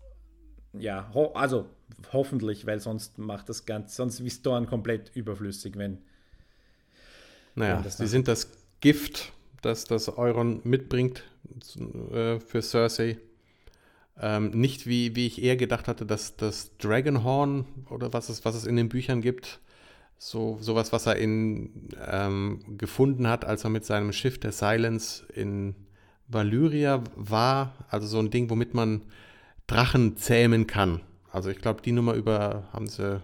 ja, 0.74 1.09
ho 1.13 1.28
also 1.34 1.68
hoffentlich, 2.11 2.65
weil 2.65 2.79
sonst 2.79 3.17
macht 3.17 3.49
das 3.49 3.65
Ganze, 3.65 3.95
sonst 3.95 4.19
ist 4.19 4.45
Dorn 4.45 4.67
komplett 4.67 5.11
überflüssig, 5.15 5.77
wenn. 5.77 5.99
Naja, 7.55 7.83
sie 7.88 8.07
sind 8.07 8.27
das 8.27 8.51
Gift, 8.81 9.31
das 9.61 9.85
das 9.85 10.15
Euron 10.17 10.61
mitbringt 10.63 11.23
äh, 12.11 12.39
für 12.39 12.61
Cersei. 12.61 13.17
Ähm, 14.19 14.49
nicht 14.51 14.88
wie, 14.88 15.15
wie 15.15 15.27
ich 15.27 15.41
eher 15.41 15.57
gedacht 15.57 15.88
hatte, 15.88 16.05
dass 16.05 16.35
das 16.35 16.75
Dragonhorn 16.77 17.65
oder 17.89 18.13
was 18.13 18.29
es, 18.29 18.45
was 18.45 18.55
es 18.55 18.65
in 18.65 18.75
den 18.75 18.89
Büchern 18.89 19.21
gibt, 19.21 19.59
so 20.17 20.57
sowas, 20.59 20.91
was 20.91 21.05
er 21.05 21.17
in, 21.17 21.89
ähm, 22.05 22.77
gefunden 22.77 23.27
hat, 23.27 23.45
als 23.45 23.63
er 23.63 23.69
mit 23.69 23.85
seinem 23.85 24.11
Schiff 24.13 24.39
der 24.39 24.51
Silence 24.51 25.23
in 25.33 25.75
Valyria 26.27 27.03
war. 27.15 27.73
Also 27.89 28.07
so 28.07 28.19
ein 28.19 28.31
Ding, 28.31 28.49
womit 28.49 28.73
man 28.73 29.03
Drachen 29.67 30.17
zähmen 30.17 30.65
kann. 30.65 31.01
Also 31.38 31.51
ich 31.51 31.59
glaube, 31.59 31.81
die 31.83 31.91
Nummer 31.91 32.15
über 32.15 32.67
haben 32.73 32.88
sie, 32.88 33.21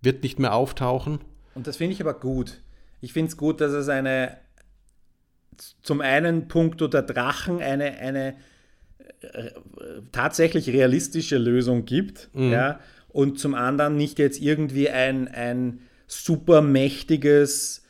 wird 0.00 0.22
nicht 0.22 0.38
mehr 0.38 0.54
auftauchen. 0.54 1.18
Und 1.56 1.66
das 1.66 1.76
finde 1.76 1.94
ich 1.94 2.00
aber 2.00 2.14
gut. 2.14 2.62
Ich 3.00 3.12
finde 3.12 3.30
es 3.30 3.36
gut, 3.36 3.60
dass 3.60 3.72
es 3.72 3.88
eine, 3.88 4.36
zum 5.82 6.00
einen 6.00 6.46
puncto 6.46 6.86
der 6.86 7.02
Drachen, 7.02 7.60
eine, 7.60 7.98
eine 7.98 8.36
äh, 9.20 9.50
tatsächlich 10.12 10.68
realistische 10.68 11.38
Lösung 11.38 11.86
gibt. 11.86 12.30
Mhm. 12.34 12.52
Ja, 12.52 12.78
und 13.08 13.40
zum 13.40 13.56
anderen 13.56 13.96
nicht 13.96 14.20
jetzt 14.20 14.40
irgendwie 14.40 14.88
ein, 14.88 15.26
ein 15.26 15.80
super 16.06 16.62
mächtiges 16.62 17.82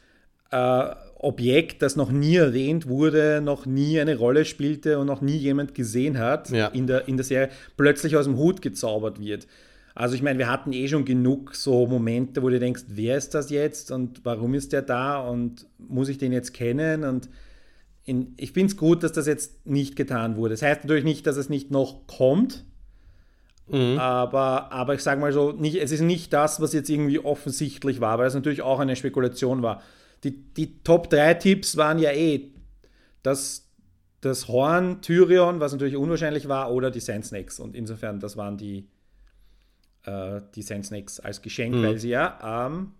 äh, 0.50 0.94
Objekt, 1.22 1.82
das 1.82 1.96
noch 1.96 2.10
nie 2.10 2.36
erwähnt 2.36 2.88
wurde, 2.88 3.42
noch 3.44 3.66
nie 3.66 4.00
eine 4.00 4.16
Rolle 4.16 4.44
spielte 4.46 4.98
und 4.98 5.06
noch 5.06 5.20
nie 5.20 5.36
jemand 5.36 5.74
gesehen 5.74 6.18
hat 6.18 6.50
Ja. 6.50 6.68
in, 6.68 6.86
der, 6.86 7.08
in 7.08 7.16
der 7.18 7.24
Serie, 7.24 7.50
plötzlich 7.76 8.16
aus 8.16 8.24
dem 8.24 8.36
Hut 8.38 8.62
gezaubert 8.62 9.20
wird. 9.20 9.46
Also 9.94 10.14
ich 10.14 10.22
meine, 10.22 10.38
wir 10.38 10.48
hatten 10.48 10.72
eh 10.72 10.88
schon 10.88 11.04
genug 11.04 11.54
so 11.54 11.86
Momente, 11.86 12.42
wo 12.42 12.48
du 12.48 12.58
denkst, 12.58 12.84
wer 12.88 13.18
ist 13.18 13.34
das 13.34 13.50
jetzt 13.50 13.90
und 13.90 14.24
warum 14.24 14.54
ist 14.54 14.72
der 14.72 14.80
da 14.82 15.18
und 15.20 15.66
muss 15.78 16.08
ich 16.08 16.16
den 16.16 16.32
jetzt 16.32 16.54
kennen? 16.54 17.04
Und 17.04 17.28
in, 18.04 18.32
ich 18.38 18.52
finde 18.52 18.70
es 18.72 18.76
gut, 18.78 19.02
dass 19.02 19.12
das 19.12 19.26
jetzt 19.26 19.66
nicht 19.66 19.96
getan 19.96 20.36
wurde. 20.36 20.54
Das 20.54 20.62
heißt 20.62 20.84
natürlich 20.84 21.04
nicht, 21.04 21.26
dass 21.26 21.36
es 21.36 21.48
nicht 21.50 21.70
noch 21.70 22.06
kommt, 22.06 22.64
aber, 23.98 24.72
aber 24.72 24.94
ich 24.94 25.00
sage 25.00 25.20
mal 25.20 25.32
so, 25.32 25.52
nicht, 25.52 25.76
es 25.76 25.92
ist 25.92 26.00
nicht 26.00 26.32
das, 26.32 26.60
was 26.60 26.72
jetzt 26.72 26.90
irgendwie 26.90 27.20
offensichtlich 27.20 28.00
war, 28.00 28.18
weil 28.18 28.26
es 28.26 28.34
natürlich 28.34 28.62
auch 28.62 28.80
eine 28.80 28.96
Spekulation 28.96 29.62
war. 29.62 29.82
Die, 30.24 30.36
die 30.54 30.82
Top 30.82 31.08
3 31.10 31.34
Tipps 31.34 31.76
waren 31.76 31.98
ja 31.98 32.12
eh 32.12 32.50
das, 33.22 33.68
das 34.20 34.48
Horn, 34.48 35.00
Tyrion, 35.02 35.60
was 35.60 35.72
natürlich 35.72 35.96
unwahrscheinlich 35.96 36.48
war, 36.48 36.72
oder 36.72 36.90
die 36.90 37.00
Sand 37.00 37.26
Snakes. 37.26 37.60
Und 37.60 37.74
insofern, 37.74 38.20
das 38.20 38.36
waren 38.36 38.56
die, 38.56 38.88
äh, 40.04 40.40
die 40.54 40.62
Sand 40.62 40.86
Snakes 40.86 41.20
als 41.20 41.40
Geschenk, 41.42 41.74
weil 41.82 41.98
sie 41.98 42.10
ja 42.10 42.66
ähm, 42.66 42.92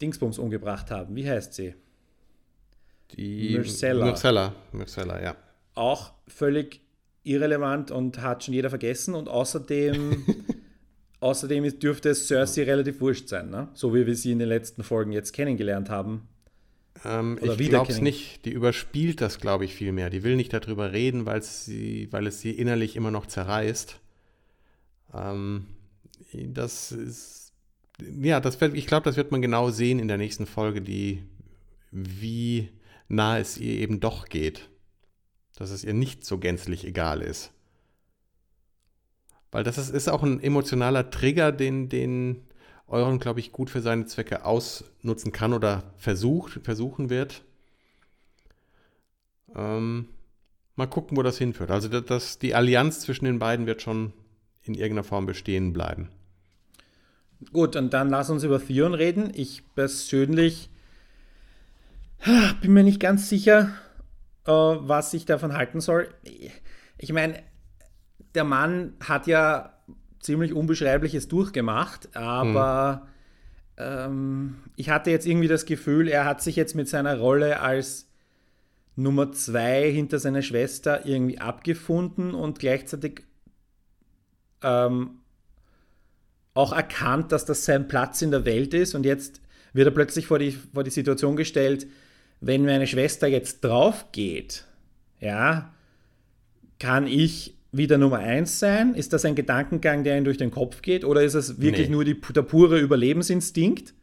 Dingsbums 0.00 0.38
umgebracht 0.38 0.90
haben. 0.90 1.14
Wie 1.14 1.28
heißt 1.28 1.54
sie? 1.54 1.74
Die 3.12 3.54
Myrcella. 3.56 4.04
Myrcella, 4.06 4.54
Myrcella, 4.72 5.22
ja. 5.22 5.36
auch 5.74 6.12
völlig 6.28 6.80
irrelevant 7.22 7.90
und 7.90 8.22
hat 8.22 8.44
schon 8.44 8.54
jeder 8.54 8.70
vergessen. 8.70 9.14
Und 9.14 9.28
außerdem, 9.28 10.24
außerdem 11.20 11.78
dürfte 11.78 12.10
es 12.10 12.26
Cersei 12.26 12.64
relativ 12.64 13.00
wurscht 13.00 13.28
sein, 13.28 13.50
ne? 13.50 13.68
so 13.74 13.94
wie 13.94 14.06
wir 14.06 14.16
sie 14.16 14.32
in 14.32 14.38
den 14.38 14.48
letzten 14.48 14.82
Folgen 14.82 15.12
jetzt 15.12 15.32
kennengelernt 15.32 15.90
haben. 15.90 16.28
Ähm, 17.04 17.38
ich 17.40 17.56
glaube 17.68 17.92
es 17.92 18.00
nicht. 18.00 18.44
Die 18.44 18.50
überspielt 18.50 19.20
das, 19.20 19.38
glaube 19.38 19.64
ich, 19.64 19.74
viel 19.74 19.92
mehr. 19.92 20.10
Die 20.10 20.22
will 20.22 20.36
nicht 20.36 20.52
darüber 20.52 20.92
reden, 20.92 21.26
weil 21.26 21.42
sie, 21.42 22.08
weil 22.10 22.26
es 22.26 22.40
sie 22.40 22.50
innerlich 22.50 22.96
immer 22.96 23.10
noch 23.10 23.26
zerreißt. 23.26 23.98
Ähm, 25.14 25.66
das 26.32 26.92
ist, 26.92 27.52
ja, 28.22 28.40
das 28.40 28.60
wird, 28.60 28.74
ich 28.74 28.86
glaube, 28.86 29.04
das 29.04 29.16
wird 29.16 29.32
man 29.32 29.42
genau 29.42 29.70
sehen 29.70 29.98
in 29.98 30.08
der 30.08 30.18
nächsten 30.18 30.46
Folge, 30.46 30.82
die, 30.82 31.22
wie 31.90 32.68
nah 33.08 33.38
es 33.38 33.58
ihr 33.58 33.74
eben 33.74 34.00
doch 34.00 34.26
geht. 34.26 34.68
Dass 35.56 35.70
es 35.70 35.84
ihr 35.84 35.92
nicht 35.92 36.24
so 36.24 36.38
gänzlich 36.38 36.86
egal 36.86 37.20
ist. 37.20 37.52
Weil 39.50 39.64
das 39.64 39.78
ist, 39.78 39.90
ist 39.90 40.08
auch 40.08 40.22
ein 40.22 40.42
emotionaler 40.42 41.10
Trigger, 41.10 41.52
den, 41.52 41.88
den 41.88 42.42
Euron, 42.86 43.18
glaube 43.18 43.40
ich, 43.40 43.52
gut 43.52 43.70
für 43.70 43.80
seine 43.80 44.06
Zwecke 44.06 44.44
ausnutzen 44.44 45.32
kann 45.32 45.52
oder 45.52 45.84
versucht, 45.96 46.60
versuchen 46.62 47.10
wird. 47.10 47.42
Ähm, 49.54 50.08
mal 50.76 50.86
gucken, 50.86 51.16
wo 51.16 51.22
das 51.22 51.38
hinführt. 51.38 51.70
Also 51.70 51.88
das, 51.88 52.04
das, 52.04 52.38
die 52.38 52.54
Allianz 52.54 53.00
zwischen 53.00 53.24
den 53.24 53.38
beiden 53.38 53.66
wird 53.66 53.82
schon 53.82 54.12
in 54.62 54.74
irgendeiner 54.74 55.04
Form 55.04 55.26
bestehen 55.26 55.72
bleiben. 55.72 56.08
Gut, 57.52 57.74
und 57.74 57.92
dann 57.92 58.10
lass 58.10 58.30
uns 58.30 58.44
über 58.44 58.64
Theon 58.64 58.94
reden. 58.94 59.32
Ich 59.34 59.62
persönlich 59.74 60.68
bin 62.60 62.72
mir 62.72 62.82
nicht 62.82 63.00
ganz 63.00 63.28
sicher, 63.28 63.72
äh, 64.46 64.52
was 64.52 65.14
ich 65.14 65.24
davon 65.24 65.54
halten 65.54 65.80
soll. 65.80 66.08
Ich 66.98 67.12
meine, 67.12 67.42
der 68.34 68.44
Mann 68.44 68.94
hat 69.00 69.26
ja 69.26 69.74
ziemlich 70.20 70.52
Unbeschreibliches 70.52 71.28
durchgemacht, 71.28 72.14
aber 72.14 73.08
ähm, 73.76 74.56
ich 74.76 74.90
hatte 74.90 75.10
jetzt 75.10 75.26
irgendwie 75.26 75.48
das 75.48 75.64
Gefühl, 75.64 76.08
er 76.08 76.24
hat 76.24 76.42
sich 76.42 76.56
jetzt 76.56 76.74
mit 76.74 76.88
seiner 76.88 77.18
Rolle 77.18 77.60
als 77.60 78.08
Nummer 78.96 79.32
zwei 79.32 79.90
hinter 79.90 80.18
seiner 80.18 80.42
Schwester 80.42 81.06
irgendwie 81.06 81.38
abgefunden 81.38 82.34
und 82.34 82.58
gleichzeitig 82.58 83.22
ähm, 84.62 85.20
auch 86.52 86.72
erkannt, 86.72 87.32
dass 87.32 87.46
das 87.46 87.64
sein 87.64 87.88
Platz 87.88 88.20
in 88.22 88.30
der 88.30 88.44
Welt 88.44 88.74
ist. 88.74 88.94
Und 88.94 89.06
jetzt 89.06 89.40
wird 89.72 89.88
er 89.88 89.92
plötzlich 89.92 90.26
vor 90.26 90.38
die, 90.38 90.52
vor 90.52 90.84
die 90.84 90.90
Situation 90.90 91.36
gestellt, 91.36 91.86
wenn 92.40 92.64
meine 92.64 92.86
Schwester 92.86 93.26
jetzt 93.26 93.62
drauf 93.62 94.12
geht, 94.12 94.66
ja, 95.20 95.72
kann 96.78 97.06
ich 97.06 97.59
wieder 97.72 97.98
Nummer 97.98 98.18
eins 98.18 98.58
sein? 98.58 98.94
Ist 98.94 99.12
das 99.12 99.24
ein 99.24 99.34
Gedankengang, 99.34 100.02
der 100.04 100.18
ihm 100.18 100.24
durch 100.24 100.38
den 100.38 100.50
Kopf 100.50 100.82
geht? 100.82 101.04
Oder 101.04 101.22
ist 101.22 101.34
es 101.34 101.60
wirklich 101.60 101.88
Nee. 101.88 101.92
nur 101.94 102.04
die, 102.04 102.20
der 102.20 102.42
pure 102.42 102.78
Überlebensinstinkt? 102.78 103.94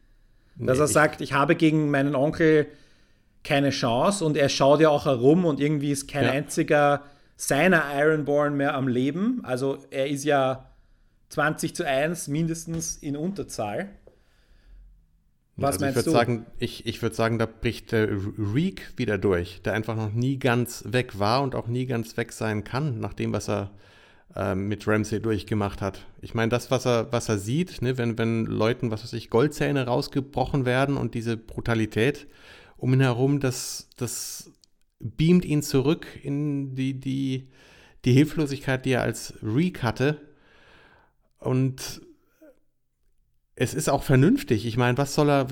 Dass 0.55 0.77
Nee, 0.77 0.83
er 0.83 0.87
sagt, 0.87 1.21
ich 1.21 1.33
habe 1.33 1.55
gegen 1.55 1.91
meinen 1.91 2.15
Onkel 2.15 2.67
keine 3.43 3.69
Chance 3.69 4.25
und 4.25 4.35
er 4.37 4.49
schaut 4.49 4.79
ja 4.81 4.89
auch 4.89 5.05
herum 5.05 5.45
und 5.45 5.59
irgendwie 5.59 5.91
ist 5.91 6.07
kein 6.07 6.25
Ja. 6.25 6.31
einziger 6.31 7.03
seiner 7.35 7.83
Ironborn 7.95 8.55
mehr 8.57 8.73
am 8.73 8.87
Leben. 8.87 9.41
Also 9.43 9.77
er 9.91 10.07
ist 10.09 10.23
ja 10.25 10.71
20 11.29 11.75
zu 11.75 11.85
1 11.85 12.27
mindestens 12.29 12.95
in 12.97 13.15
Unterzahl. 13.15 13.89
Was 15.57 15.75
also 15.75 15.77
ich 15.77 15.81
meinst 15.81 15.95
würde 15.95 16.05
du? 16.05 16.11
sagen, 16.11 16.45
ich, 16.59 16.85
ich 16.85 17.01
würde 17.01 17.15
sagen, 17.15 17.39
da 17.39 17.47
bricht 17.47 17.91
der 17.91 18.09
Reek 18.37 18.93
wieder 18.95 19.17
durch, 19.17 19.61
der 19.63 19.73
einfach 19.73 19.95
noch 19.95 20.13
nie 20.13 20.37
ganz 20.37 20.83
weg 20.87 21.17
war 21.17 21.41
und 21.41 21.55
auch 21.55 21.67
nie 21.67 21.87
ganz 21.87 22.15
weg 22.15 22.31
sein 22.31 22.63
kann, 22.63 22.99
nach 22.99 23.13
dem, 23.13 23.33
was 23.33 23.49
er 23.49 23.71
ähm, 24.35 24.67
mit 24.67 24.87
Ramsey 24.87 25.19
durchgemacht 25.19 25.81
hat. 25.81 26.05
Ich 26.21 26.35
meine, 26.35 26.49
das, 26.49 26.69
was 26.69 26.85
er, 26.85 27.11
was 27.11 27.27
er 27.27 27.39
sieht, 27.39 27.81
ne, 27.81 27.97
wenn, 27.97 28.19
wenn 28.19 28.45
Leuten, 28.45 28.91
was 28.91 29.03
weiß 29.03 29.13
ich, 29.13 29.31
Goldzähne 29.31 29.87
rausgebrochen 29.87 30.65
werden 30.65 30.95
und 30.95 31.15
diese 31.15 31.37
Brutalität 31.37 32.27
um 32.77 32.93
ihn 32.93 33.01
herum, 33.01 33.39
das, 33.39 33.89
das 33.97 34.51
beamt 34.99 35.43
ihn 35.43 35.63
zurück 35.63 36.05
in 36.21 36.75
die, 36.75 36.93
die, 36.99 37.47
die 38.05 38.13
Hilflosigkeit, 38.13 38.85
die 38.85 38.91
er 38.91 39.01
als 39.01 39.33
Reek 39.41 39.81
hatte. 39.81 40.21
Und 41.39 42.01
es 43.59 43.73
ist 43.73 43.89
auch 43.89 44.03
vernünftig. 44.03 44.65
Ich 44.65 44.77
meine, 44.77 44.97
was 44.97 45.15
soll 45.15 45.29
er, 45.29 45.47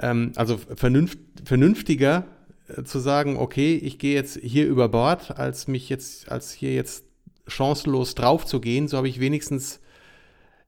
ähm, 0.00 0.32
also 0.34 0.58
vernünft, 0.58 1.18
vernünftiger 1.44 2.26
äh, 2.68 2.82
zu 2.82 2.98
sagen, 2.98 3.36
okay, 3.36 3.76
ich 3.76 3.98
gehe 3.98 4.14
jetzt 4.14 4.36
hier 4.42 4.66
über 4.66 4.88
Bord, 4.88 5.38
als 5.38 5.68
mich 5.68 5.88
jetzt, 5.88 6.30
als 6.30 6.52
hier 6.52 6.74
jetzt 6.74 7.04
chancenlos 7.46 8.16
drauf 8.16 8.44
zu 8.44 8.60
gehen, 8.60 8.88
so 8.88 8.96
habe 8.96 9.08
ich 9.08 9.20
wenigstens, 9.20 9.80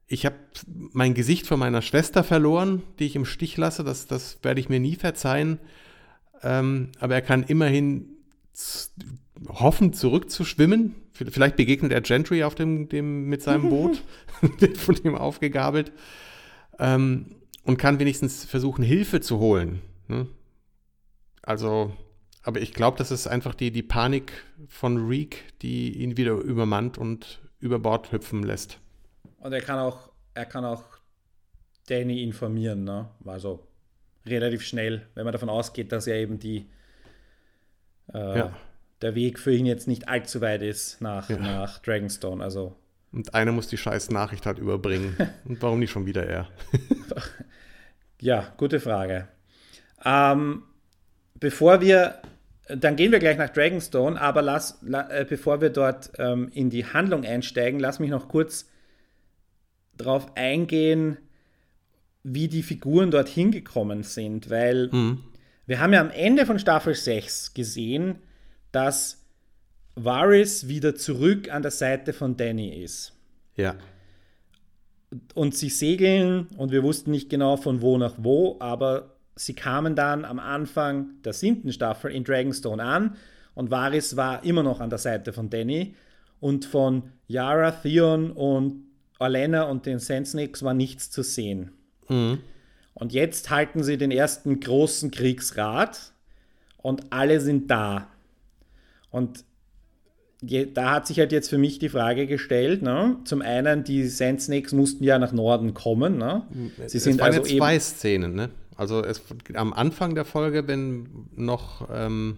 ich 0.06 0.24
habe 0.24 0.36
mein 0.66 1.14
Gesicht 1.14 1.48
von 1.48 1.58
meiner 1.58 1.82
Schwester 1.82 2.22
verloren, 2.22 2.84
die 3.00 3.06
ich 3.06 3.16
im 3.16 3.24
Stich 3.24 3.56
lasse, 3.56 3.82
das, 3.82 4.06
das 4.06 4.38
werde 4.42 4.60
ich 4.60 4.68
mir 4.68 4.78
nie 4.78 4.94
verzeihen. 4.94 5.58
Ähm, 6.44 6.90
aber 7.00 7.16
er 7.16 7.22
kann 7.22 7.42
immerhin 7.42 8.10
hoffen, 9.48 9.92
zurückzuschwimmen. 9.92 10.94
Vielleicht 11.12 11.56
begegnet 11.56 11.90
er 11.90 12.02
Gentry 12.02 12.44
auf 12.44 12.54
dem, 12.54 12.88
dem 12.88 13.24
mit 13.24 13.42
seinem 13.42 13.68
Boot, 13.70 14.04
wird 14.60 14.78
von 14.78 14.96
ihm 15.02 15.16
aufgegabelt 15.16 15.90
ähm, 16.78 17.36
und 17.64 17.78
kann 17.78 17.98
wenigstens 17.98 18.44
versuchen, 18.44 18.84
Hilfe 18.84 19.20
zu 19.20 19.38
holen. 19.38 19.82
Ne? 20.08 20.26
Also, 21.42 21.92
aber 22.42 22.60
ich 22.60 22.72
glaube, 22.72 22.98
das 22.98 23.10
ist 23.10 23.26
einfach 23.26 23.54
die, 23.54 23.70
die 23.70 23.82
Panik 23.82 24.32
von 24.68 25.08
Reek, 25.08 25.44
die 25.62 26.00
ihn 26.00 26.16
wieder 26.16 26.32
übermannt 26.32 26.98
und 26.98 27.40
über 27.58 27.78
Bord 27.78 28.12
hüpfen 28.12 28.42
lässt. 28.42 28.78
Und 29.38 29.52
er 29.52 29.60
kann 29.60 29.78
auch, 29.78 30.10
er 30.34 30.46
kann 30.46 30.64
auch 30.64 30.84
Danny 31.88 32.22
informieren, 32.22 32.84
ne? 32.84 33.08
Also 33.24 33.66
relativ 34.26 34.62
schnell, 34.62 35.06
wenn 35.14 35.24
man 35.24 35.32
davon 35.32 35.48
ausgeht, 35.48 35.92
dass 35.92 36.06
er 36.06 36.16
eben 36.16 36.38
die 36.38 36.66
äh, 38.12 38.38
ja. 38.38 38.56
der 39.02 39.14
Weg 39.14 39.38
für 39.38 39.54
ihn 39.54 39.66
jetzt 39.66 39.86
nicht 39.86 40.08
allzu 40.08 40.40
weit 40.40 40.62
ist 40.62 41.00
nach, 41.00 41.30
ja. 41.30 41.38
nach 41.38 41.78
Dragonstone. 41.78 42.42
Also. 42.42 42.76
Und 43.12 43.34
einer 43.34 43.52
muss 43.52 43.68
die 43.68 43.78
scheiß 43.78 44.10
Nachricht 44.10 44.46
halt 44.46 44.58
überbringen. 44.58 45.16
Und 45.44 45.62
warum 45.62 45.78
nicht 45.78 45.90
schon 45.90 46.06
wieder 46.06 46.26
er? 46.26 46.48
ja, 48.20 48.52
gute 48.56 48.80
Frage. 48.80 49.28
Ähm, 50.04 50.62
bevor 51.34 51.80
wir, 51.80 52.20
dann 52.68 52.96
gehen 52.96 53.12
wir 53.12 53.18
gleich 53.18 53.38
nach 53.38 53.50
Dragonstone, 53.50 54.20
aber 54.20 54.42
lass, 54.42 54.78
la, 54.82 55.08
äh, 55.10 55.26
bevor 55.28 55.60
wir 55.60 55.70
dort 55.70 56.12
ähm, 56.18 56.50
in 56.52 56.70
die 56.70 56.84
Handlung 56.84 57.24
einsteigen, 57.24 57.80
lass 57.80 57.98
mich 57.98 58.10
noch 58.10 58.28
kurz 58.28 58.66
darauf 59.96 60.36
eingehen, 60.36 61.16
wie 62.22 62.48
die 62.48 62.62
Figuren 62.62 63.10
dort 63.10 63.28
hingekommen 63.28 64.02
sind, 64.02 64.50
weil 64.50 64.88
mhm. 64.88 65.22
wir 65.66 65.80
haben 65.80 65.92
ja 65.92 66.00
am 66.00 66.10
Ende 66.10 66.44
von 66.44 66.58
Staffel 66.58 66.94
6 66.94 67.54
gesehen, 67.54 68.18
dass 68.72 69.25
Varys 69.96 70.68
wieder 70.68 70.94
zurück 70.94 71.52
an 71.52 71.62
der 71.62 71.70
Seite 71.70 72.12
von 72.12 72.36
Danny 72.36 72.82
ist. 72.82 73.12
Ja. 73.56 73.76
Und 75.34 75.54
sie 75.54 75.70
segeln 75.70 76.48
und 76.56 76.70
wir 76.70 76.82
wussten 76.82 77.10
nicht 77.10 77.30
genau 77.30 77.56
von 77.56 77.80
wo 77.80 77.96
nach 77.96 78.14
wo, 78.18 78.56
aber 78.60 79.16
sie 79.34 79.54
kamen 79.54 79.96
dann 79.96 80.24
am 80.24 80.38
Anfang 80.38 81.22
der 81.24 81.32
siebten 81.32 81.72
Staffel 81.72 82.10
in 82.10 82.24
Dragonstone 82.24 82.82
an 82.82 83.16
und 83.54 83.70
Varys 83.70 84.16
war 84.16 84.44
immer 84.44 84.62
noch 84.62 84.80
an 84.80 84.90
der 84.90 84.98
Seite 84.98 85.32
von 85.32 85.48
Danny 85.48 85.94
und 86.40 86.66
von 86.66 87.04
Yara, 87.26 87.70
Theon 87.70 88.32
und 88.32 88.84
Orlena 89.18 89.62
und 89.62 89.86
den 89.86 89.98
Sand 89.98 90.28
Snakes 90.28 90.62
war 90.62 90.74
nichts 90.74 91.10
zu 91.10 91.22
sehen. 91.22 91.72
Mhm. 92.08 92.40
Und 92.92 93.12
jetzt 93.12 93.50
halten 93.50 93.82
sie 93.82 93.96
den 93.96 94.10
ersten 94.10 94.60
großen 94.60 95.10
Kriegsrat 95.10 96.12
und 96.78 97.12
alle 97.12 97.40
sind 97.40 97.70
da. 97.70 98.08
Und 99.10 99.44
da 100.74 100.92
hat 100.92 101.06
sich 101.06 101.18
halt 101.18 101.32
jetzt 101.32 101.48
für 101.48 101.58
mich 101.58 101.78
die 101.78 101.88
Frage 101.88 102.26
gestellt, 102.26 102.82
ne? 102.82 103.16
zum 103.24 103.42
einen, 103.42 103.84
die 103.84 104.06
Sand 104.06 104.42
Snakes 104.42 104.72
mussten 104.72 105.04
ja 105.04 105.18
nach 105.18 105.32
Norden 105.32 105.74
kommen. 105.74 106.18
Ne? 106.18 106.42
Sie 106.86 106.98
es 106.98 107.04
sind 107.04 107.20
waren 107.20 107.34
also 107.34 107.42
zwei 107.42 107.78
Szenen, 107.78 108.34
ne? 108.34 108.50
Also 108.76 109.02
es, 109.02 109.22
am 109.54 109.72
Anfang 109.72 110.14
der 110.14 110.26
Folge, 110.26 110.68
wenn 110.68 111.08
noch 111.34 111.88
ähm, 111.90 112.36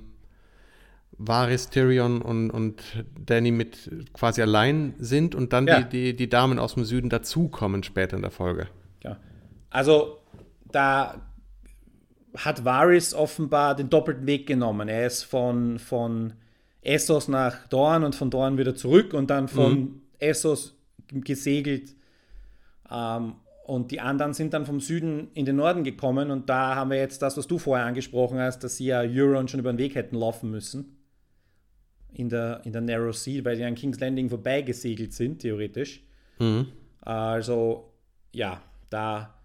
Varys, 1.19 1.69
Tyrion 1.69 2.23
und, 2.23 2.51
und 2.51 2.81
Danny 3.19 3.51
mit 3.51 3.91
quasi 4.13 4.41
allein 4.41 4.95
sind 4.99 5.35
und 5.35 5.53
dann 5.53 5.67
ja. 5.67 5.81
die, 5.81 6.13
die, 6.13 6.17
die 6.17 6.29
Damen 6.29 6.61
aus 6.61 6.75
dem 6.75 6.85
Süden 6.85 7.11
dazukommen 7.11 7.83
später 7.83 8.17
in 8.17 8.23
der 8.23 8.31
Folge. 8.31 8.69
Ja. 9.03 9.17
Also 9.71 10.19
da 10.71 11.21
hat 12.37 12.65
Varys 12.65 13.15
offenbar 13.15 13.75
den 13.75 13.91
doppelten 13.91 14.27
Weg 14.27 14.47
genommen. 14.47 14.89
Er 14.89 15.07
ist 15.07 15.25
von, 15.25 15.81
von 15.81 16.35
Essos 16.89 17.29
nach 17.29 17.67
Dorn 17.69 18.05
und 18.05 18.15
von 18.15 18.31
Dorn 18.31 18.59
wieder 18.59 18.75
zurück 18.75 19.15
und 19.15 19.31
dann 19.31 19.49
von 19.49 19.79
mhm. 19.79 20.03
Essos 20.19 20.77
gesegelt. 21.09 21.95
Ähm, 22.91 23.35
und 23.67 23.91
die 23.91 24.01
anderen 24.01 24.33
sind 24.33 24.55
dann 24.55 24.65
vom 24.65 24.81
Süden 24.81 25.29
in 25.35 25.45
den 25.45 25.57
Norden 25.57 25.85
gekommen 25.85 26.31
und 26.31 26.49
da 26.49 26.75
haben 26.75 26.91
wir 26.91 26.97
jetzt 26.97 27.21
das, 27.21 27.37
was 27.37 27.47
du 27.47 27.59
vorher 27.59 27.87
angesprochen 27.87 28.39
hast, 28.39 28.61
dass 28.65 28.79
sie 28.79 28.87
ja 28.87 29.01
Euron 29.01 29.47
schon 29.47 29.61
über 29.61 29.73
den 29.73 29.79
Weg 29.79 29.95
hätten 29.95 30.17
laufen 30.17 30.51
müssen. 30.51 30.97
In 32.15 32.31
der, 32.31 32.63
in 32.65 32.73
der 32.73 32.81
Narrow 32.81 33.15
Sea, 33.15 33.45
weil 33.45 33.57
die 33.57 33.65
an 33.65 33.75
King's 33.75 34.01
Landing 34.01 34.31
vorbeigesegelt 34.31 35.13
sind, 35.13 35.41
theoretisch. 35.41 36.03
Mhm. 36.39 36.69
Also, 37.03 37.93
ja, 38.33 38.63
da 38.89 39.39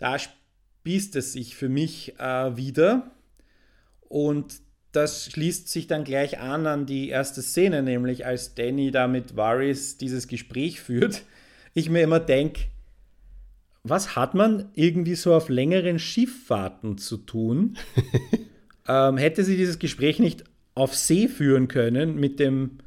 da 0.00 0.18
spießt 0.18 1.14
es 1.16 1.34
sich 1.34 1.54
für 1.54 1.68
mich 1.68 2.18
äh, 2.18 2.56
wieder. 2.56 3.10
Und 4.08 4.60
das 4.92 5.26
schließt 5.26 5.68
sich 5.68 5.86
dann 5.86 6.04
gleich 6.04 6.40
an 6.40 6.66
an 6.66 6.86
die 6.86 7.08
erste 7.08 7.42
Szene, 7.42 7.82
nämlich 7.82 8.26
als 8.26 8.54
Danny 8.54 8.90
da 8.90 9.06
mit 9.06 9.36
Varys 9.36 9.96
dieses 9.98 10.26
Gespräch 10.26 10.80
führt. 10.80 11.22
Ich 11.74 11.88
mir 11.88 12.02
immer 12.02 12.20
denke, 12.20 12.62
was 13.82 14.16
hat 14.16 14.34
man 14.34 14.70
irgendwie 14.74 15.14
so 15.14 15.34
auf 15.34 15.48
längeren 15.48 15.98
Schifffahrten 15.98 16.98
zu 16.98 17.16
tun? 17.18 17.78
ähm, 18.88 19.16
hätte 19.16 19.44
sie 19.44 19.56
dieses 19.56 19.78
Gespräch 19.78 20.18
nicht 20.18 20.44
auf 20.74 20.94
See 20.94 21.28
führen 21.28 21.68
können 21.68 22.16
mit 22.16 22.40
dem 22.40 22.78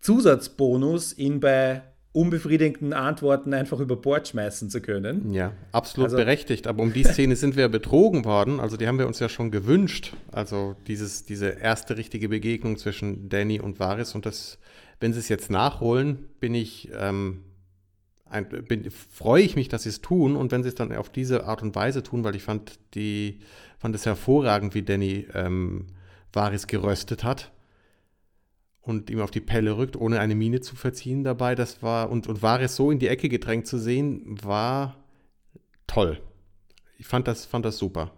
Zusatzbonus, 0.00 1.16
ihn 1.16 1.40
bei 1.40 1.82
unbefriedigenden 2.18 2.92
Antworten 2.92 3.54
einfach 3.54 3.78
über 3.78 3.94
Bord 3.94 4.26
schmeißen 4.26 4.70
zu 4.70 4.80
können. 4.80 5.32
Ja, 5.32 5.52
absolut 5.70 6.06
also, 6.06 6.16
berechtigt. 6.16 6.66
Aber 6.66 6.82
um 6.82 6.92
die 6.92 7.04
Szene 7.04 7.36
sind 7.36 7.54
wir 7.54 7.68
betrogen 7.68 8.24
worden. 8.24 8.58
Also 8.58 8.76
die 8.76 8.88
haben 8.88 8.98
wir 8.98 9.06
uns 9.06 9.20
ja 9.20 9.28
schon 9.28 9.52
gewünscht. 9.52 10.14
Also 10.32 10.74
dieses, 10.88 11.24
diese 11.24 11.46
erste 11.46 11.96
richtige 11.96 12.28
Begegnung 12.28 12.76
zwischen 12.76 13.28
Danny 13.28 13.60
und 13.60 13.78
Varys. 13.78 14.16
Und 14.16 14.26
das, 14.26 14.58
wenn 14.98 15.12
sie 15.12 15.20
es 15.20 15.28
jetzt 15.28 15.48
nachholen, 15.48 16.26
bin 16.40 16.56
ich, 16.56 16.90
ähm, 16.98 17.44
ein, 18.24 18.48
bin, 18.48 18.90
freue 18.90 19.44
ich 19.44 19.54
mich, 19.54 19.68
dass 19.68 19.84
sie 19.84 19.90
es 19.90 20.00
tun. 20.00 20.34
Und 20.34 20.50
wenn 20.50 20.64
sie 20.64 20.70
es 20.70 20.74
dann 20.74 20.92
auf 20.96 21.10
diese 21.10 21.44
Art 21.44 21.62
und 21.62 21.76
Weise 21.76 22.02
tun, 22.02 22.24
weil 22.24 22.34
ich 22.34 22.42
fand 22.42 22.80
die, 22.94 23.38
fand 23.78 23.94
es 23.94 24.06
hervorragend, 24.06 24.74
wie 24.74 24.82
Danny 24.82 25.28
ähm, 25.34 25.86
Varys 26.32 26.66
geröstet 26.66 27.22
hat 27.22 27.52
und 28.88 29.10
ihm 29.10 29.20
auf 29.20 29.30
die 29.30 29.42
Pelle 29.42 29.76
rückt, 29.76 29.96
ohne 29.96 30.18
eine 30.18 30.34
Miene 30.34 30.62
zu 30.62 30.74
verziehen 30.74 31.22
dabei. 31.22 31.54
Das 31.54 31.82
war, 31.82 32.10
und, 32.10 32.26
und 32.26 32.40
war 32.40 32.58
es 32.60 32.74
so 32.74 32.90
in 32.90 32.98
die 32.98 33.08
Ecke 33.08 33.28
gedrängt 33.28 33.66
zu 33.66 33.78
sehen, 33.78 34.42
war 34.42 34.96
toll. 35.86 36.20
Ich 36.96 37.06
fand 37.06 37.28
das, 37.28 37.44
fand 37.44 37.66
das 37.66 37.76
super. 37.76 38.12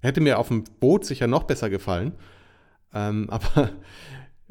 Hätte 0.00 0.20
mir 0.20 0.38
auf 0.38 0.48
dem 0.48 0.62
Boot 0.78 1.04
sicher 1.04 1.26
noch 1.26 1.42
besser 1.42 1.68
gefallen. 1.68 2.12
Ähm, 2.94 3.28
aber 3.28 3.70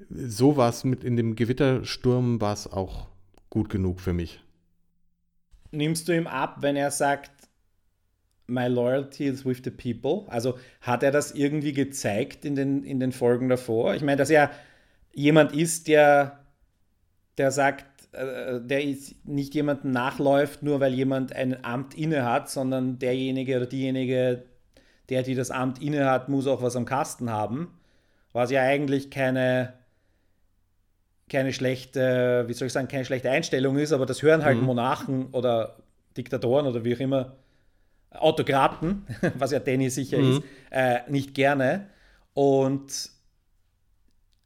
so 0.09 0.57
war 0.57 0.69
es 0.69 0.83
mit 0.83 1.05
in 1.05 1.15
dem 1.15 1.35
Gewittersturm 1.35 2.41
war 2.41 2.53
es 2.53 2.67
auch 2.67 3.07
gut 3.49 3.69
genug 3.69 4.01
für 4.01 4.13
mich. 4.13 4.41
Nimmst 5.71 6.09
du 6.09 6.15
ihm 6.15 6.27
ab, 6.27 6.57
wenn 6.59 6.75
er 6.75 6.91
sagt, 6.91 7.31
My 8.47 8.67
loyalty 8.67 9.25
is 9.25 9.45
with 9.45 9.61
the 9.63 9.71
people? 9.71 10.29
Also 10.29 10.59
hat 10.81 11.03
er 11.03 11.11
das 11.11 11.31
irgendwie 11.31 11.71
gezeigt 11.71 12.43
in 12.43 12.55
den, 12.55 12.83
in 12.83 12.99
den 12.99 13.13
Folgen 13.13 13.47
davor? 13.47 13.95
Ich 13.95 14.01
meine, 14.01 14.17
dass 14.17 14.29
er 14.29 14.51
jemand 15.13 15.53
ist, 15.53 15.87
der, 15.87 16.39
der 17.37 17.51
sagt, 17.51 17.85
äh, 18.13 18.59
der 18.61 18.83
ist 18.83 19.25
nicht 19.25 19.53
jemandem 19.53 19.91
nachläuft, 19.91 20.63
nur 20.63 20.79
weil 20.79 20.93
jemand 20.93 21.33
ein 21.35 21.63
Amt 21.63 21.95
inne 21.95 22.25
hat, 22.25 22.49
sondern 22.49 22.99
derjenige 22.99 23.57
oder 23.57 23.65
diejenige, 23.65 24.43
der, 25.09 25.23
die 25.23 25.35
das 25.35 25.51
Amt 25.51 25.81
inne 25.81 26.09
hat, 26.09 26.29
muss 26.29 26.47
auch 26.47 26.61
was 26.61 26.75
am 26.75 26.85
Kasten 26.85 27.29
haben. 27.29 27.79
Was 28.31 28.49
ja 28.49 28.61
eigentlich 28.61 29.11
keine, 29.11 29.73
keine 31.29 31.53
schlechte, 31.53 32.45
wie 32.47 32.53
soll 32.53 32.67
ich 32.67 32.73
sagen, 32.73 32.87
keine 32.87 33.05
schlechte 33.05 33.29
Einstellung 33.29 33.77
ist, 33.77 33.91
aber 33.91 34.05
das 34.05 34.21
hören 34.23 34.43
halt 34.43 34.57
mhm. 34.57 34.65
Monarchen 34.65 35.27
oder 35.27 35.77
Diktatoren 36.17 36.65
oder 36.65 36.83
wie 36.83 36.95
auch 36.95 36.99
immer, 36.99 37.35
Autokraten, 38.11 39.05
was 39.37 39.51
ja 39.51 39.59
Danny 39.59 39.89
sicher 39.89 40.17
mhm. 40.17 40.31
ist, 40.31 40.43
äh, 40.71 40.99
nicht 41.09 41.33
gerne. 41.33 41.87
Und 42.33 43.11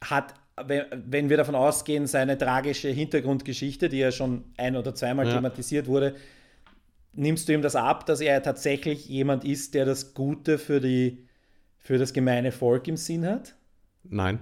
hat 0.01 0.34
wenn 0.66 1.30
wir 1.30 1.38
davon 1.38 1.55
ausgehen, 1.55 2.08
seine 2.08 2.38
tragische 2.38 2.89
Hintergrundgeschichte, 2.89 3.89
die 3.89 3.99
ja 3.99 4.12
schon 4.12 4.45
ein- 4.58 4.76
oder 4.76 4.95
zweimal 4.95 5.28
ja. 5.28 5.36
thematisiert 5.36 5.88
wurde, 5.88 6.16
nimmst 7.14 7.47
du 7.47 7.53
ihm 7.53 7.62
das 7.62 7.76
ab, 7.76 8.05
dass 8.05 8.22
er 8.22 8.41
tatsächlich 8.41 9.08
jemand 9.08 9.43
ist, 9.43 9.74
der 9.74 9.86
das 9.86 10.14
Gute 10.14 10.58
für, 10.58 10.80
die, 10.80 11.28
für 11.78 11.97
das 11.97 12.14
gemeine 12.14 12.51
Volk 12.51 12.88
im 12.88 12.97
Sinn 12.97 13.26
hat? 13.26 13.55
Nein. 14.03 14.39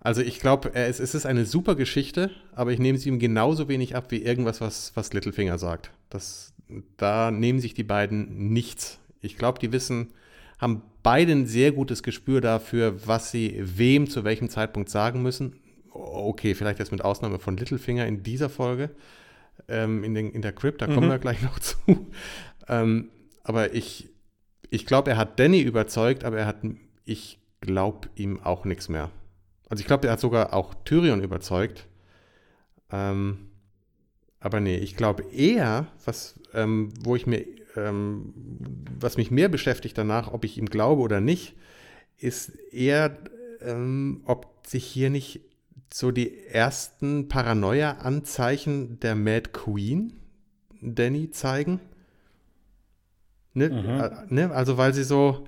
Also 0.00 0.22
ich 0.22 0.40
glaube, 0.40 0.74
es, 0.74 0.98
es 0.98 1.14
ist 1.14 1.26
eine 1.26 1.44
super 1.44 1.74
Geschichte, 1.74 2.30
aber 2.54 2.72
ich 2.72 2.78
nehme 2.78 2.96
sie 2.98 3.10
ihm 3.10 3.18
genauso 3.18 3.68
wenig 3.68 3.96
ab 3.96 4.10
wie 4.10 4.22
irgendwas, 4.22 4.60
was, 4.60 4.92
was 4.94 5.12
Littlefinger 5.12 5.58
sagt. 5.58 5.90
Das, 6.08 6.54
da 6.96 7.30
nehmen 7.30 7.60
sich 7.60 7.74
die 7.74 7.84
beiden 7.84 8.52
nichts. 8.52 8.98
Ich 9.20 9.36
glaube, 9.36 9.58
die 9.58 9.72
wissen, 9.72 10.12
haben 10.58 10.82
beide 11.02 11.32
ein 11.32 11.46
sehr 11.46 11.72
gutes 11.72 12.02
Gespür 12.02 12.40
dafür, 12.40 13.06
was 13.06 13.30
sie 13.30 13.56
wem 13.60 14.08
zu 14.08 14.24
welchem 14.24 14.48
Zeitpunkt 14.48 14.90
sagen 14.90 15.22
müssen. 15.22 15.56
Okay, 15.90 16.54
vielleicht 16.54 16.78
jetzt 16.78 16.92
mit 16.92 17.04
Ausnahme 17.04 17.38
von 17.38 17.56
Littlefinger 17.56 18.06
in 18.06 18.22
dieser 18.22 18.48
Folge, 18.48 18.90
ähm, 19.68 20.04
in, 20.04 20.14
den, 20.14 20.30
in 20.30 20.42
der 20.42 20.52
Crypt, 20.52 20.82
da 20.82 20.86
mhm. 20.86 20.94
kommen 20.94 21.08
wir 21.08 21.18
gleich 21.18 21.42
noch 21.42 21.58
zu. 21.60 21.76
Ähm, 22.68 23.10
aber 23.42 23.74
ich, 23.74 24.08
ich 24.70 24.86
glaube, 24.86 25.10
er 25.10 25.16
hat 25.16 25.38
Danny 25.40 25.60
überzeugt, 25.60 26.24
aber 26.24 26.38
er 26.38 26.46
hat, 26.46 26.58
ich 27.04 27.40
glaube 27.60 28.08
ihm 28.14 28.40
auch 28.40 28.64
nichts 28.64 28.88
mehr. 28.88 29.10
Also 29.68 29.80
ich 29.80 29.86
glaube, 29.86 30.06
er 30.06 30.14
hat 30.14 30.20
sogar 30.20 30.54
auch 30.54 30.74
Tyrion 30.84 31.22
überzeugt. 31.22 31.86
Ähm, 32.90 33.49
aber 34.40 34.60
nee, 34.60 34.76
ich 34.76 34.96
glaube 34.96 35.24
eher, 35.32 35.86
was, 36.04 36.40
ähm, 36.54 36.92
wo 37.00 37.14
ich 37.14 37.26
mir, 37.26 37.44
ähm, 37.76 38.32
was 38.98 39.16
mich 39.18 39.30
mehr 39.30 39.48
beschäftigt 39.48 39.96
danach, 39.96 40.32
ob 40.32 40.44
ich 40.44 40.58
ihm 40.58 40.66
glaube 40.66 41.02
oder 41.02 41.20
nicht, 41.20 41.54
ist 42.18 42.50
eher, 42.72 43.18
ähm, 43.60 44.22
ob 44.24 44.66
sich 44.66 44.84
hier 44.84 45.10
nicht 45.10 45.40
so 45.92 46.10
die 46.10 46.46
ersten 46.46 47.28
Paranoia-Anzeichen 47.28 48.98
der 49.00 49.14
Mad 49.14 49.50
Queen 49.52 50.14
Danny 50.80 51.30
zeigen. 51.30 51.80
Ne? 53.52 53.68
Mhm. 53.68 54.00
Äh, 54.00 54.10
ne? 54.28 54.50
Also 54.52 54.78
weil 54.78 54.94
sie 54.94 55.04
so, 55.04 55.44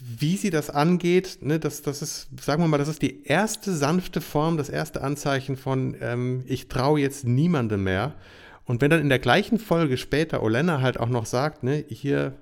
wie 0.00 0.36
sie 0.36 0.50
das 0.50 0.70
angeht, 0.70 1.38
ne, 1.40 1.58
das, 1.58 1.82
das 1.82 2.02
ist, 2.02 2.28
sagen 2.40 2.62
wir 2.62 2.68
mal, 2.68 2.78
das 2.78 2.88
ist 2.88 3.02
die 3.02 3.24
erste 3.24 3.74
sanfte 3.74 4.20
Form, 4.20 4.56
das 4.56 4.68
erste 4.68 5.02
Anzeichen 5.02 5.56
von, 5.56 5.96
ähm, 6.00 6.44
ich 6.46 6.68
traue 6.68 7.00
jetzt 7.00 7.24
niemandem 7.24 7.84
mehr. 7.84 8.14
Und 8.64 8.80
wenn 8.80 8.90
dann 8.90 9.00
in 9.00 9.08
der 9.08 9.18
gleichen 9.18 9.58
Folge 9.58 9.96
später 9.96 10.42
Olenna 10.42 10.80
halt 10.80 11.00
auch 11.00 11.08
noch 11.08 11.26
sagt, 11.26 11.62
ne, 11.62 11.84
hier, 11.88 12.36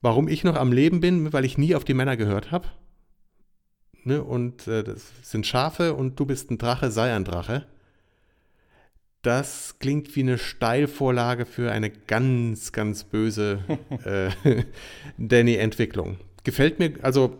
warum 0.00 0.28
ich 0.28 0.44
noch 0.44 0.56
am 0.56 0.72
Leben 0.72 1.00
bin, 1.00 1.32
weil 1.32 1.44
ich 1.44 1.58
nie 1.58 1.74
auf 1.74 1.84
die 1.84 1.94
Männer 1.94 2.16
gehört 2.16 2.50
habe. 2.50 2.68
Ne, 4.04 4.22
und 4.22 4.66
äh, 4.68 4.84
das 4.84 5.02
sind 5.22 5.46
Schafe 5.46 5.94
und 5.94 6.20
du 6.20 6.26
bist 6.26 6.50
ein 6.50 6.58
Drache, 6.58 6.90
sei 6.90 7.14
ein 7.14 7.24
Drache. 7.24 7.66
Das 9.22 9.76
klingt 9.78 10.14
wie 10.16 10.20
eine 10.20 10.36
Steilvorlage 10.36 11.46
für 11.46 11.72
eine 11.72 11.90
ganz, 11.90 12.72
ganz 12.72 13.04
böse 13.04 13.60
äh, 14.04 14.64
Danny-Entwicklung. 15.18 16.18
Gefällt 16.44 16.78
mir, 16.78 16.92
also 17.02 17.38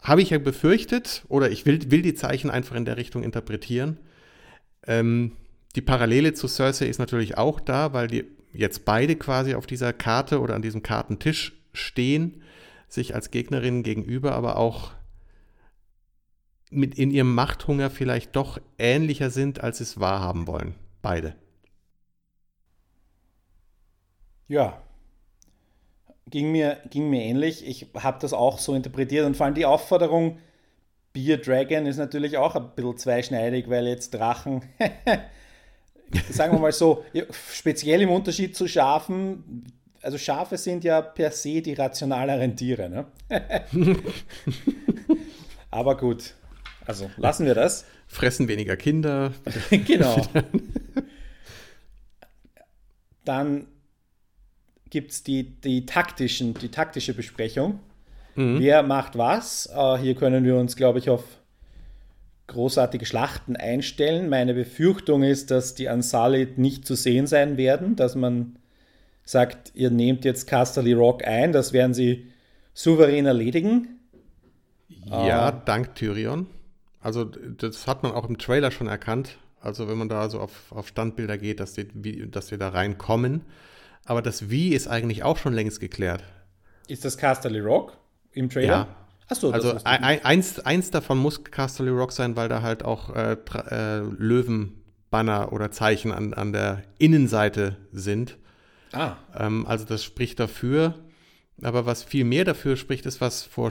habe 0.00 0.22
ich 0.22 0.30
ja 0.30 0.38
befürchtet, 0.38 1.24
oder 1.28 1.50
ich 1.50 1.66
will, 1.66 1.90
will 1.90 2.02
die 2.02 2.14
Zeichen 2.14 2.50
einfach 2.50 2.76
in 2.76 2.84
der 2.84 2.96
Richtung 2.96 3.22
interpretieren. 3.22 3.98
Ähm, 4.86 5.32
die 5.76 5.82
Parallele 5.82 6.32
zu 6.32 6.48
Cersei 6.48 6.86
ist 6.86 6.98
natürlich 6.98 7.36
auch 7.36 7.60
da, 7.60 7.92
weil 7.92 8.08
die 8.08 8.24
jetzt 8.52 8.84
beide 8.84 9.16
quasi 9.16 9.54
auf 9.54 9.66
dieser 9.66 9.92
Karte 9.92 10.40
oder 10.40 10.54
an 10.54 10.62
diesem 10.62 10.82
Kartentisch 10.82 11.52
stehen, 11.72 12.42
sich 12.88 13.14
als 13.14 13.30
Gegnerinnen 13.30 13.82
gegenüber, 13.82 14.32
aber 14.32 14.56
auch 14.56 14.92
mit 16.70 16.98
in 16.98 17.10
ihrem 17.10 17.34
Machthunger 17.34 17.90
vielleicht 17.90 18.34
doch 18.34 18.58
ähnlicher 18.78 19.30
sind, 19.30 19.62
als 19.62 19.78
sie 19.78 19.84
es 19.84 20.00
wahrhaben 20.00 20.46
wollen. 20.46 20.74
Beide. 21.02 21.36
Ja, 24.48 24.82
ging 26.30 26.52
mir, 26.52 26.78
ging 26.90 27.10
mir 27.10 27.22
ähnlich. 27.22 27.66
Ich 27.66 27.86
habe 27.94 28.18
das 28.20 28.32
auch 28.32 28.58
so 28.58 28.74
interpretiert 28.74 29.26
und 29.26 29.36
vor 29.36 29.46
allem 29.46 29.54
die 29.54 29.66
Aufforderung, 29.66 30.38
Beer 31.12 31.38
Dragon 31.38 31.86
ist 31.86 31.96
natürlich 31.96 32.36
auch 32.36 32.54
ein 32.54 32.70
bisschen 32.74 32.98
zweischneidig, 32.98 33.68
weil 33.68 33.86
jetzt 33.86 34.14
Drachen, 34.14 34.62
sagen 36.30 36.52
wir 36.52 36.60
mal 36.60 36.72
so, 36.72 37.04
speziell 37.52 38.02
im 38.02 38.10
Unterschied 38.10 38.56
zu 38.56 38.68
Schafen, 38.68 39.64
also 40.02 40.18
Schafe 40.18 40.56
sind 40.56 40.84
ja 40.84 41.00
per 41.00 41.30
se 41.30 41.60
die 41.60 41.74
rationaleren 41.74 42.56
Tiere. 42.56 42.88
Ne? 42.88 43.06
Aber 45.70 45.96
gut, 45.96 46.34
also 46.86 47.10
lassen 47.16 47.46
wir 47.46 47.54
das. 47.54 47.84
Fressen 48.06 48.48
weniger 48.48 48.76
Kinder. 48.76 49.32
genau. 49.70 50.22
Dann 53.24 53.66
gibt 54.90 55.12
es 55.12 55.22
die, 55.22 55.44
die, 55.44 55.86
taktischen, 55.86 56.54
die 56.54 56.70
taktische 56.70 57.14
Besprechung. 57.14 57.80
Mhm. 58.34 58.60
Wer 58.60 58.82
macht 58.82 59.18
was? 59.18 59.68
Uh, 59.74 59.96
hier 59.96 60.14
können 60.14 60.44
wir 60.44 60.56
uns, 60.56 60.76
glaube 60.76 60.98
ich, 60.98 61.10
auf 61.10 61.24
großartige 62.46 63.06
Schlachten 63.06 63.56
einstellen. 63.56 64.28
Meine 64.28 64.54
Befürchtung 64.54 65.22
ist, 65.22 65.50
dass 65.50 65.74
die 65.74 65.88
Ansalit 65.88 66.58
nicht 66.58 66.86
zu 66.86 66.94
sehen 66.94 67.26
sein 67.26 67.56
werden, 67.56 67.96
dass 67.96 68.14
man 68.14 68.56
sagt, 69.24 69.72
ihr 69.74 69.90
nehmt 69.90 70.24
jetzt 70.24 70.46
Casterly 70.46 70.94
Rock 70.94 71.26
ein, 71.26 71.52
das 71.52 71.74
werden 71.74 71.92
sie 71.92 72.28
souverän 72.72 73.26
erledigen. 73.26 74.00
Ja, 75.04 75.52
uh, 75.52 75.60
dank 75.64 75.94
Tyrion. 75.94 76.46
Also 77.00 77.24
das 77.24 77.86
hat 77.86 78.02
man 78.02 78.12
auch 78.12 78.28
im 78.28 78.38
Trailer 78.38 78.70
schon 78.70 78.86
erkannt. 78.86 79.38
Also 79.60 79.88
wenn 79.88 79.98
man 79.98 80.08
da 80.08 80.30
so 80.30 80.40
auf, 80.40 80.72
auf 80.72 80.88
Standbilder 80.88 81.38
geht, 81.38 81.60
dass, 81.60 81.74
die, 81.74 82.30
dass 82.30 82.50
wir 82.50 82.58
da 82.58 82.70
reinkommen. 82.70 83.42
Aber 84.08 84.22
das 84.22 84.48
Wie 84.48 84.70
ist 84.70 84.88
eigentlich 84.88 85.22
auch 85.22 85.36
schon 85.36 85.52
längst 85.52 85.80
geklärt. 85.80 86.24
Ist 86.86 87.04
das 87.04 87.18
Casterly 87.18 87.60
Rock 87.60 87.98
im 88.32 88.48
Trailer? 88.48 88.66
Ja. 88.66 88.88
Achso, 89.28 89.50
also 89.50 89.78
ein, 89.84 90.02
eins, 90.24 90.60
eins 90.60 90.90
davon 90.90 91.18
muss 91.18 91.44
Casterly 91.44 91.90
Rock 91.90 92.12
sein, 92.12 92.34
weil 92.34 92.48
da 92.48 92.62
halt 92.62 92.82
auch 92.82 93.14
äh, 93.14 93.36
äh, 93.70 93.98
Löwenbanner 93.98 95.52
oder 95.52 95.70
Zeichen 95.70 96.12
an, 96.12 96.32
an 96.32 96.54
der 96.54 96.84
Innenseite 96.96 97.76
sind. 97.92 98.38
Ah. 98.92 99.16
Ähm, 99.38 99.66
also 99.66 99.84
das 99.84 100.02
spricht 100.04 100.40
dafür. 100.40 100.94
Aber 101.60 101.84
was 101.84 102.02
viel 102.02 102.24
mehr 102.24 102.46
dafür 102.46 102.78
spricht, 102.78 103.04
ist, 103.04 103.20
was 103.20 103.42
vor 103.42 103.70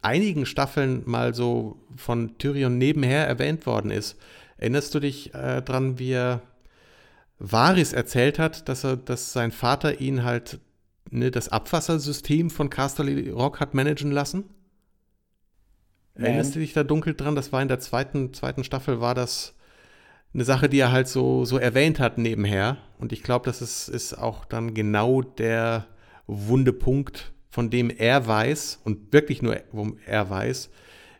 einigen 0.00 0.44
Staffeln 0.44 1.02
mal 1.06 1.34
so 1.34 1.76
von 1.94 2.36
Tyrion 2.38 2.78
nebenher 2.78 3.28
erwähnt 3.28 3.64
worden 3.64 3.92
ist. 3.92 4.18
Erinnerst 4.56 4.92
du 4.92 4.98
dich 4.98 5.32
äh, 5.34 5.62
dran, 5.62 6.00
wie 6.00 6.10
er 6.10 6.42
Varys 7.44 7.92
erzählt 7.92 8.38
hat, 8.38 8.68
dass 8.68 8.84
er, 8.84 8.96
dass 8.96 9.32
sein 9.32 9.50
Vater 9.50 10.00
ihn 10.00 10.22
halt 10.22 10.60
ne, 11.10 11.32
das 11.32 11.48
Abwassersystem 11.48 12.50
von 12.50 12.70
Casterly 12.70 13.30
Rock 13.30 13.58
hat 13.58 13.74
managen 13.74 14.12
lassen? 14.12 14.44
Nein. 16.14 16.26
Erinnerst 16.26 16.54
du 16.54 16.60
dich 16.60 16.72
da 16.72 16.84
dunkel 16.84 17.14
dran? 17.14 17.34
Das 17.34 17.52
war 17.52 17.60
in 17.60 17.68
der 17.68 17.80
zweiten, 17.80 18.32
zweiten 18.32 18.62
Staffel, 18.62 19.00
war 19.00 19.14
das 19.14 19.54
eine 20.32 20.44
Sache, 20.44 20.68
die 20.68 20.78
er 20.78 20.92
halt 20.92 21.08
so, 21.08 21.44
so 21.44 21.58
erwähnt 21.58 21.98
hat 21.98 22.16
nebenher. 22.16 22.78
Und 22.98 23.12
ich 23.12 23.24
glaube, 23.24 23.44
das 23.46 23.60
ist, 23.60 23.88
ist 23.88 24.14
auch 24.14 24.44
dann 24.44 24.72
genau 24.72 25.22
der 25.22 25.88
wunde 26.28 26.72
Punkt, 26.72 27.32
von 27.50 27.70
dem 27.70 27.90
er 27.90 28.26
weiß 28.26 28.80
und 28.84 29.12
wirklich 29.12 29.42
nur 29.42 29.56
wo 29.72 29.96
er 30.06 30.30
weiß, 30.30 30.70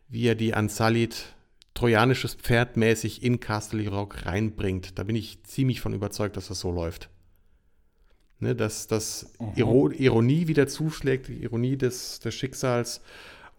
wie 0.09 0.29
er 0.29 0.37
die 0.37 0.55
Ansalit 0.55 1.35
trojanisches 1.75 2.35
Pferd 2.35 2.77
mäßig 2.77 3.23
in 3.23 3.41
Castle 3.41 3.89
Rock 3.89 4.27
reinbringt. 4.27 4.99
Da 4.99 5.05
bin 5.05 5.16
ich 5.16 5.43
ziemlich 5.45 5.81
von 5.81 5.95
überzeugt, 5.95 6.37
dass 6.37 6.49
das 6.49 6.61
so 6.61 6.70
läuft. 6.70 7.09
Ne, 8.39 8.57
dass 8.57 8.89
das 8.89 9.33
mhm. 9.39 9.93
Ironie 9.99 10.49
wieder 10.49 10.66
zuschlägt, 10.66 11.29
die 11.29 11.43
Ironie 11.43 11.77
des, 11.77 12.18
des 12.18 12.35
Schicksals 12.35 13.01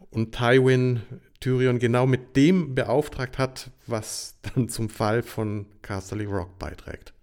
und 0.10 0.36
Tywin 0.36 1.02
Tyrion 1.44 1.78
genau 1.78 2.06
mit 2.06 2.38
dem 2.38 2.74
beauftragt 2.74 3.38
hat, 3.38 3.70
was 3.86 4.38
dann 4.42 4.70
zum 4.70 4.90
Fall 4.90 5.24
von 5.24 5.66
Castle 5.82 6.26
Rock 6.26 6.58
beiträgt. 6.58 7.14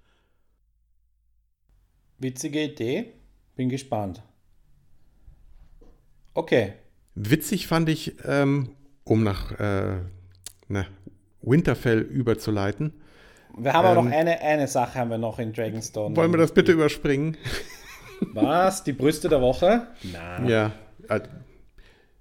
Witzige 2.19 2.65
Idee, 2.65 3.15
bin 3.57 3.71
gespannt. 3.71 4.23
Okay. 6.35 6.75
Witzig 7.15 7.67
fand 7.67 7.89
ich, 7.89 8.17
ähm, 8.25 8.77
um 9.05 9.23
nach 9.23 9.53
äh, 9.59 10.01
na, 10.71 10.87
Winterfell 11.43 12.01
überzuleiten. 12.01 12.93
Wir 13.59 13.73
haben 13.73 13.85
ähm, 13.85 13.91
aber 13.91 14.03
noch 14.03 14.11
eine, 14.11 14.41
eine 14.41 14.69
Sache 14.69 14.99
haben 14.99 15.11
wir 15.11 15.19
noch 15.19 15.39
in 15.39 15.53
Dragonstone. 15.53 16.17
Wollen 16.17 16.33
wir 16.33 16.39
das 16.39 16.53
bitte 16.53 16.73
überspringen? 16.73 17.37
Was? 18.33 18.85
Die 18.85 18.93
Brüste 18.93 19.29
der 19.29 19.41
Woche? 19.41 19.89
Nein. 20.03 20.49
Ja, 20.49 20.73
äh, 21.09 21.21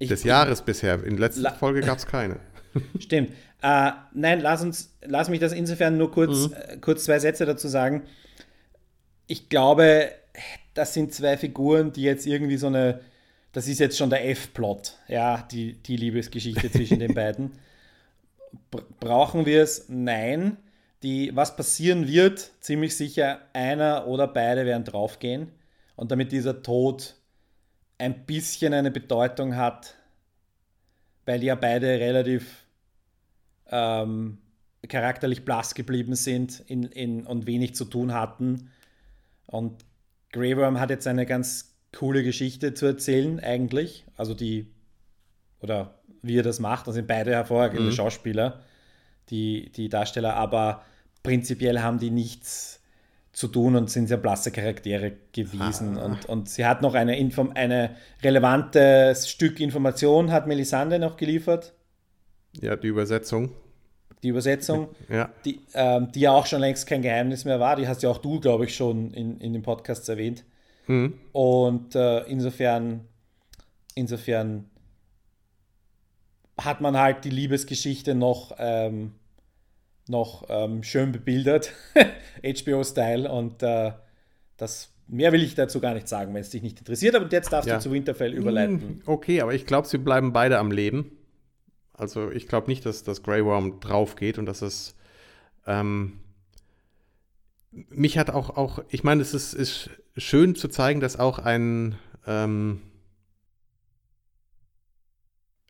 des 0.02 0.22
ich, 0.22 0.26
Jahres 0.26 0.62
bisher. 0.62 1.04
In 1.04 1.18
der 1.18 1.28
letzten 1.28 1.47
Folge 1.60 1.82
gab 1.82 1.97
es 1.97 2.08
keine. 2.08 2.39
Stimmt. 3.00 3.32
Äh, 3.62 3.91
nein, 4.14 4.39
lass 4.39 4.62
uns, 4.62 4.97
lass 5.02 5.30
mich 5.30 5.39
das 5.39 5.54
insofern 5.54 5.97
nur 5.97 6.12
kurz, 6.12 6.50
mhm. 6.50 6.54
äh, 6.54 6.78
kurz 6.78 7.04
zwei 7.04 7.20
Sätze 7.20 7.45
dazu 7.45 7.68
sagen. 7.68 8.04
Ich 9.28 9.50
glaube, 9.50 10.12
das 10.74 10.93
sind 10.93 11.14
zwei 11.14 11.38
Figuren, 11.38 11.91
die 11.91 12.04
jetzt 12.04 12.26
irgendwie 12.26 12.58
so 12.58 12.68
eine, 12.68 13.02
das 13.52 13.68
ist 13.68 13.80
jetzt 13.80 13.97
schon 13.97 14.10
der 14.10 14.28
F-Plot, 14.30 14.97
ja, 15.08 15.45
die, 15.52 15.74
die 15.74 15.97
Liebesgeschichte 15.97 16.72
zwischen 16.72 17.00
den 17.00 17.14
beiden. 17.16 17.52
Brauchen 19.00 19.45
wir 19.45 19.64
es? 19.64 19.86
Nein. 19.89 20.58
Die, 21.04 21.34
was 21.36 21.56
passieren 21.56 22.08
wird, 22.08 22.52
ziemlich 22.60 22.97
sicher, 22.97 23.39
einer 23.54 24.08
oder 24.08 24.28
beide 24.28 24.66
werden 24.66 24.84
draufgehen. 24.84 25.52
Und 25.95 26.12
damit 26.12 26.32
dieser 26.32 26.62
Tod 26.62 27.16
ein 27.97 28.26
bisschen 28.26 28.74
eine 28.74 28.91
Bedeutung 28.91 29.56
hat, 29.56 29.95
weil 31.26 31.43
ja 31.43 31.56
beide 31.56 31.88
relativ 31.88 32.66
ähm, 33.70 34.39
charakterlich 34.88 35.45
blass 35.45 35.76
geblieben 35.76 36.16
sind 36.16 36.62
in, 36.68 36.84
in, 36.84 37.26
und 37.26 37.45
wenig 37.45 37.76
zu 37.76 37.86
tun 37.86 38.14
hatten. 38.14 38.72
Und 39.45 39.86
Grey 40.32 40.56
Worm 40.58 40.80
hat 40.80 40.89
jetzt 40.89 41.08
eine 41.08 41.26
ganz 41.26 41.76
coole 41.95 42.24
Geschichte 42.24 42.74
zu 42.74 42.86
erzählen, 42.86 43.39
eigentlich. 43.39 44.06
Also 44.16 44.34
die, 44.34 44.72
oder 45.62 45.95
wie 46.22 46.38
er 46.38 46.43
das 46.43 46.60
macht. 46.60 46.88
Das 46.88 46.95
sind 46.95 47.07
beide 47.07 47.32
hervorragende 47.32 47.84
mhm. 47.84 47.91
Schauspieler, 47.91 48.62
die, 49.30 49.72
die 49.72 49.89
Darsteller, 49.89 50.36
aber 50.36 50.84
prinzipiell 51.24 51.80
haben 51.82 51.99
die 51.99 52.12
nichts 52.12 52.80
zu 53.32 53.47
tun 53.47 53.76
und 53.76 53.89
sind 53.89 54.07
sehr 54.07 54.18
blasse 54.18 54.51
Charaktere 54.51 55.14
gewesen. 55.32 55.97
Ah. 55.97 56.05
Und, 56.05 56.26
und 56.26 56.49
sie 56.49 56.66
hat 56.66 56.82
noch 56.82 56.93
eine, 56.93 57.18
Inform 57.18 57.51
eine 57.55 57.95
relevantes 58.24 59.30
Stück 59.30 59.60
Information, 59.60 60.32
hat 60.32 60.47
Melisande 60.47 60.99
noch 60.99 61.16
geliefert. 61.16 61.74
Ja, 62.60 62.76
die 62.76 62.88
Übersetzung. 62.88 63.51
Die 64.24 64.30
Übersetzung, 64.30 64.89
ja. 65.10 65.30
Die, 65.45 65.62
ähm, 65.74 66.12
die 66.12 66.22
ja 66.22 66.32
auch 66.32 66.45
schon 66.45 66.60
längst 66.60 66.88
kein 66.88 67.01
Geheimnis 67.01 67.45
mehr 67.45 67.60
war, 67.60 67.76
die 67.76 67.88
hast 67.88 68.03
ja 68.03 68.10
auch 68.10 68.18
du, 68.18 68.39
glaube 68.39 68.66
ich, 68.66 68.76
schon 68.76 69.14
in, 69.14 69.39
in 69.39 69.53
den 69.53 69.62
Podcasts 69.62 70.10
erwähnt. 70.10 70.43
Mhm. 70.88 71.14
Und 71.32 71.95
äh, 71.95 72.24
insofern, 72.24 73.05
insofern 73.95 74.70
hat 76.60 76.82
man 76.82 76.97
halt 76.97 77.26
die 77.26 77.30
Liebesgeschichte 77.30 78.16
noch, 78.16 78.55
ähm, 78.57 79.14
noch 80.07 80.45
ähm, 80.49 80.84
schön 80.84 81.12
bebildert, 81.12 81.74
HBO-Style. 82.43 83.32
Und 83.32 83.64
äh, 83.64 83.91
das 84.57 84.91
mehr 85.07 85.32
will 85.32 85.43
ich 85.43 85.55
dazu 85.55 85.80
gar 85.80 85.93
nicht 85.93 86.07
sagen, 86.07 86.34
wenn 86.34 86.41
es 86.41 86.49
dich 86.49 86.62
nicht 86.62 86.80
interessiert. 86.80 87.16
Aber 87.16 87.30
jetzt 87.30 87.51
darfst 87.51 87.70
ja. 87.70 87.76
du 87.76 87.82
zu 87.82 87.91
Winterfell 87.91 88.34
überleiten. 88.34 88.82
Hm, 88.82 89.01
okay, 89.05 89.41
aber 89.41 89.53
ich 89.53 89.66
glaube, 89.66 89.88
sie 89.88 89.97
bleiben 89.97 90.34
beide 90.34 90.60
am 90.60 90.72
Leben. 90.72 91.12
Also 91.93 92.32
ich 92.32 92.47
glaube 92.47 92.68
nicht, 92.68 92.86
dass 92.86 93.03
das 93.03 93.24
Grey 93.24 93.43
Worm 93.43 93.80
drauf 93.80 94.16
geht 94.16 94.38
und 94.38 94.45
dass 94.45 94.62
es 94.62 94.95
ähm, 95.68 96.20
mich 97.72 98.18
hat 98.18 98.30
auch, 98.30 98.55
auch 98.57 98.84
ich 98.89 99.03
meine, 99.03 99.22
es 99.22 99.34
ist, 99.34 99.53
ist 99.53 99.89
schön 100.18 100.55
zu 100.55 100.68
zeigen, 100.70 100.99
dass 100.99 101.20
auch 101.20 101.39
ein, 101.39 101.95
ähm, 102.26 102.82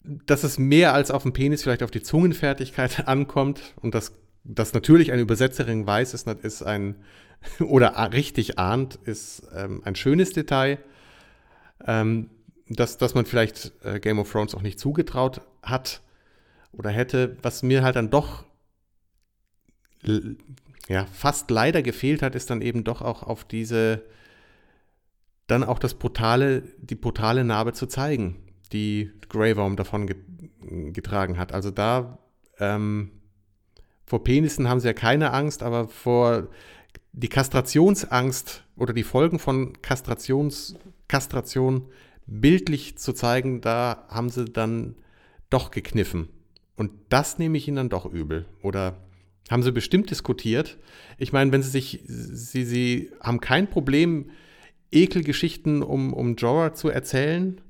dass 0.03 0.43
es 0.43 0.57
mehr 0.57 0.93
als 0.93 1.11
auf 1.11 1.23
dem 1.23 1.33
Penis 1.33 1.63
vielleicht 1.63 1.83
auf 1.83 1.91
die 1.91 2.01
Zungenfertigkeit 2.01 3.07
ankommt 3.07 3.61
und 3.81 3.95
dass, 3.95 4.13
dass 4.43 4.73
natürlich 4.73 5.11
eine 5.11 5.21
Übersetzerin 5.21 5.85
weiß, 5.85 6.13
ist, 6.13 6.27
ist 6.27 6.63
ein, 6.63 6.95
oder 7.59 7.95
richtig 8.13 8.59
ahnt, 8.59 8.95
ist 8.95 9.43
ähm, 9.55 9.81
ein 9.85 9.95
schönes 9.95 10.33
Detail, 10.33 10.79
ähm, 11.85 12.29
dass, 12.67 12.97
dass 12.97 13.15
man 13.15 13.25
vielleicht 13.25 13.71
äh, 13.83 13.99
Game 13.99 14.19
of 14.19 14.31
Thrones 14.31 14.53
auch 14.53 14.61
nicht 14.61 14.79
zugetraut 14.79 15.41
hat 15.63 16.01
oder 16.71 16.89
hätte, 16.91 17.37
was 17.41 17.63
mir 17.63 17.83
halt 17.83 17.95
dann 17.95 18.09
doch 18.09 18.45
ja, 20.87 21.05
fast 21.05 21.51
leider 21.51 21.81
gefehlt 21.81 22.21
hat, 22.21 22.35
ist 22.35 22.49
dann 22.49 22.61
eben 22.61 22.83
doch 22.83 23.01
auch 23.01 23.23
auf 23.23 23.43
diese, 23.43 24.03
dann 25.47 25.63
auch 25.63 25.79
das 25.79 25.95
brutale, 25.95 26.63
die 26.77 26.95
brutale 26.95 27.43
Narbe 27.43 27.73
zu 27.73 27.85
zeigen, 27.85 28.37
die 28.71 29.11
Grey 29.29 29.55
Worm 29.57 29.75
davon 29.75 30.09
getragen 30.93 31.37
hat. 31.37 31.51
Also 31.53 31.71
da, 31.71 32.19
ähm, 32.59 33.11
vor 34.05 34.23
Penissen 34.23 34.67
haben 34.67 34.79
sie 34.79 34.87
ja 34.87 34.93
keine 34.93 35.33
Angst, 35.33 35.63
aber 35.63 35.87
vor 35.87 36.47
die 37.11 37.27
Kastrationsangst 37.27 38.63
oder 38.75 38.93
die 38.93 39.03
Folgen 39.03 39.39
von 39.39 39.81
Kastrations, 39.81 40.75
Kastration 41.07 41.85
bildlich 42.25 42.97
zu 42.97 43.13
zeigen, 43.13 43.61
da 43.61 44.05
haben 44.09 44.29
sie 44.29 44.45
dann 44.45 44.95
doch 45.49 45.71
gekniffen. 45.71 46.29
Und 46.75 46.91
das 47.09 47.39
nehme 47.39 47.57
ich 47.57 47.67
ihnen 47.67 47.77
dann 47.77 47.89
doch 47.89 48.05
übel. 48.05 48.45
Oder 48.61 48.97
haben 49.49 49.63
sie 49.63 49.71
bestimmt 49.71 50.11
diskutiert. 50.11 50.77
Ich 51.17 51.33
meine, 51.33 51.51
wenn 51.51 51.63
sie 51.63 51.71
sich, 51.71 52.01
sie, 52.05 52.63
sie 52.63 53.11
haben 53.19 53.41
kein 53.41 53.69
Problem, 53.69 54.29
Ekelgeschichten 54.91 55.83
um, 55.83 56.13
um 56.13 56.35
Jorah 56.35 56.73
zu 56.73 56.89
erzählen 56.89 57.61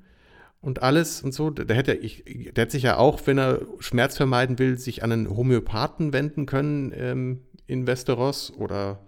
und 0.61 0.81
alles 0.81 1.21
und 1.21 1.33
so. 1.33 1.49
Der 1.49 1.75
hätte, 1.75 1.93
ich, 1.93 2.23
der 2.25 2.63
hätte 2.63 2.71
sich 2.71 2.83
ja 2.83 2.97
auch, 2.97 3.25
wenn 3.25 3.37
er 3.37 3.61
Schmerz 3.79 4.17
vermeiden 4.17 4.59
will, 4.59 4.77
sich 4.77 5.03
an 5.03 5.11
einen 5.11 5.29
Homöopathen 5.29 6.13
wenden 6.13 6.45
können 6.45 6.93
ähm, 6.95 7.41
in 7.67 7.87
Westeros 7.87 8.51
oder 8.57 9.03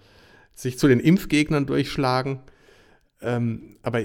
sich 0.53 0.77
zu 0.77 0.87
den 0.87 0.99
Impfgegnern 0.99 1.65
durchschlagen. 1.65 2.39
Ähm, 3.21 3.77
aber 3.81 4.01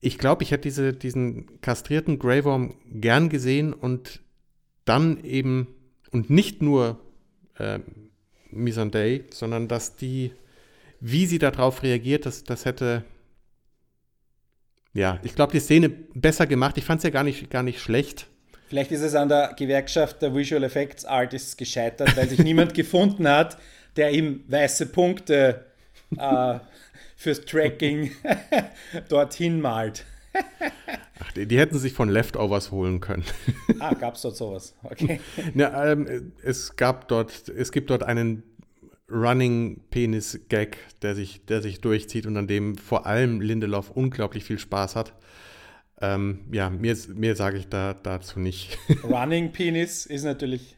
ich 0.00 0.18
glaube, 0.18 0.42
ich 0.42 0.50
hätte 0.50 0.62
diese, 0.62 0.92
diesen 0.92 1.60
kastrierten 1.60 2.18
Grey 2.18 2.44
Worm 2.44 2.74
gern 2.90 3.28
gesehen 3.28 3.72
und 3.72 4.20
dann 4.84 5.22
eben 5.24 5.68
und 6.10 6.30
nicht 6.30 6.62
nur 6.62 7.00
äh, 7.58 7.80
Missandei, 8.50 9.24
sondern 9.30 9.68
dass 9.68 9.96
die, 9.96 10.32
wie 11.00 11.26
sie 11.26 11.38
darauf 11.38 11.82
reagiert, 11.82 12.26
das, 12.26 12.44
das 12.44 12.64
hätte, 12.64 13.04
ja, 14.96 15.18
ich 15.22 15.34
glaube, 15.34 15.52
die 15.52 15.60
Szene 15.60 15.88
besser 15.88 16.46
gemacht. 16.46 16.78
Ich 16.78 16.84
fand 16.84 16.98
es 16.98 17.04
ja 17.04 17.10
gar 17.10 17.22
nicht, 17.22 17.50
gar 17.50 17.62
nicht 17.62 17.80
schlecht. 17.80 18.26
Vielleicht 18.68 18.90
ist 18.90 19.02
es 19.02 19.14
an 19.14 19.28
der 19.28 19.54
Gewerkschaft 19.56 20.22
der 20.22 20.34
Visual 20.34 20.64
Effects 20.64 21.04
Artists 21.04 21.56
gescheitert, 21.56 22.16
weil 22.16 22.28
sich 22.28 22.40
niemand 22.40 22.74
gefunden 22.74 23.28
hat, 23.28 23.58
der 23.96 24.10
ihm 24.10 24.42
weiße 24.48 24.86
Punkte 24.86 25.66
äh, 26.18 26.58
fürs 27.16 27.42
Tracking 27.42 28.10
dorthin 29.08 29.60
malt. 29.60 30.04
Ach, 31.20 31.32
die, 31.32 31.46
die, 31.46 31.58
hätten 31.58 31.78
sich 31.78 31.92
von 31.92 32.08
Leftovers 32.08 32.70
holen 32.70 33.00
können. 33.00 33.24
ah, 33.78 33.94
gab 33.94 34.16
es 34.16 34.22
dort 34.22 34.36
sowas? 34.36 34.74
Okay. 34.82 35.20
Ja, 35.54 35.92
ähm, 35.92 36.32
es 36.42 36.76
gab 36.76 37.08
dort, 37.08 37.48
es 37.48 37.72
gibt 37.72 37.90
dort 37.90 38.02
einen 38.02 38.42
Running 39.10 39.82
Penis 39.90 40.40
Gag, 40.48 40.78
der 41.02 41.14
sich, 41.14 41.44
der 41.46 41.62
sich 41.62 41.80
durchzieht 41.80 42.26
und 42.26 42.36
an 42.36 42.46
dem 42.46 42.76
vor 42.76 43.06
allem 43.06 43.40
Lindelof 43.40 43.90
unglaublich 43.90 44.44
viel 44.44 44.58
Spaß 44.58 44.96
hat. 44.96 45.14
Ähm, 46.00 46.40
ja, 46.52 46.70
mir, 46.70 46.96
mir 47.14 47.36
sage 47.36 47.58
ich 47.58 47.68
da 47.68 47.94
dazu 47.94 48.40
nicht. 48.40 48.78
Running 49.04 49.52
Penis 49.52 50.06
ist 50.06 50.24
natürlich 50.24 50.76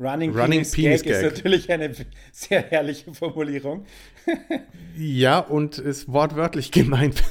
Running, 0.00 0.30
Running 0.30 0.60
Penis, 0.60 0.72
Penis 0.72 1.02
Gag, 1.02 1.12
Gag, 1.12 1.22
ist 1.22 1.34
natürlich 1.34 1.70
eine 1.70 1.92
sehr 2.32 2.62
herrliche 2.62 3.12
Formulierung. 3.12 3.84
ja, 4.96 5.38
und 5.38 5.78
ist 5.78 6.10
wortwörtlich 6.10 6.72
gemeint, 6.72 7.22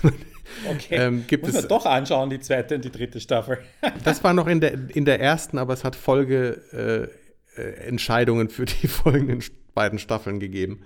Okay. 0.70 0.96
Ähm, 0.96 1.26
gibt 1.28 1.46
Muss 1.46 1.56
es 1.56 1.68
doch 1.68 1.86
anschauen, 1.86 2.30
die 2.30 2.40
zweite 2.40 2.76
und 2.76 2.86
die 2.86 2.92
dritte 2.92 3.20
Staffel. 3.20 3.58
das 4.04 4.24
war 4.24 4.34
noch 4.34 4.48
in 4.48 4.62
der, 4.62 4.74
in 4.90 5.06
der 5.06 5.20
ersten, 5.20 5.58
aber 5.58 5.74
es 5.74 5.84
hat 5.84 5.96
Folgeentscheidungen 5.96 8.48
äh, 8.48 8.50
äh 8.50 8.54
für 8.54 8.66
die 8.66 8.88
folgenden 8.88 9.42
beiden 9.80 9.98
Staffeln 9.98 10.42
gegeben. 10.42 10.82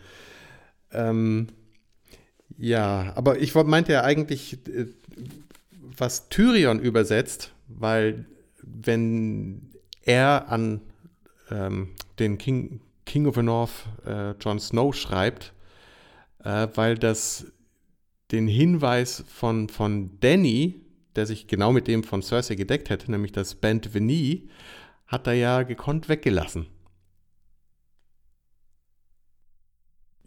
Ähm, 0.92 1.48
ja, 2.60 3.12
aber 3.16 3.40
ich 3.40 3.56
meinte 3.56 3.92
ja 3.92 4.04
eigentlich, 4.04 4.60
äh, 4.68 4.86
was 5.98 6.30
Tyrion 6.30 6.80
übersetzt, 6.80 7.54
weil 7.68 8.26
wenn 8.62 9.72
er 10.04 10.50
an 10.50 10.82
ähm, 11.50 11.96
den 12.20 12.38
King, 12.38 12.82
King 13.08 13.26
of 13.26 13.34
the 13.34 13.42
North, 13.42 13.88
äh, 14.06 14.34
Jon 14.34 14.60
Snow, 14.60 14.94
schreibt, 14.94 15.54
äh, 16.44 16.68
weil 16.76 16.96
das 16.96 17.48
den 18.32 18.48
Hinweis 18.48 19.24
von, 19.28 19.70
von 19.70 20.20
Danny, 20.20 20.82
der 21.16 21.26
sich 21.26 21.48
genau 21.48 21.72
mit 21.72 21.88
dem 21.88 22.04
von 22.04 22.22
Cersei 22.22 22.54
gedeckt 22.54 22.92
hätte, 22.92 23.10
nämlich 23.10 23.32
das 23.32 23.56
Band 23.56 23.96
Venie, 23.96 24.50
hat 25.08 25.26
er 25.26 25.34
ja 25.34 25.64
gekonnt 25.64 26.10
weggelassen. 26.10 26.68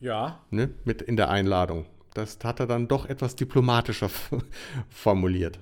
Ja. 0.01 0.44
Ne, 0.51 0.70
mit 0.84 1.03
in 1.03 1.16
der 1.16 1.30
Einladung. 1.30 1.86
Das 2.14 2.38
hat 2.44 2.61
er 2.61 2.66
dann 2.66 2.88
doch 2.88 3.07
etwas 3.07 3.36
diplomatischer 3.36 4.11
formuliert. 4.88 5.59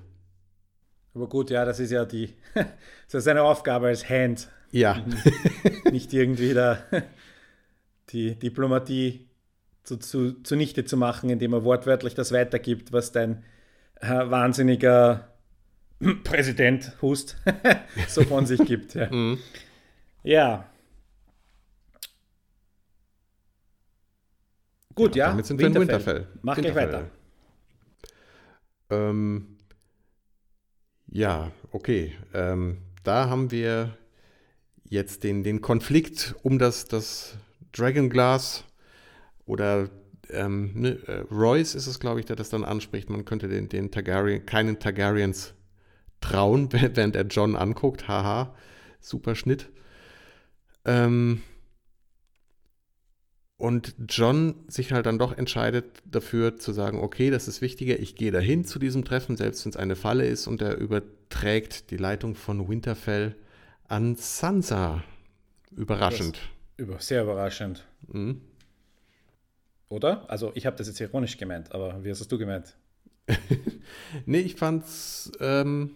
Aber 1.15 1.29
gut, 1.29 1.51
ja, 1.51 1.65
das 1.65 1.81
ist 1.81 1.91
ja 1.91 2.05
die, 2.05 2.35
das 2.55 3.15
ist 3.15 3.25
seine 3.25 3.43
Aufgabe 3.43 3.89
als 3.89 4.09
Hand. 4.09 4.49
Ja. 4.71 5.05
Nicht 5.91 6.13
irgendwie 6.13 6.55
da 6.55 6.79
die 8.11 8.37
Diplomatie 8.37 9.29
zu, 9.85 9.99
zu, 9.99 10.43
zunichte 10.43 10.85
zu 10.85 10.97
machen, 10.97 11.31
indem 11.31 11.53
er 11.53 11.65
wortwörtlich 11.65 12.15
das 12.15 12.33
weitergibt, 12.33 12.93
was 12.93 13.13
dein 13.13 13.45
äh, 14.01 14.09
wahnsinniger 14.09 15.29
Präsident 16.25 16.93
Hust 17.03 17.37
so 18.09 18.23
von 18.23 18.47
sich 18.47 18.65
gibt. 18.65 18.95
Ja. 18.95 19.11
Mhm. 19.11 19.39
ja. 20.23 20.69
Gut, 24.95 25.17
ja. 25.17 25.29
Damit 25.29 25.47
sind 25.47 25.59
wir 25.59 25.67
in 25.67 25.75
Winterfell. 25.75 26.29
Mach 26.43 26.57
gleich 26.57 26.75
weiter. 26.75 27.11
Ähm, 28.91 29.57
ja, 31.07 31.51
okay. 31.73 32.15
Ähm, 32.33 32.79
da 33.03 33.29
haben 33.29 33.51
wir 33.51 33.97
jetzt 34.89 35.25
den, 35.25 35.43
den 35.43 35.61
Konflikt 35.61 36.35
um 36.43 36.59
das, 36.59 36.87
das 36.87 37.37
Dragonglass 37.73 38.65
oder 39.47 39.91
ähm, 40.31 40.73
ne, 40.75 40.99
äh, 41.07 41.25
Royce 41.33 41.75
ist 41.75 41.87
es, 41.87 42.01
glaube 42.01 42.21
ich, 42.21 42.27
der 42.27 42.37
das 42.37 42.49
dann 42.51 42.65
anspricht. 42.65 43.11
Man 43.11 43.25
könnte 43.25 43.49
den, 43.49 43.69
den 43.69 43.91
Targaryen, 43.91 44.47
keinen 44.47 44.79
Targaryens 44.79 45.55
trauen, 46.21 46.69
während 46.73 47.17
er 47.17 47.27
John 47.27 47.57
anguckt. 47.57 48.09
Haha, 48.09 48.55
super 49.01 49.35
Schnitt. 49.35 49.71
Ähm, 50.85 51.43
und 53.57 53.95
John 54.09 54.55
sich 54.69 54.93
halt 54.93 55.07
dann 55.07 55.19
doch 55.19 55.37
entscheidet 55.37 56.03
dafür 56.05 56.57
zu 56.57 56.73
sagen, 56.73 56.99
okay, 56.99 57.31
das 57.31 57.49
ist 57.49 57.61
wichtiger, 57.61 57.99
ich 57.99 58.17
gehe 58.17 58.33
dahin 58.33 58.65
zu 58.65 58.79
diesem 58.79 59.05
Treffen, 59.05 59.37
selbst 59.37 59.65
wenn 59.65 59.71
es 59.71 59.77
eine 59.77 59.97
Falle 59.97 60.27
ist, 60.27 60.47
und 60.47 60.61
er 60.61 60.77
überträgt 60.77 61.91
die 61.91 61.97
Leitung 61.97 62.35
von 62.35 62.69
Winterfell 62.69 63.37
an 63.87 64.17
Sansa. 64.17 65.03
Überraschend. 65.77 66.39
Über, 66.77 66.99
sehr 67.01 67.23
überraschend. 67.23 67.85
Mhm. 68.09 68.41
Oder? 69.89 70.29
Also 70.29 70.51
ich 70.55 70.67
habe 70.67 70.77
das 70.77 70.89
jetzt 70.89 71.01
ironisch 71.01 71.37
gemeint, 71.37 71.73
aber 71.73 72.03
wie 72.03 72.11
hast 72.11 72.31
du 72.31 72.39
gemeint? 72.39 72.77
nee, 74.27 74.41
ich 74.41 74.57
fand's 74.57 75.31
ähm, 75.41 75.91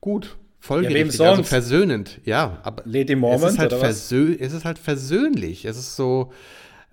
gut. 0.00 0.36
folgerichtig, 0.58 1.18
ja, 1.18 1.30
also 1.30 1.42
versöhnend. 1.42 2.20
Ja, 2.24 2.60
aber 2.62 2.82
Lady 2.84 3.16
Mormont, 3.16 3.44
es, 3.44 3.52
ist 3.52 3.58
halt 3.58 3.72
versö 3.72 4.36
es 4.38 4.52
ist 4.52 4.64
halt 4.64 4.78
versöhnlich. 4.78 5.64
Es 5.64 5.78
ist 5.78 5.96
so, 5.96 6.32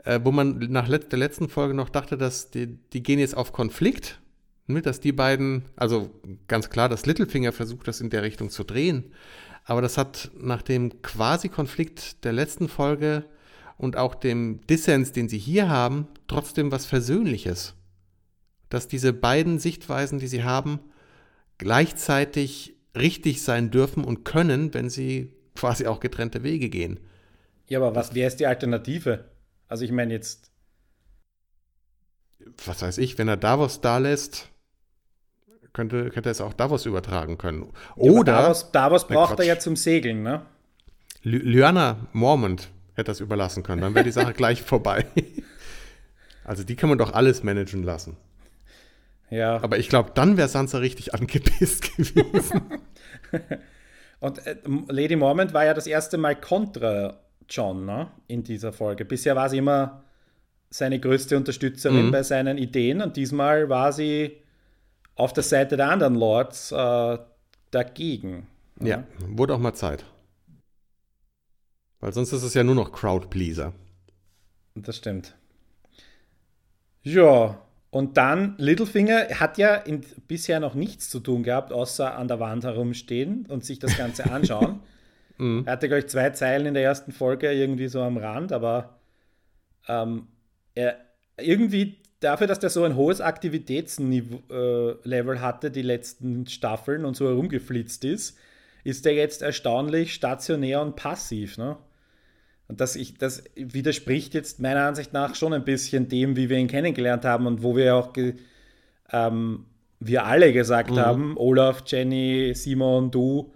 äh, 0.04 0.20
wo 0.24 0.32
man 0.32 0.60
nach 0.70 0.88
let 0.88 1.12
der 1.12 1.20
letzten 1.20 1.50
Folge 1.50 1.74
noch 1.74 1.90
dachte, 1.90 2.18
dass 2.18 2.52
die, 2.52 2.68
die 2.68 3.04
gehen 3.04 3.20
jetzt 3.20 3.36
auf 3.36 3.52
Konflikt, 3.52 4.20
ne, 4.68 4.82
dass 4.82 5.00
die 5.00 5.12
beiden, 5.12 5.66
also 5.76 6.12
ganz 6.48 6.70
klar, 6.70 6.90
dass 6.90 7.06
Littlefinger 7.06 7.52
versucht, 7.52 7.88
das 7.88 8.02
in 8.02 8.10
der 8.10 8.24
Richtung 8.24 8.50
zu 8.50 8.64
drehen. 8.64 9.12
Aber 9.66 9.82
das 9.82 9.98
hat 9.98 10.32
nach 10.40 10.62
dem 10.62 11.02
Quasi-Konflikt 11.02 12.24
der 12.24 12.34
letzten 12.34 12.70
Folge 12.70 13.26
und 13.78 13.98
auch 13.98 14.16
dem 14.16 14.62
Dissens, 14.68 15.12
den 15.12 15.30
sie 15.30 15.38
hier 15.38 15.70
haben, 15.70 16.08
trotzdem 16.28 16.72
was 16.72 16.86
Versöhnliches. 16.86 17.76
Dass 18.70 18.88
diese 18.88 19.14
beiden 19.14 19.60
Sichtweisen, 19.60 20.20
die 20.20 20.28
sie 20.28 20.44
haben, 20.44 20.80
gleichzeitig 21.58 22.76
richtig 22.96 23.42
sein 23.42 23.72
dürfen 23.72 24.04
und 24.04 24.24
können, 24.24 24.74
wenn 24.74 24.90
sie 24.90 25.34
quasi 25.56 25.86
auch 25.88 26.00
getrennte 26.00 26.44
Wege 26.44 26.70
gehen. 26.70 27.00
Ja, 27.68 27.80
aber 27.80 27.96
was 27.96 28.16
wäre 28.16 28.28
es 28.28 28.36
die 28.36 28.48
Alternative? 28.48 29.26
Also 29.68 29.84
ich 29.86 29.92
meine 29.92 30.14
jetzt. 30.14 30.52
Was 32.66 32.82
weiß 32.82 32.98
ich, 33.00 33.18
wenn 33.18 33.28
er 33.28 33.38
Davos 33.38 33.82
da 33.82 33.98
lässt, 33.98 34.50
könnte, 35.74 36.10
könnte 36.10 36.30
er 36.30 36.32
es 36.32 36.42
auch 36.42 36.54
Davos 36.54 36.86
übertragen 36.86 37.38
können. 37.38 37.72
Oder. 37.96 38.34
Ja, 38.34 38.42
Davos, 38.42 38.72
Davos 38.72 39.08
braucht 39.08 39.40
er 39.40 39.46
ja 39.46 39.60
zum 39.60 39.76
Segeln, 39.76 40.24
ne? 40.24 40.46
Lyanna 41.24 42.08
Mormont 42.14 42.70
hätte 42.94 43.12
das 43.12 43.20
überlassen 43.20 43.64
können, 43.64 43.82
dann 43.82 43.96
wäre 43.96 44.06
die 44.06 44.12
Sache 44.12 44.34
gleich 44.36 44.62
vorbei. 44.62 45.06
Also 46.44 46.64
die 46.64 46.76
kann 46.76 46.90
man 46.90 46.98
doch 46.98 47.14
alles 47.14 47.44
managen 47.44 47.84
lassen. 47.84 48.18
Ja. 49.30 49.62
Aber 49.62 49.78
ich 49.78 49.90
glaube, 49.90 50.12
dann 50.16 50.38
wäre 50.38 50.48
Sansa 50.48 50.78
richtig 50.78 51.14
angepisst 51.14 51.96
gewesen. 51.98 52.62
Und 54.20 54.46
äh, 54.48 54.56
Lady 54.88 55.16
Mormont 55.16 55.54
war 55.54 55.66
ja 55.66 55.74
das 55.74 55.86
erste 55.86 56.18
Mal 56.18 56.36
kontra 56.36 57.20
John 57.50 57.86
ne, 57.86 58.12
in 58.28 58.44
dieser 58.44 58.74
Folge. 58.74 59.06
Bisher 59.06 59.36
war 59.36 59.50
sie 59.50 59.58
immer 59.58 60.04
seine 60.70 61.00
größte 61.00 61.38
Unterstützerin 61.38 62.08
mhm. 62.08 62.12
bei 62.12 62.24
seinen 62.24 62.58
Ideen 62.58 63.02
und 63.02 63.16
diesmal 63.16 63.70
war 63.70 63.94
sie 63.94 64.38
auf 65.16 65.34
der 65.34 65.44
Seite 65.44 65.78
der 65.78 65.90
anderen 65.90 66.16
Lords 66.16 66.72
äh, 66.72 67.18
dagegen. 67.72 68.48
Ja. 68.80 68.88
ja, 68.88 69.04
wurde 69.30 69.56
auch 69.56 69.60
mal 69.60 69.74
Zeit. 69.74 70.06
Weil 72.00 72.14
sonst 72.14 72.32
ist 72.34 72.44
es 72.44 72.54
ja 72.54 72.64
nur 72.64 72.76
noch 72.76 72.92
Crowdpleaser. 72.92 73.74
Das 74.76 74.98
stimmt. 74.98 75.36
Ja, 77.02 77.60
und 77.90 78.18
dann 78.18 78.56
Littlefinger 78.58 79.28
hat 79.40 79.58
ja 79.58 79.76
in, 79.76 80.02
bisher 80.28 80.60
noch 80.60 80.76
nichts 80.76 81.10
zu 81.10 81.20
tun 81.20 81.42
gehabt, 81.44 81.72
außer 81.72 82.16
an 82.16 82.28
der 82.28 82.40
Wand 82.40 82.64
herumstehen 82.64 83.46
und 83.48 83.66
sich 83.66 83.80
das 83.80 83.98
Ganze 83.98 84.30
anschauen. 84.30 84.82
Mhm. 85.38 85.64
Er 85.66 85.74
hatte, 85.74 85.88
glaube 85.88 86.00
ich, 86.00 86.08
zwei 86.08 86.30
Zeilen 86.32 86.68
in 86.68 86.74
der 86.74 86.84
ersten 86.84 87.12
Folge 87.12 87.52
irgendwie 87.52 87.88
so 87.88 88.02
am 88.02 88.18
Rand, 88.18 88.52
aber 88.52 89.00
ähm, 89.88 90.28
er 90.76 90.98
irgendwie 91.40 91.98
dafür, 92.20 92.48
dass 92.48 92.60
der 92.60 92.70
so 92.70 92.84
ein 92.84 92.96
hohes 92.96 93.22
Aktivitätslevel 93.22 95.36
äh, 95.36 95.40
hatte, 95.40 95.72
die 95.72 95.82
letzten 95.82 96.48
Staffeln 96.48 97.06
und 97.06 97.16
so 97.16 97.28
herumgeflitzt 97.28 98.06
ist, 98.06 98.38
ist 98.84 99.06
er 99.06 99.14
jetzt 99.14 99.42
erstaunlich 99.42 100.14
stationär 100.14 100.82
und 100.82 100.96
passiv. 100.96 101.58
Ne? 101.58 101.78
Und 102.68 102.82
das, 102.82 102.96
ich, 102.96 103.18
das 103.18 103.44
widerspricht 103.56 104.34
jetzt 104.34 104.60
meiner 104.60 104.86
Ansicht 104.86 105.14
nach 105.14 105.36
schon 105.36 105.54
ein 105.54 105.66
bisschen 105.66 106.10
dem, 106.10 106.36
wie 106.36 106.50
wir 106.50 106.58
ihn 106.58 106.68
kennengelernt 106.68 107.26
haben 107.26 107.48
und 107.48 107.64
wo 107.64 107.76
wir 107.76 107.96
auch 107.96 108.14
ähm, 109.12 109.66
wir 110.00 110.26
alle 110.26 110.54
gesagt 110.54 110.92
mhm. 110.92 110.98
haben, 110.98 111.38
Olaf, 111.38 111.84
Jenny, 111.86 112.54
Simon, 112.56 113.12
du, 113.12 113.54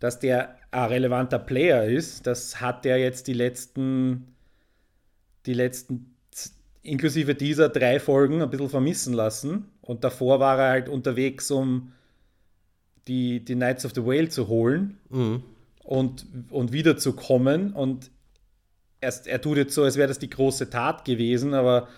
dass 0.00 0.18
der 0.18 0.56
ein 0.74 0.88
relevanter 0.88 1.38
Player 1.38 1.84
ist. 1.84 2.26
Das 2.26 2.60
hat 2.60 2.84
er 2.84 2.98
jetzt 2.98 3.26
die 3.26 3.32
letzten, 3.32 4.34
die 5.46 5.54
letzten, 5.54 6.14
inklusive 6.82 7.34
dieser 7.34 7.68
drei 7.68 8.00
Folgen, 8.00 8.42
ein 8.42 8.50
bisschen 8.50 8.68
vermissen 8.68 9.14
lassen. 9.14 9.70
Und 9.80 10.04
davor 10.04 10.40
war 10.40 10.58
er 10.58 10.70
halt 10.70 10.88
unterwegs, 10.88 11.50
um 11.50 11.92
die, 13.06 13.44
die 13.44 13.54
Knights 13.54 13.84
of 13.84 13.92
the 13.94 14.04
Whale 14.04 14.28
zu 14.28 14.48
holen 14.48 14.98
mhm. 15.10 15.42
und, 15.82 16.26
und 16.50 16.72
wiederzukommen. 16.72 17.72
Und 17.72 18.10
erst, 19.00 19.26
er 19.26 19.40
tut 19.40 19.58
jetzt 19.58 19.74
so, 19.74 19.84
als 19.84 19.96
wäre 19.96 20.08
das 20.08 20.18
die 20.18 20.30
große 20.30 20.70
Tat 20.70 21.04
gewesen, 21.04 21.54
aber 21.54 21.88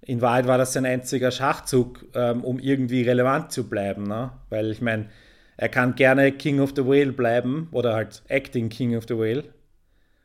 in 0.00 0.20
Wahrheit 0.20 0.46
war 0.46 0.58
das 0.58 0.72
sein 0.72 0.86
einziger 0.86 1.30
Schachzug, 1.30 2.04
ähm, 2.14 2.42
um 2.42 2.58
irgendwie 2.58 3.02
relevant 3.02 3.52
zu 3.52 3.68
bleiben. 3.68 4.04
Ne? 4.04 4.32
Weil 4.50 4.70
ich 4.70 4.80
meine, 4.80 5.08
er 5.56 5.68
kann 5.68 5.94
gerne 5.94 6.32
King 6.32 6.60
of 6.60 6.72
the 6.76 6.84
Whale 6.84 7.12
bleiben 7.12 7.68
oder 7.72 7.94
halt 7.94 8.22
Acting 8.28 8.68
King 8.68 8.96
of 8.96 9.04
the 9.08 9.16
Whale 9.16 9.44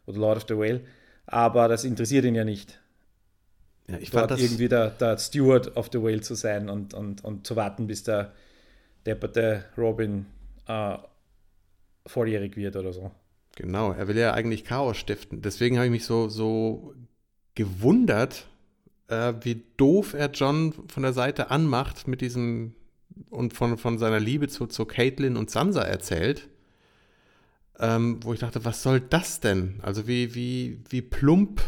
oder 0.05 0.17
Lord 0.17 0.37
of 0.37 0.45
the 0.47 0.57
Whale, 0.57 0.81
aber 1.25 1.67
das 1.67 1.83
interessiert 1.83 2.25
ihn 2.25 2.35
ja 2.35 2.45
nicht. 2.45 2.79
Ja, 3.89 3.97
ich 3.99 4.11
Dort 4.11 4.31
irgendwie 4.37 4.67
der, 4.67 4.89
der 4.89 5.17
Steward 5.17 5.77
of 5.77 5.89
the 5.91 6.01
Whale 6.01 6.21
zu 6.21 6.35
sein 6.35 6.69
und, 6.69 6.93
und, 6.93 7.23
und 7.23 7.47
zu 7.47 7.55
warten, 7.55 7.87
bis 7.87 8.03
der 8.03 8.33
depperte 9.05 9.63
Robin 9.77 10.25
äh, 10.67 10.97
volljährig 12.05 12.57
wird 12.57 12.75
oder 12.75 12.91
so. 12.91 13.11
Genau, 13.55 13.91
er 13.91 14.07
will 14.07 14.17
ja 14.17 14.33
eigentlich 14.33 14.65
Chaos 14.65 14.97
stiften. 14.97 15.41
Deswegen 15.41 15.77
habe 15.77 15.85
ich 15.87 15.91
mich 15.91 16.05
so, 16.05 16.27
so 16.29 16.93
gewundert, 17.55 18.45
äh, 19.07 19.33
wie 19.41 19.63
doof 19.77 20.13
er 20.13 20.29
John 20.31 20.73
von 20.87 21.03
der 21.03 21.13
Seite 21.13 21.49
anmacht 21.49 22.07
mit 22.07 22.21
diesem 22.21 22.75
und 23.29 23.53
von, 23.53 23.77
von 23.77 23.97
seiner 23.97 24.19
Liebe 24.19 24.47
zu, 24.47 24.67
zu 24.67 24.85
Caitlin 24.85 25.37
und 25.37 25.49
Sansa 25.49 25.81
erzählt. 25.81 26.47
Ähm, 27.79 28.19
wo 28.23 28.33
ich 28.33 28.39
dachte, 28.39 28.65
was 28.65 28.81
soll 28.81 28.99
das 28.99 29.39
denn? 29.39 29.79
Also 29.83 30.07
wie, 30.07 30.33
wie, 30.33 30.79
wie 30.89 31.01
plump 31.01 31.61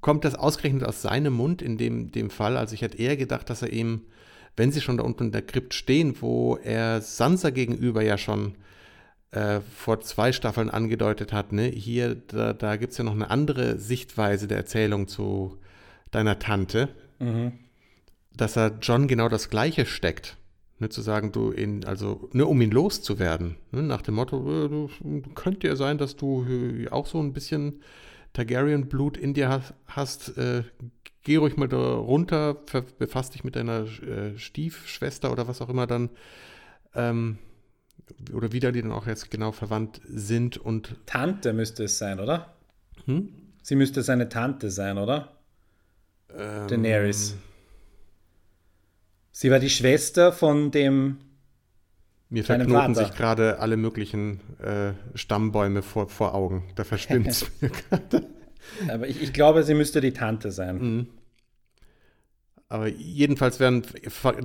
kommt 0.00 0.24
das 0.24 0.34
ausgerechnet 0.34 0.84
aus 0.84 1.02
seinem 1.02 1.34
Mund 1.34 1.60
in 1.60 1.76
dem, 1.76 2.10
dem 2.10 2.30
Fall? 2.30 2.56
Also 2.56 2.74
ich 2.74 2.82
hätte 2.82 2.98
eher 2.98 3.16
gedacht, 3.16 3.50
dass 3.50 3.62
er 3.62 3.72
ihm, 3.72 4.02
wenn 4.56 4.72
sie 4.72 4.80
schon 4.80 4.96
da 4.96 5.04
unten 5.04 5.24
in 5.24 5.32
der 5.32 5.42
Krypt 5.42 5.74
stehen, 5.74 6.16
wo 6.20 6.56
er 6.56 7.02
Sansa 7.02 7.50
gegenüber 7.50 8.02
ja 8.02 8.16
schon 8.16 8.54
äh, 9.32 9.60
vor 9.60 10.00
zwei 10.00 10.32
Staffeln 10.32 10.70
angedeutet 10.70 11.32
hat, 11.32 11.52
ne, 11.52 11.66
hier, 11.66 12.14
da, 12.14 12.54
da 12.54 12.76
gibt 12.76 12.92
es 12.92 12.98
ja 12.98 13.04
noch 13.04 13.12
eine 13.12 13.30
andere 13.30 13.78
Sichtweise 13.78 14.48
der 14.48 14.56
Erzählung 14.56 15.08
zu 15.08 15.58
deiner 16.10 16.38
Tante, 16.38 16.88
mhm. 17.18 17.52
dass 18.34 18.56
er 18.56 18.78
John 18.80 19.08
genau 19.08 19.28
das 19.28 19.50
Gleiche 19.50 19.84
steckt. 19.84 20.38
Ne, 20.78 20.90
zu 20.90 21.00
sagen, 21.00 21.32
du 21.32 21.50
in, 21.50 21.86
also, 21.86 22.28
ne, 22.32 22.44
um 22.44 22.60
ihn 22.60 22.70
loszuwerden. 22.70 23.56
Ne, 23.72 23.82
nach 23.82 24.02
dem 24.02 24.16
Motto, 24.16 24.40
äh, 24.40 24.68
du, 24.68 24.90
könnte 25.34 25.68
ja 25.68 25.76
sein, 25.76 25.96
dass 25.96 26.16
du 26.16 26.44
äh, 26.44 26.88
auch 26.90 27.06
so 27.06 27.18
ein 27.18 27.32
bisschen 27.32 27.80
Targaryen-Blut 28.34 29.16
in 29.16 29.32
dir 29.32 29.62
hast. 29.86 30.36
Äh, 30.36 30.64
geh 31.22 31.36
ruhig 31.36 31.56
mal 31.56 31.68
da 31.68 31.94
runter, 31.94 32.54
befass 32.98 33.30
dich 33.30 33.42
mit 33.42 33.56
deiner 33.56 33.86
äh, 34.02 34.36
Stiefschwester 34.36 35.32
oder 35.32 35.48
was 35.48 35.62
auch 35.62 35.70
immer 35.70 35.86
dann. 35.86 36.10
Ähm, 36.94 37.38
oder 38.32 38.52
wieder 38.52 38.70
die 38.70 38.82
dann 38.82 38.92
auch 38.92 39.06
jetzt 39.06 39.30
genau 39.30 39.52
verwandt 39.52 40.00
sind 40.06 40.58
und. 40.58 40.96
Tante 41.06 41.52
müsste 41.52 41.84
es 41.84 41.98
sein, 41.98 42.20
oder? 42.20 42.54
Hm? 43.06 43.30
Sie 43.62 43.76
müsste 43.76 44.02
seine 44.02 44.28
Tante 44.28 44.70
sein, 44.70 44.98
oder? 44.98 45.38
Ähm, 46.36 46.68
Daenerys. 46.68 47.34
Sie 49.38 49.50
war 49.50 49.58
die 49.58 49.68
Schwester 49.68 50.32
von 50.32 50.70
dem. 50.70 51.18
Mir 52.30 52.42
verknoten 52.42 52.94
sich 52.94 53.12
gerade 53.12 53.58
alle 53.58 53.76
möglichen 53.76 54.40
äh, 54.60 54.94
Stammbäume 55.14 55.82
vor, 55.82 56.08
vor 56.08 56.34
Augen. 56.34 56.70
Da 56.74 56.84
verstimmt 56.84 57.26
es 57.26 57.44
mir 57.60 57.68
gerade. 57.68 58.26
Aber 58.88 59.06
ich, 59.06 59.22
ich, 59.22 59.34
glaube, 59.34 59.62
sie 59.62 59.74
müsste 59.74 60.00
die 60.00 60.14
Tante 60.14 60.50
sein. 60.52 60.78
Mhm. 60.78 61.06
Aber 62.70 62.88
jedenfalls 62.88 63.60
wären 63.60 63.82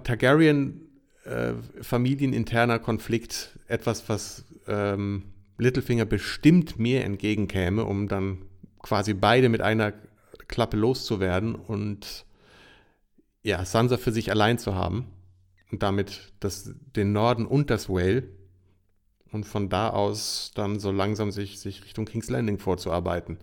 Targaryen 0.03 0.81
äh, 1.23 1.53
familieninterner 1.81 2.79
Konflikt 2.79 3.57
etwas, 3.69 4.09
was 4.09 4.43
ähm, 4.67 5.23
Littlefinger 5.57 6.03
bestimmt 6.03 6.79
mir 6.79 7.05
entgegenkäme, 7.05 7.85
um 7.85 8.09
dann 8.09 8.39
quasi 8.79 9.13
beide 9.13 9.47
mit 9.47 9.61
einer 9.61 9.93
Klappe 10.49 10.75
loszuwerden 10.75 11.55
und 11.55 12.25
ja, 13.43 13.63
Sansa 13.65 13.97
für 13.97 14.11
sich 14.11 14.31
allein 14.31 14.57
zu 14.59 14.75
haben 14.75 15.07
und 15.71 15.83
damit 15.83 16.33
das, 16.39 16.71
den 16.95 17.11
Norden 17.11 17.45
und 17.45 17.69
das 17.69 17.89
Whale 17.89 18.23
und 19.31 19.45
von 19.45 19.69
da 19.69 19.89
aus 19.89 20.51
dann 20.55 20.79
so 20.79 20.91
langsam 20.91 21.31
sich, 21.31 21.59
sich 21.59 21.83
Richtung 21.83 22.05
King's 22.05 22.29
Landing 22.29 22.59
vorzuarbeiten. 22.59 23.39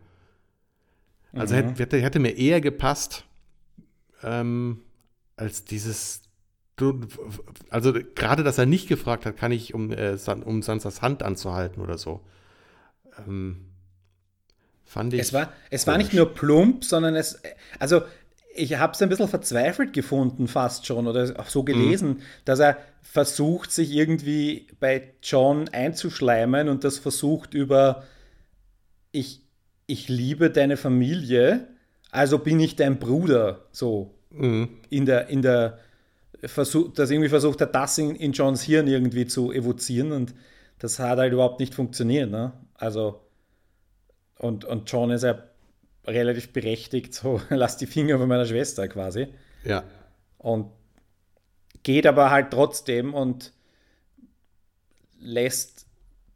Also 1.32 1.55
mhm. 1.55 1.74
hätte, 1.76 2.01
hätte, 2.01 2.18
mir 2.18 2.36
eher 2.36 2.61
gepasst 2.61 3.24
ähm, 4.22 4.82
als 5.36 5.64
dieses 5.64 6.22
also 7.70 7.92
gerade, 8.14 8.44
dass 8.44 8.59
er 8.59 8.66
nicht 8.66 8.88
gefragt 8.88 9.26
hat, 9.26 9.36
kann 9.36 9.53
ich, 9.53 9.74
um, 9.74 9.90
äh, 9.90 10.16
um 10.44 10.62
Sansas 10.62 11.03
Hand 11.03 11.22
anzuhalten 11.22 11.82
oder 11.82 11.99
so. 11.99 12.20
Ähm, 13.26 13.66
fand 14.84 15.12
ich. 15.12 15.20
Es 15.20 15.32
war, 15.32 15.53
es 15.70 15.86
war 15.86 15.99
nicht 15.99 16.12
nur 16.12 16.32
plump, 16.32 16.84
sondern 16.84 17.16
es, 17.16 17.42
also 17.78 18.03
ich 18.59 18.78
habe 18.78 18.92
es 18.92 19.02
ein 19.02 19.09
bisschen 19.09 19.28
verzweifelt 19.28 19.92
gefunden, 19.92 20.48
fast 20.48 20.86
schon, 20.86 21.06
oder 21.06 21.32
auch 21.38 21.48
so 21.48 21.62
gelesen, 21.62 22.09
mhm. 22.09 22.20
dass 22.44 22.59
er 22.59 22.78
versucht, 23.02 23.72
sich 23.72 23.92
irgendwie 23.92 24.66
bei 24.80 25.14
John 25.22 25.68
einzuschleimen 25.68 26.68
und 26.68 26.84
das 26.84 26.98
versucht 26.98 27.54
über 27.54 28.02
ich, 29.12 29.42
ich 29.86 30.09
liebe 30.09 30.50
deine 30.50 30.76
Familie, 30.76 31.68
also 32.11 32.38
bin 32.38 32.61
ich 32.61 32.76
dein 32.76 32.98
Bruder, 32.98 33.66
so 33.72 34.14
mhm. 34.30 34.68
in 34.90 35.06
der, 35.06 35.28
in 35.28 35.42
der 35.42 35.78
Versuch, 36.44 36.92
dass 36.92 37.11
irgendwie 37.11 37.30
versucht 37.30 37.61
hat, 37.61 37.74
das 37.74 37.96
in, 37.98 38.14
in 38.14 38.32
Johns 38.32 38.62
Hirn 38.62 38.86
irgendwie 38.86 39.26
zu 39.26 39.52
evozieren 39.52 40.12
und 40.12 40.34
das 40.78 40.98
hat 40.98 41.18
halt 41.18 41.32
überhaupt 41.32 41.61
nicht 41.61 41.74
funktioniert. 41.74 42.30
Ne? 42.30 42.52
Also, 42.74 43.20
und, 44.38 44.64
und 44.64 44.90
John 44.90 45.11
ist 45.11 45.24
ja 45.24 45.42
relativ 46.09 46.52
berechtigt, 46.52 47.14
so 47.14 47.40
lass 47.50 47.76
die 47.76 47.86
Finger 47.86 48.18
von 48.18 48.28
meiner 48.28 48.46
Schwester 48.46 48.88
quasi. 48.88 49.28
Ja. 49.64 49.84
Und 50.38 50.70
geht 51.82 52.06
aber 52.06 52.30
halt 52.30 52.50
trotzdem 52.50 53.14
und 53.14 53.52
lässt 55.20 55.86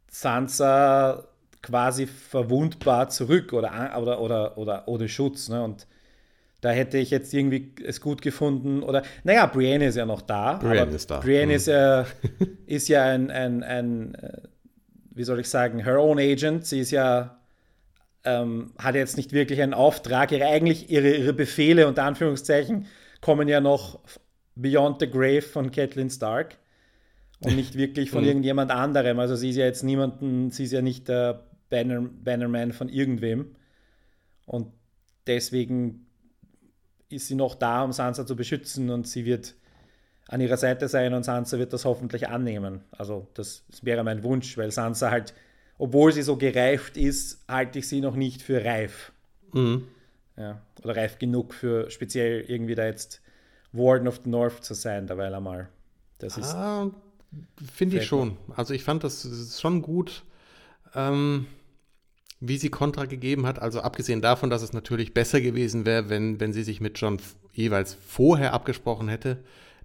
Sansa 0.09 1.27
quasi 1.61 2.05
verwundbar 2.07 3.09
zurück 3.09 3.53
oder, 3.53 3.97
oder, 3.99 4.19
oder, 4.19 4.57
oder 4.57 4.87
ohne 4.87 5.07
Schutz. 5.07 5.49
Ne? 5.49 5.63
Und 5.63 5.87
da 6.61 6.69
hätte 6.69 6.97
ich 6.97 7.09
jetzt 7.09 7.33
irgendwie 7.33 7.73
es 7.83 7.99
gut 7.99 8.21
gefunden. 8.21 8.83
Oder, 8.83 9.03
naja, 9.23 9.45
Brienne 9.47 9.87
ist 9.87 9.95
ja 9.95 10.05
noch 10.05 10.21
da. 10.21 10.57
Brienne 10.57 10.95
ist 10.95 11.09
da. 11.09 11.19
Brienne 11.19 11.47
mhm. 11.47 11.55
ist, 11.55 11.67
ja, 11.67 12.05
ist 12.65 12.87
ja 12.89 13.03
ein, 13.03 13.31
ein, 13.31 13.63
ein, 13.63 14.15
äh, 14.15 14.41
wie 15.11 15.23
soll 15.23 15.39
ich 15.39 15.49
sagen, 15.49 15.79
her 15.83 15.99
own 15.99 16.19
agent. 16.19 16.65
Sie 16.65 16.79
ist 16.79 16.91
ja, 16.91 17.39
ähm, 18.23 18.73
hat 18.77 18.95
jetzt 18.95 19.17
nicht 19.17 19.33
wirklich 19.33 19.61
einen 19.61 19.73
Auftrag. 19.73 20.31
Ihre, 20.31 20.45
eigentlich 20.45 20.89
ihre, 20.89 21.15
ihre 21.15 21.33
Befehle, 21.33 21.87
unter 21.87 22.03
Anführungszeichen, 22.03 22.87
kommen 23.21 23.47
ja 23.47 23.61
noch 23.61 23.99
Beyond 24.55 24.99
the 24.99 25.09
Grave 25.09 25.41
von 25.41 25.71
Catelyn 25.71 26.09
Stark 26.09 26.57
und 27.39 27.55
nicht 27.55 27.75
wirklich 27.75 28.11
von 28.11 28.21
mhm. 28.23 28.27
irgendjemand 28.27 28.71
anderem. 28.71 29.19
Also 29.19 29.35
sie 29.35 29.49
ist 29.49 29.57
ja 29.57 29.65
jetzt 29.65 29.83
niemanden, 29.83 30.51
sie 30.51 30.65
ist 30.65 30.71
ja 30.71 30.81
nicht 30.81 31.07
der 31.07 31.43
Banner, 31.69 32.01
Bannerman 32.01 32.71
von 32.71 32.89
irgendwem. 32.89 33.55
Und 34.45 34.71
deswegen 35.27 36.07
ist 37.09 37.27
sie 37.27 37.35
noch 37.35 37.55
da, 37.55 37.83
um 37.83 37.91
Sansa 37.91 38.25
zu 38.25 38.35
beschützen 38.35 38.89
und 38.89 39.07
sie 39.07 39.25
wird 39.25 39.55
an 40.27 40.41
ihrer 40.41 40.57
Seite 40.57 40.87
sein 40.87 41.13
und 41.13 41.23
Sansa 41.23 41.59
wird 41.59 41.73
das 41.73 41.85
hoffentlich 41.85 42.27
annehmen. 42.27 42.81
Also 42.91 43.27
das 43.33 43.63
wäre 43.81 44.03
mein 44.03 44.23
Wunsch, 44.23 44.57
weil 44.57 44.71
Sansa 44.71 45.11
halt, 45.11 45.33
obwohl 45.77 46.11
sie 46.11 46.21
so 46.21 46.37
gereift 46.37 46.97
ist, 46.97 47.43
halte 47.47 47.79
ich 47.79 47.87
sie 47.87 48.01
noch 48.01 48.15
nicht 48.15 48.41
für 48.41 48.63
reif. 48.63 49.11
Mhm. 49.51 49.87
Ja, 50.37 50.61
oder 50.83 50.95
reif 50.95 51.19
genug 51.19 51.53
für 51.53 51.89
speziell 51.91 52.41
irgendwie 52.47 52.75
da 52.75 52.85
jetzt 52.85 53.21
Warden 53.71 54.07
of 54.07 54.21
the 54.23 54.29
North 54.29 54.63
zu 54.63 54.73
sein, 54.73 55.07
derweil 55.07 55.33
einmal. 55.33 55.69
Das 56.19 56.37
ist. 56.37 56.53
Ah, 56.53 56.89
Finde 57.73 57.97
ich 57.97 58.05
schon. 58.05 58.37
Also 58.55 58.73
ich 58.73 58.83
fand 58.83 59.03
das 59.03 59.59
schon 59.59 59.81
gut. 59.81 60.23
Ähm, 60.95 61.47
wie 62.45 62.57
sie 62.57 62.69
Kontra 62.69 63.05
gegeben 63.05 63.45
hat. 63.45 63.59
Also 63.59 63.79
abgesehen 63.79 64.21
davon, 64.21 64.49
dass 64.49 64.61
es 64.61 64.73
natürlich 64.73 65.13
besser 65.13 65.39
gewesen 65.39 65.85
wäre, 65.85 66.09
wenn, 66.09 66.41
wenn 66.41 66.51
sie 66.51 66.63
sich 66.63 66.81
mit 66.81 66.99
John 66.99 67.17
jeweils 67.53 67.93
vorher 67.93 68.53
abgesprochen 68.53 69.07
hätte. 69.07 69.37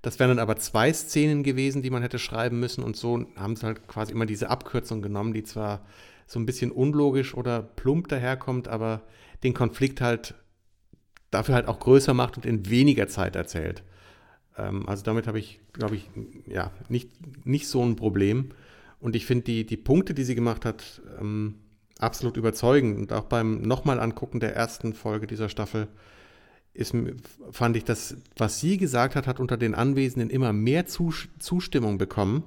Das 0.03 0.19
wären 0.19 0.31
dann 0.31 0.39
aber 0.39 0.57
zwei 0.57 0.93
Szenen 0.93 1.43
gewesen, 1.43 1.83
die 1.83 1.91
man 1.91 2.03
hätte 2.03 2.19
schreiben 2.19 2.61
müssen. 2.61 2.85
Und 2.85 2.97
so 2.97 3.27
haben 3.37 3.57
sie 3.57 3.67
halt 3.67 3.89
quasi 3.89 4.13
immer 4.13 4.27
diese 4.27 4.51
Abkürzung 4.51 5.03
genommen, 5.03 5.33
die 5.33 5.43
zwar 5.43 5.85
so 6.27 6.39
ein 6.39 6.47
bisschen 6.47 6.71
unlogisch 6.71 7.35
oder 7.35 7.63
plump 7.63 8.09
daherkommt, 8.09 8.69
aber 8.69 9.03
den 9.43 9.55
Konflikt 9.55 10.01
halt 10.01 10.35
dafür 11.31 11.55
halt 11.55 11.69
auch 11.69 11.81
größer 11.81 12.15
macht 12.15 12.37
und 12.37 12.47
in 12.47 12.69
weniger 12.71 13.09
Zeit 13.09 13.37
erzählt. 13.37 13.83
Ähm, 14.57 14.89
also 14.89 15.03
damit 15.03 15.27
habe 15.27 15.39
ich, 15.39 15.61
glaube 15.73 15.97
ich, 15.97 16.09
ja, 16.47 16.71
nicht, 16.89 17.11
nicht 17.47 17.69
so 17.69 17.83
ein 17.85 17.97
Problem. 17.97 18.51
Und 19.01 19.17
ich 19.17 19.27
finde 19.27 19.45
die, 19.45 19.67
die 19.67 19.77
Punkte, 19.77 20.15
die 20.15 20.25
sie 20.25 20.35
gemacht 20.35 20.65
hat, 20.65 21.03
ähm, 21.21 21.57
absolut 21.99 22.37
überzeugend. 22.37 22.99
Und 22.99 23.13
auch 23.13 23.25
beim 23.25 23.63
nochmal 23.63 24.01
angucken 24.01 24.41
der 24.41 24.55
ersten 24.55 24.93
Folge 24.93 25.27
dieser 25.27 25.49
Staffel 25.49 25.89
ist, 26.79 26.95
fand 27.51 27.76
ich, 27.76 27.85
dass 27.85 28.16
was 28.37 28.61
sie 28.61 28.76
gesagt 28.76 29.16
hat, 29.16 29.26
hat 29.26 29.41
unter 29.41 29.57
den 29.57 29.74
Anwesenden 29.74 30.31
immer 30.31 30.53
mehr 30.53 30.87
Zustimmung 30.87 31.99
bekommen, 31.99 32.45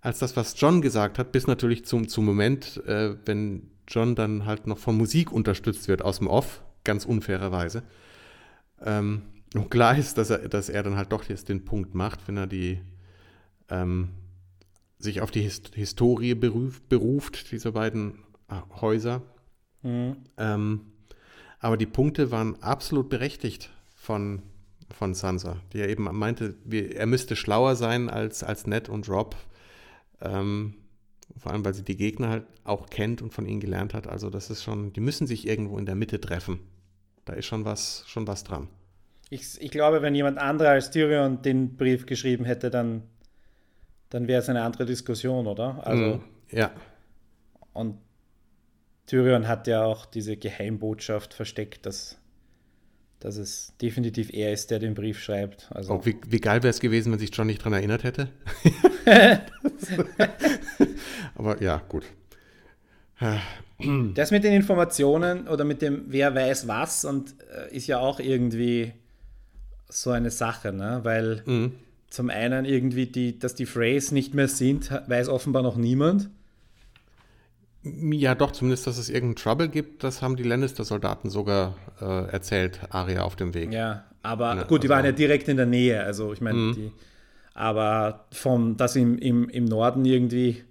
als 0.00 0.18
das, 0.18 0.36
was 0.36 0.60
John 0.60 0.82
gesagt 0.82 1.18
hat, 1.18 1.32
bis 1.32 1.46
natürlich 1.46 1.84
zum, 1.84 2.08
zum 2.08 2.24
Moment, 2.24 2.82
äh, 2.86 3.16
wenn 3.24 3.70
John 3.88 4.14
dann 4.14 4.44
halt 4.44 4.66
noch 4.66 4.78
von 4.78 4.96
Musik 4.96 5.32
unterstützt 5.32 5.88
wird 5.88 6.02
aus 6.02 6.18
dem 6.18 6.26
Off, 6.26 6.62
ganz 6.84 7.04
unfairerweise. 7.04 7.84
Ähm, 8.82 9.22
und 9.54 9.70
klar 9.70 9.96
ist, 9.96 10.18
dass 10.18 10.30
er, 10.30 10.48
dass 10.48 10.68
er 10.68 10.82
dann 10.82 10.96
halt 10.96 11.12
doch 11.12 11.24
jetzt 11.24 11.48
den 11.48 11.64
Punkt 11.64 11.94
macht, 11.94 12.26
wenn 12.26 12.36
er 12.36 12.46
die 12.46 12.80
ähm, 13.70 14.10
sich 14.98 15.20
auf 15.20 15.30
die 15.30 15.42
Hist 15.42 15.74
Historie 15.74 16.34
beruft, 16.34 16.88
beruft, 16.88 17.52
dieser 17.52 17.72
beiden 17.72 18.18
Häuser. 18.80 19.22
Mhm. 19.82 20.16
Ähm, 20.36 20.80
aber 21.64 21.78
die 21.78 21.86
Punkte 21.86 22.30
waren 22.30 22.62
absolut 22.62 23.08
berechtigt 23.08 23.70
von, 23.96 24.42
von 24.90 25.14
Sansa, 25.14 25.56
die 25.72 25.78
ja 25.78 25.86
eben 25.86 26.04
meinte, 26.12 26.56
er 26.70 27.06
müsste 27.06 27.36
schlauer 27.36 27.74
sein 27.74 28.10
als, 28.10 28.44
als 28.44 28.66
Ned 28.66 28.90
und 28.90 29.08
Rob. 29.08 29.34
Ähm, 30.20 30.74
vor 31.38 31.52
allem, 31.52 31.64
weil 31.64 31.72
sie 31.72 31.82
die 31.82 31.96
Gegner 31.96 32.28
halt 32.28 32.44
auch 32.64 32.90
kennt 32.90 33.22
und 33.22 33.32
von 33.32 33.46
ihnen 33.46 33.60
gelernt 33.60 33.94
hat. 33.94 34.06
Also 34.06 34.28
das 34.28 34.50
ist 34.50 34.62
schon, 34.62 34.92
die 34.92 35.00
müssen 35.00 35.26
sich 35.26 35.48
irgendwo 35.48 35.78
in 35.78 35.86
der 35.86 35.94
Mitte 35.94 36.20
treffen. 36.20 36.60
Da 37.24 37.32
ist 37.32 37.46
schon 37.46 37.64
was, 37.64 38.04
schon 38.08 38.26
was 38.26 38.44
dran. 38.44 38.68
Ich, 39.30 39.58
ich 39.58 39.70
glaube, 39.70 40.02
wenn 40.02 40.14
jemand 40.14 40.36
anderer 40.36 40.68
als 40.68 40.90
Tyrion 40.90 41.40
den 41.40 41.76
Brief 41.76 42.04
geschrieben 42.04 42.44
hätte, 42.44 42.68
dann, 42.68 43.04
dann 44.10 44.28
wäre 44.28 44.42
es 44.42 44.50
eine 44.50 44.64
andere 44.64 44.84
Diskussion, 44.84 45.46
oder? 45.46 45.80
Also, 45.86 46.16
mm, 46.16 46.24
ja. 46.50 46.72
Und 47.72 47.96
Tyrion 49.06 49.48
hat 49.48 49.66
ja 49.66 49.84
auch 49.84 50.06
diese 50.06 50.36
Geheimbotschaft 50.36 51.34
versteckt, 51.34 51.86
dass, 51.86 52.16
dass 53.20 53.36
es 53.36 53.74
definitiv 53.80 54.32
er 54.32 54.52
ist, 54.52 54.70
der 54.70 54.78
den 54.78 54.94
Brief 54.94 55.20
schreibt. 55.20 55.68
Also 55.70 55.94
oh, 55.94 56.00
wie, 56.04 56.16
wie 56.26 56.40
geil 56.40 56.62
wäre 56.62 56.70
es 56.70 56.80
gewesen, 56.80 57.12
wenn 57.12 57.18
sich 57.18 57.34
John 57.34 57.46
nicht 57.46 57.60
daran 57.60 57.74
erinnert 57.74 58.04
hätte? 58.04 58.28
Aber 61.34 61.62
ja, 61.62 61.82
gut. 61.88 62.04
Das 64.14 64.30
mit 64.30 64.44
den 64.44 64.52
Informationen 64.52 65.48
oder 65.48 65.64
mit 65.64 65.82
dem 65.82 66.04
Wer 66.08 66.34
weiß 66.34 66.68
was 66.68 67.04
und 67.04 67.34
äh, 67.52 67.74
ist 67.74 67.86
ja 67.86 67.98
auch 67.98 68.20
irgendwie 68.20 68.92
so 69.88 70.10
eine 70.10 70.30
Sache, 70.30 70.72
ne? 70.72 71.00
weil 71.02 71.42
mhm. 71.46 71.72
zum 72.08 72.30
einen 72.30 72.64
irgendwie, 72.64 73.06
die, 73.06 73.38
dass 73.38 73.54
die 73.54 73.66
Phrase 73.66 74.14
nicht 74.14 74.34
mehr 74.34 74.48
sind, 74.48 74.90
weiß 75.06 75.28
offenbar 75.28 75.62
noch 75.62 75.76
niemand. 75.76 76.30
Ja, 77.84 78.34
doch, 78.34 78.52
zumindest, 78.52 78.86
dass 78.86 78.96
es 78.96 79.10
irgendeinen 79.10 79.36
Trouble 79.36 79.68
gibt, 79.68 80.04
das 80.04 80.22
haben 80.22 80.36
die 80.36 80.42
Lannister-Soldaten 80.42 81.28
sogar 81.28 81.76
äh, 82.00 82.30
erzählt, 82.30 82.80
Aria 82.88 83.22
auf 83.22 83.36
dem 83.36 83.52
Weg. 83.52 83.72
Ja, 83.72 84.04
aber 84.22 84.56
ja, 84.56 84.62
gut, 84.62 84.82
die 84.82 84.88
also, 84.88 84.96
waren 84.96 85.04
ja 85.04 85.12
direkt 85.12 85.48
in 85.48 85.58
der 85.58 85.66
Nähe, 85.66 86.02
also 86.02 86.32
ich 86.32 86.40
meine, 86.40 86.58
mhm. 86.58 86.74
die, 86.74 86.92
aber 87.52 88.26
vom, 88.32 88.78
das 88.78 88.96
im, 88.96 89.18
im, 89.18 89.50
im 89.50 89.66
Norden 89.66 90.06
irgendwie, 90.06 90.64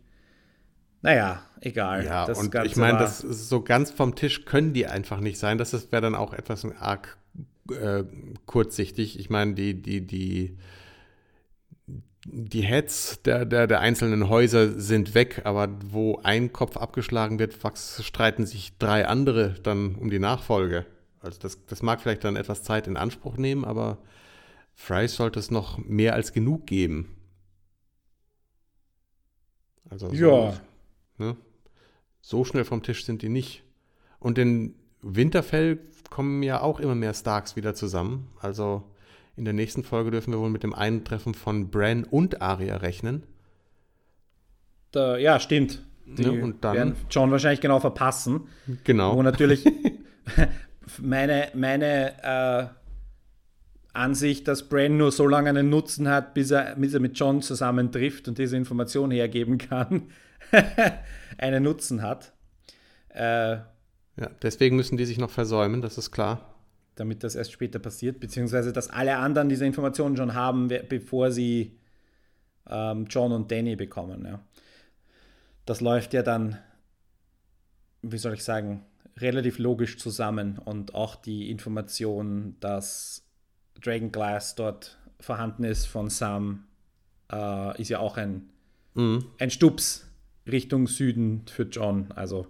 naja, 1.04 1.44
egal. 1.62 2.04
Ja, 2.04 2.26
das 2.26 2.40
und 2.40 2.52
Ganze 2.52 2.68
ich 2.68 2.76
meine, 2.78 2.98
das 2.98 3.20
so 3.20 3.62
ganz 3.62 3.92
vom 3.92 4.16
Tisch 4.16 4.46
können 4.46 4.74
die 4.74 4.88
einfach 4.88 5.20
nicht 5.20 5.38
sein, 5.38 5.60
das 5.60 5.92
wäre 5.92 6.02
dann 6.02 6.16
auch 6.16 6.34
etwas 6.34 6.66
arg 6.80 7.18
äh, 7.70 8.04
kurzsichtig. 8.46 9.20
Ich 9.20 9.30
meine, 9.30 9.54
die, 9.54 9.82
die, 9.82 10.02
die 10.02 10.58
die 12.26 12.62
Heads 12.62 13.22
der, 13.24 13.46
der, 13.46 13.68
der 13.68 13.82
einzelnen 13.82 14.30
Häuser 14.30 14.80
sind 14.80 15.14
weg, 15.14 15.42
aber 15.44 15.70
wo 15.86 16.20
ein 16.24 16.54
Kopf 16.54 16.78
abgeschlagen 16.78 17.40
wird, 17.40 17.58
streiten 18.02 18.46
sich 18.46 18.78
drei 18.78 19.08
andere 19.08 19.56
dann 19.62 19.96
um 19.96 20.10
die 20.10 20.20
Nachfolge. 20.20 20.86
Also 21.20 21.40
das, 21.40 21.66
das 21.66 21.82
mag 21.82 22.02
vielleicht 22.02 22.24
dann 22.24 22.36
etwas 22.36 22.64
Zeit 22.64 22.88
in 22.88 22.98
Anspruch 22.98 23.38
nehmen, 23.38 23.66
aber 23.66 23.98
Fry 24.74 25.08
sollte 25.08 25.40
es 25.40 25.52
noch 25.52 25.78
mehr 25.78 26.14
als 26.14 26.34
genug 26.34 26.66
geben. 26.66 27.16
Also 29.90 30.10
so, 30.10 30.16
ja. 30.16 30.54
Ne, 31.18 31.38
so 32.22 32.44
schnell 32.46 32.66
vom 32.66 32.84
Tisch 32.84 33.06
sind 33.06 33.22
die 33.22 33.30
nicht. 33.30 33.64
Und 34.20 34.38
in 34.38 34.76
Winterfell 35.02 35.80
kommen 36.10 36.42
ja 36.42 36.62
auch 36.62 36.80
immer 36.80 36.96
mehr 36.96 37.14
Starks 37.14 37.56
wieder 37.56 37.76
zusammen. 37.76 38.30
Also 38.40 38.84
in 39.36 39.46
der 39.46 39.54
nächsten 39.54 39.84
Folge 39.84 40.12
dürfen 40.12 40.32
wir 40.32 40.40
wohl 40.40 40.50
mit 40.50 40.64
dem 40.64 40.74
Eintreffen 40.74 41.34
von 41.34 41.70
Bran 41.70 42.04
und 42.04 42.42
Arya 42.42 42.78
rechnen. 42.78 43.24
Da, 44.92 45.18
ja, 45.18 45.40
stimmt. 45.40 45.84
Die 46.06 46.24
ja, 46.24 46.32
und 46.32 46.64
dann, 46.64 46.76
werden 46.76 46.96
John 47.10 47.32
wahrscheinlich 47.32 47.62
genau 47.62 47.80
verpassen. 47.80 48.42
Genau. 48.84 49.16
Wo 49.16 49.24
natürlich 49.24 49.66
meine, 51.02 51.50
meine 51.56 52.24
äh, 52.24 52.68
Ansicht, 53.94 54.48
dass 54.48 54.70
Bran 54.70 54.98
nur 54.98 55.12
so 55.12 55.28
lange 55.28 55.50
einen 55.50 55.70
Nutzen 55.70 56.08
hat, 56.08 56.34
bis 56.34 56.52
er, 56.52 56.76
bis 56.76 56.94
er 56.94 57.00
mit 57.00 57.18
John 57.18 57.42
zusammentrifft 57.42 58.28
und 58.28 58.38
diese 58.38 58.58
Information 58.58 59.12
hergeben 59.12 59.58
kann, 59.58 60.10
einen 61.38 61.64
Nutzen 61.64 62.02
hat. 62.02 62.34
Äh, 63.10 63.54
ja, 64.16 64.30
deswegen 64.42 64.76
müssen 64.76 64.98
die 64.98 65.06
sich 65.06 65.18
noch 65.18 65.32
versäumen, 65.32 65.82
das 65.82 65.98
ist 65.98 66.12
klar. 66.12 66.53
Damit 66.96 67.24
das 67.24 67.36
erst 67.36 67.52
später 67.52 67.80
passiert, 67.80 68.20
beziehungsweise 68.20 68.72
dass 68.72 68.90
alle 68.90 69.18
anderen 69.18 69.50
diese 69.50 69.66
Informationen 69.66 70.16
schon 70.18 70.34
haben, 70.34 70.68
bevor 70.68 71.32
sie 71.32 71.78
ähm, 72.70 73.06
John 73.10 73.32
und 73.32 73.52
Danny 73.52 73.76
bekommen. 73.76 74.26
Ja. 74.26 74.42
Das 75.66 75.82
läuft 75.82 76.14
ja 76.14 76.24
dann, 76.24 76.58
wie 78.02 78.18
soll 78.18 78.34
ich 78.34 78.44
sagen, 78.44 78.86
relativ 79.18 79.60
logisch 79.60 79.98
zusammen 79.98 80.58
und 80.58 80.96
auch 80.96 81.16
die 81.16 81.50
Information, 81.50 82.56
dass 82.60 83.24
Dragon 83.82 84.12
Glass 84.12 84.56
dort 84.56 84.98
vorhanden 85.20 85.64
ist 85.64 85.86
von 85.86 86.10
Sam, 86.10 86.66
äh, 87.32 87.80
ist 87.82 87.90
ja 87.90 88.00
auch 88.00 88.18
ein, 88.18 88.50
mhm. 88.94 89.26
ein 89.40 89.50
Stups 89.50 90.08
Richtung 90.48 90.88
Süden 90.88 91.46
für 91.48 91.64
John. 91.64 92.12
Also, 92.12 92.48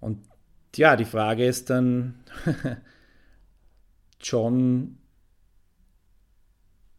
und 0.00 0.24
ja, 0.74 0.96
die 0.96 1.04
Frage 1.04 1.46
ist 1.46 1.70
dann, 1.70 2.14
John 4.20 4.98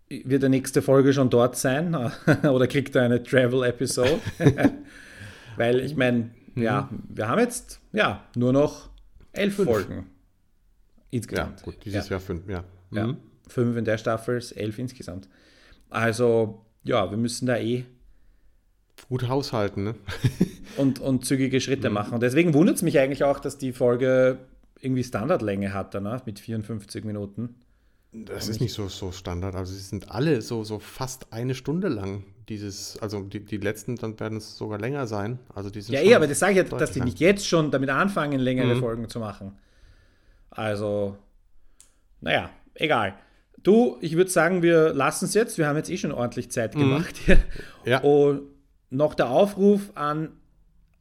wird 0.09 0.41
der 0.41 0.49
nächste 0.49 0.81
Folge 0.81 1.13
schon 1.13 1.29
dort 1.29 1.55
sein 1.55 1.95
oder 2.43 2.67
kriegt 2.67 2.95
er 2.95 3.03
eine 3.03 3.21
Travel-Episode? 3.21 4.19
Weil 5.57 5.79
ich 5.81 5.95
meine, 5.95 6.31
mhm. 6.55 6.63
ja, 6.63 6.89
wir 7.09 7.27
haben 7.27 7.39
jetzt 7.39 7.79
ja 7.93 8.23
nur 8.35 8.53
noch 8.53 8.89
elf 9.33 9.55
fünf. 9.55 9.69
Folgen 9.69 10.09
insgesamt. 11.11 11.59
Ja, 11.59 11.65
gut, 11.65 11.85
dieses 11.85 12.05
ja. 12.05 12.11
Jahr 12.11 12.19
fünf, 12.19 12.47
ja. 12.47 12.63
Mhm. 12.91 12.97
ja. 12.97 13.17
Fünf 13.47 13.77
in 13.77 13.85
der 13.85 13.97
Staffel, 13.97 14.41
elf 14.55 14.77
insgesamt. 14.77 15.27
Also, 15.89 16.65
ja, 16.83 17.09
wir 17.09 17.17
müssen 17.17 17.47
da 17.47 17.57
eh 17.57 17.85
gut 19.07 19.27
haushalten 19.27 19.83
ne? 19.85 19.95
und, 20.77 20.99
und 20.99 21.25
zügige 21.25 21.61
Schritte 21.61 21.89
mhm. 21.89 21.95
machen. 21.95 22.13
Und 22.13 22.21
deswegen 22.21 22.53
wundert 22.53 22.75
es 22.75 22.81
mich 22.81 22.99
eigentlich 22.99 23.23
auch, 23.23 23.39
dass 23.39 23.57
die 23.57 23.73
Folge 23.73 24.39
irgendwie 24.81 25.03
Standardlänge 25.03 25.73
hat 25.73 25.93
danach 25.93 26.25
mit 26.25 26.39
54 26.39 27.03
Minuten. 27.03 27.55
Das 28.11 28.49
ist 28.49 28.59
nicht 28.59 28.73
so, 28.73 28.87
so 28.87 29.11
Standard. 29.11 29.55
Also 29.55 29.73
sie 29.73 29.81
sind 29.81 30.09
alle 30.11 30.41
so, 30.41 30.63
so 30.63 30.79
fast 30.79 31.31
eine 31.31 31.53
Stunde 31.53 31.89
lang. 31.89 32.23
Dieses, 32.47 32.97
also 32.99 33.21
die, 33.21 33.41
die 33.45 33.57
letzten, 33.57 33.97
dann 33.97 34.19
werden 34.19 34.39
es 34.39 34.57
sogar 34.57 34.79
länger 34.79 35.05
sein. 35.05 35.37
Also 35.53 35.69
die 35.69 35.79
ja, 35.81 36.01
eh, 36.01 36.15
aber 36.15 36.25
das 36.25 36.39
sage 36.39 36.53
ich 36.53 36.57
ja, 36.57 36.77
dass 36.77 36.91
die 36.91 37.01
nicht 37.01 37.19
jetzt 37.19 37.47
schon 37.47 37.69
damit 37.69 37.91
anfangen, 37.91 38.39
längere 38.39 38.75
mhm. 38.75 38.79
Folgen 38.79 39.09
zu 39.09 39.19
machen. 39.19 39.57
Also, 40.49 41.17
naja, 42.21 42.49
egal. 42.73 43.13
Du, 43.61 43.97
ich 44.01 44.15
würde 44.15 44.31
sagen, 44.31 44.63
wir 44.63 44.93
lassen 44.93 45.25
es 45.25 45.35
jetzt. 45.35 45.59
Wir 45.59 45.67
haben 45.67 45.75
jetzt 45.75 45.91
eh 45.91 45.97
schon 45.97 46.11
ordentlich 46.11 46.49
Zeit 46.49 46.73
mhm. 46.73 46.79
gemacht 46.79 47.17
hier. 47.17 47.37
Ja. 47.85 47.99
Und 47.99 48.41
noch 48.89 49.13
der 49.13 49.29
Aufruf 49.29 49.91
an 49.93 50.31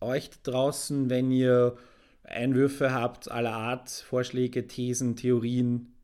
euch 0.00 0.30
draußen, 0.42 1.08
wenn 1.08 1.30
ihr 1.30 1.76
Einwürfe 2.30 2.92
habt 2.92 3.30
aller 3.30 3.54
Art, 3.54 3.90
Vorschläge, 3.90 4.66
Thesen, 4.66 5.16
Theorien, 5.16 5.94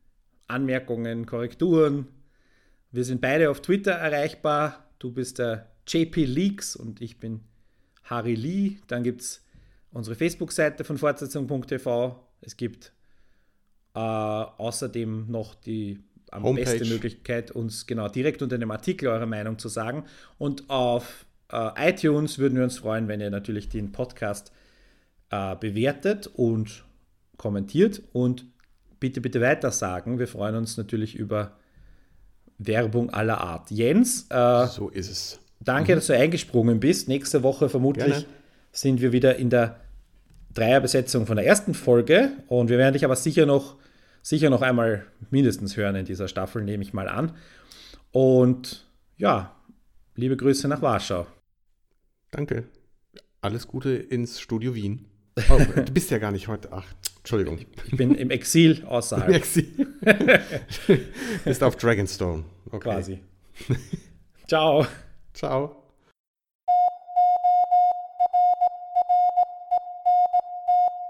Anmerkungen, 0.46 1.26
Korrekturen. 1.26 2.08
Wir 2.90 3.04
sind 3.04 3.20
beide 3.20 3.50
auf 3.50 3.60
Twitter 3.60 3.92
erreichbar. 3.92 4.88
Du 4.98 5.12
bist 5.12 5.38
der 5.38 5.70
JP 5.86 6.24
Leaks 6.24 6.76
und 6.76 7.00
ich 7.00 7.18
bin 7.18 7.40
Harry 8.04 8.34
Lee. 8.34 8.76
Dann 8.86 9.02
gibt 9.02 9.20
es 9.22 9.44
unsere 9.90 10.16
Facebook-Seite 10.16 10.84
von 10.84 10.98
Fortsetzung.tv. 10.98 12.24
Es 12.40 12.56
gibt 12.56 12.92
äh, 13.94 13.98
außerdem 13.98 15.30
noch 15.30 15.54
die 15.54 16.00
am 16.30 16.42
Homepage. 16.42 16.64
beste 16.64 16.84
Möglichkeit, 16.86 17.50
uns 17.52 17.86
genau 17.86 18.08
direkt 18.08 18.42
unter 18.42 18.58
dem 18.58 18.70
Artikel 18.70 19.08
eure 19.08 19.26
Meinung 19.26 19.58
zu 19.58 19.68
sagen. 19.68 20.04
Und 20.38 20.68
auf 20.68 21.26
äh, 21.50 21.90
iTunes 21.90 22.38
würden 22.38 22.56
wir 22.56 22.64
uns 22.64 22.78
freuen, 22.78 23.08
wenn 23.08 23.20
ihr 23.20 23.30
natürlich 23.30 23.68
den 23.68 23.92
Podcast 23.92 24.52
äh, 25.30 25.56
bewertet 25.56 26.26
und 26.26 26.84
kommentiert 27.36 28.02
und 28.12 28.46
bitte, 29.00 29.20
bitte 29.20 29.40
weiter 29.40 29.70
sagen. 29.70 30.18
Wir 30.18 30.28
freuen 30.28 30.56
uns 30.56 30.76
natürlich 30.76 31.16
über 31.16 31.56
Werbung 32.58 33.10
aller 33.10 33.38
Art. 33.40 33.70
Jens, 33.70 34.26
äh, 34.30 34.66
so 34.66 34.88
ist 34.88 35.10
es. 35.10 35.40
Danke, 35.60 35.92
mhm. 35.92 35.96
dass 35.96 36.06
du 36.06 36.16
eingesprungen 36.16 36.80
bist. 36.80 37.08
Nächste 37.08 37.42
Woche 37.42 37.68
vermutlich 37.68 38.06
Gerne. 38.06 38.26
sind 38.72 39.00
wir 39.00 39.12
wieder 39.12 39.36
in 39.36 39.50
der 39.50 39.80
Dreierbesetzung 40.54 41.26
von 41.26 41.36
der 41.36 41.46
ersten 41.46 41.74
Folge 41.74 42.32
und 42.46 42.70
wir 42.70 42.78
werden 42.78 42.92
dich 42.92 43.04
aber 43.04 43.16
sicher 43.16 43.44
noch, 43.44 43.76
sicher 44.22 44.50
noch 44.50 44.62
einmal 44.62 45.04
mindestens 45.30 45.76
hören 45.76 45.96
in 45.96 46.04
dieser 46.04 46.28
Staffel, 46.28 46.62
nehme 46.62 46.82
ich 46.82 46.92
mal 46.92 47.08
an. 47.08 47.36
Und 48.12 48.86
ja, 49.16 49.56
liebe 50.14 50.36
Grüße 50.36 50.68
nach 50.68 50.80
Warschau. 50.80 51.26
Danke. 52.30 52.64
Alles 53.40 53.66
Gute 53.66 53.90
ins 53.90 54.40
Studio 54.40 54.74
Wien. 54.74 55.06
Oh, 55.50 55.58
du 55.58 55.92
bist 55.92 56.10
ja 56.10 56.18
gar 56.18 56.30
nicht 56.30 56.48
heute. 56.48 56.68
Ach, 56.72 56.86
Entschuldigung. 57.18 57.58
Ich 57.86 57.96
bin 57.96 58.14
im 58.14 58.30
Exil 58.30 58.84
außerhalb. 58.86 59.28
Im 59.28 59.34
Exil. 59.34 59.68
bist 61.44 61.62
auf 61.62 61.76
Dragonstone. 61.76 62.44
Okay. 62.70 62.78
Quasi. 62.78 63.20
Ciao. 64.46 64.86
Ciao. 65.32 65.83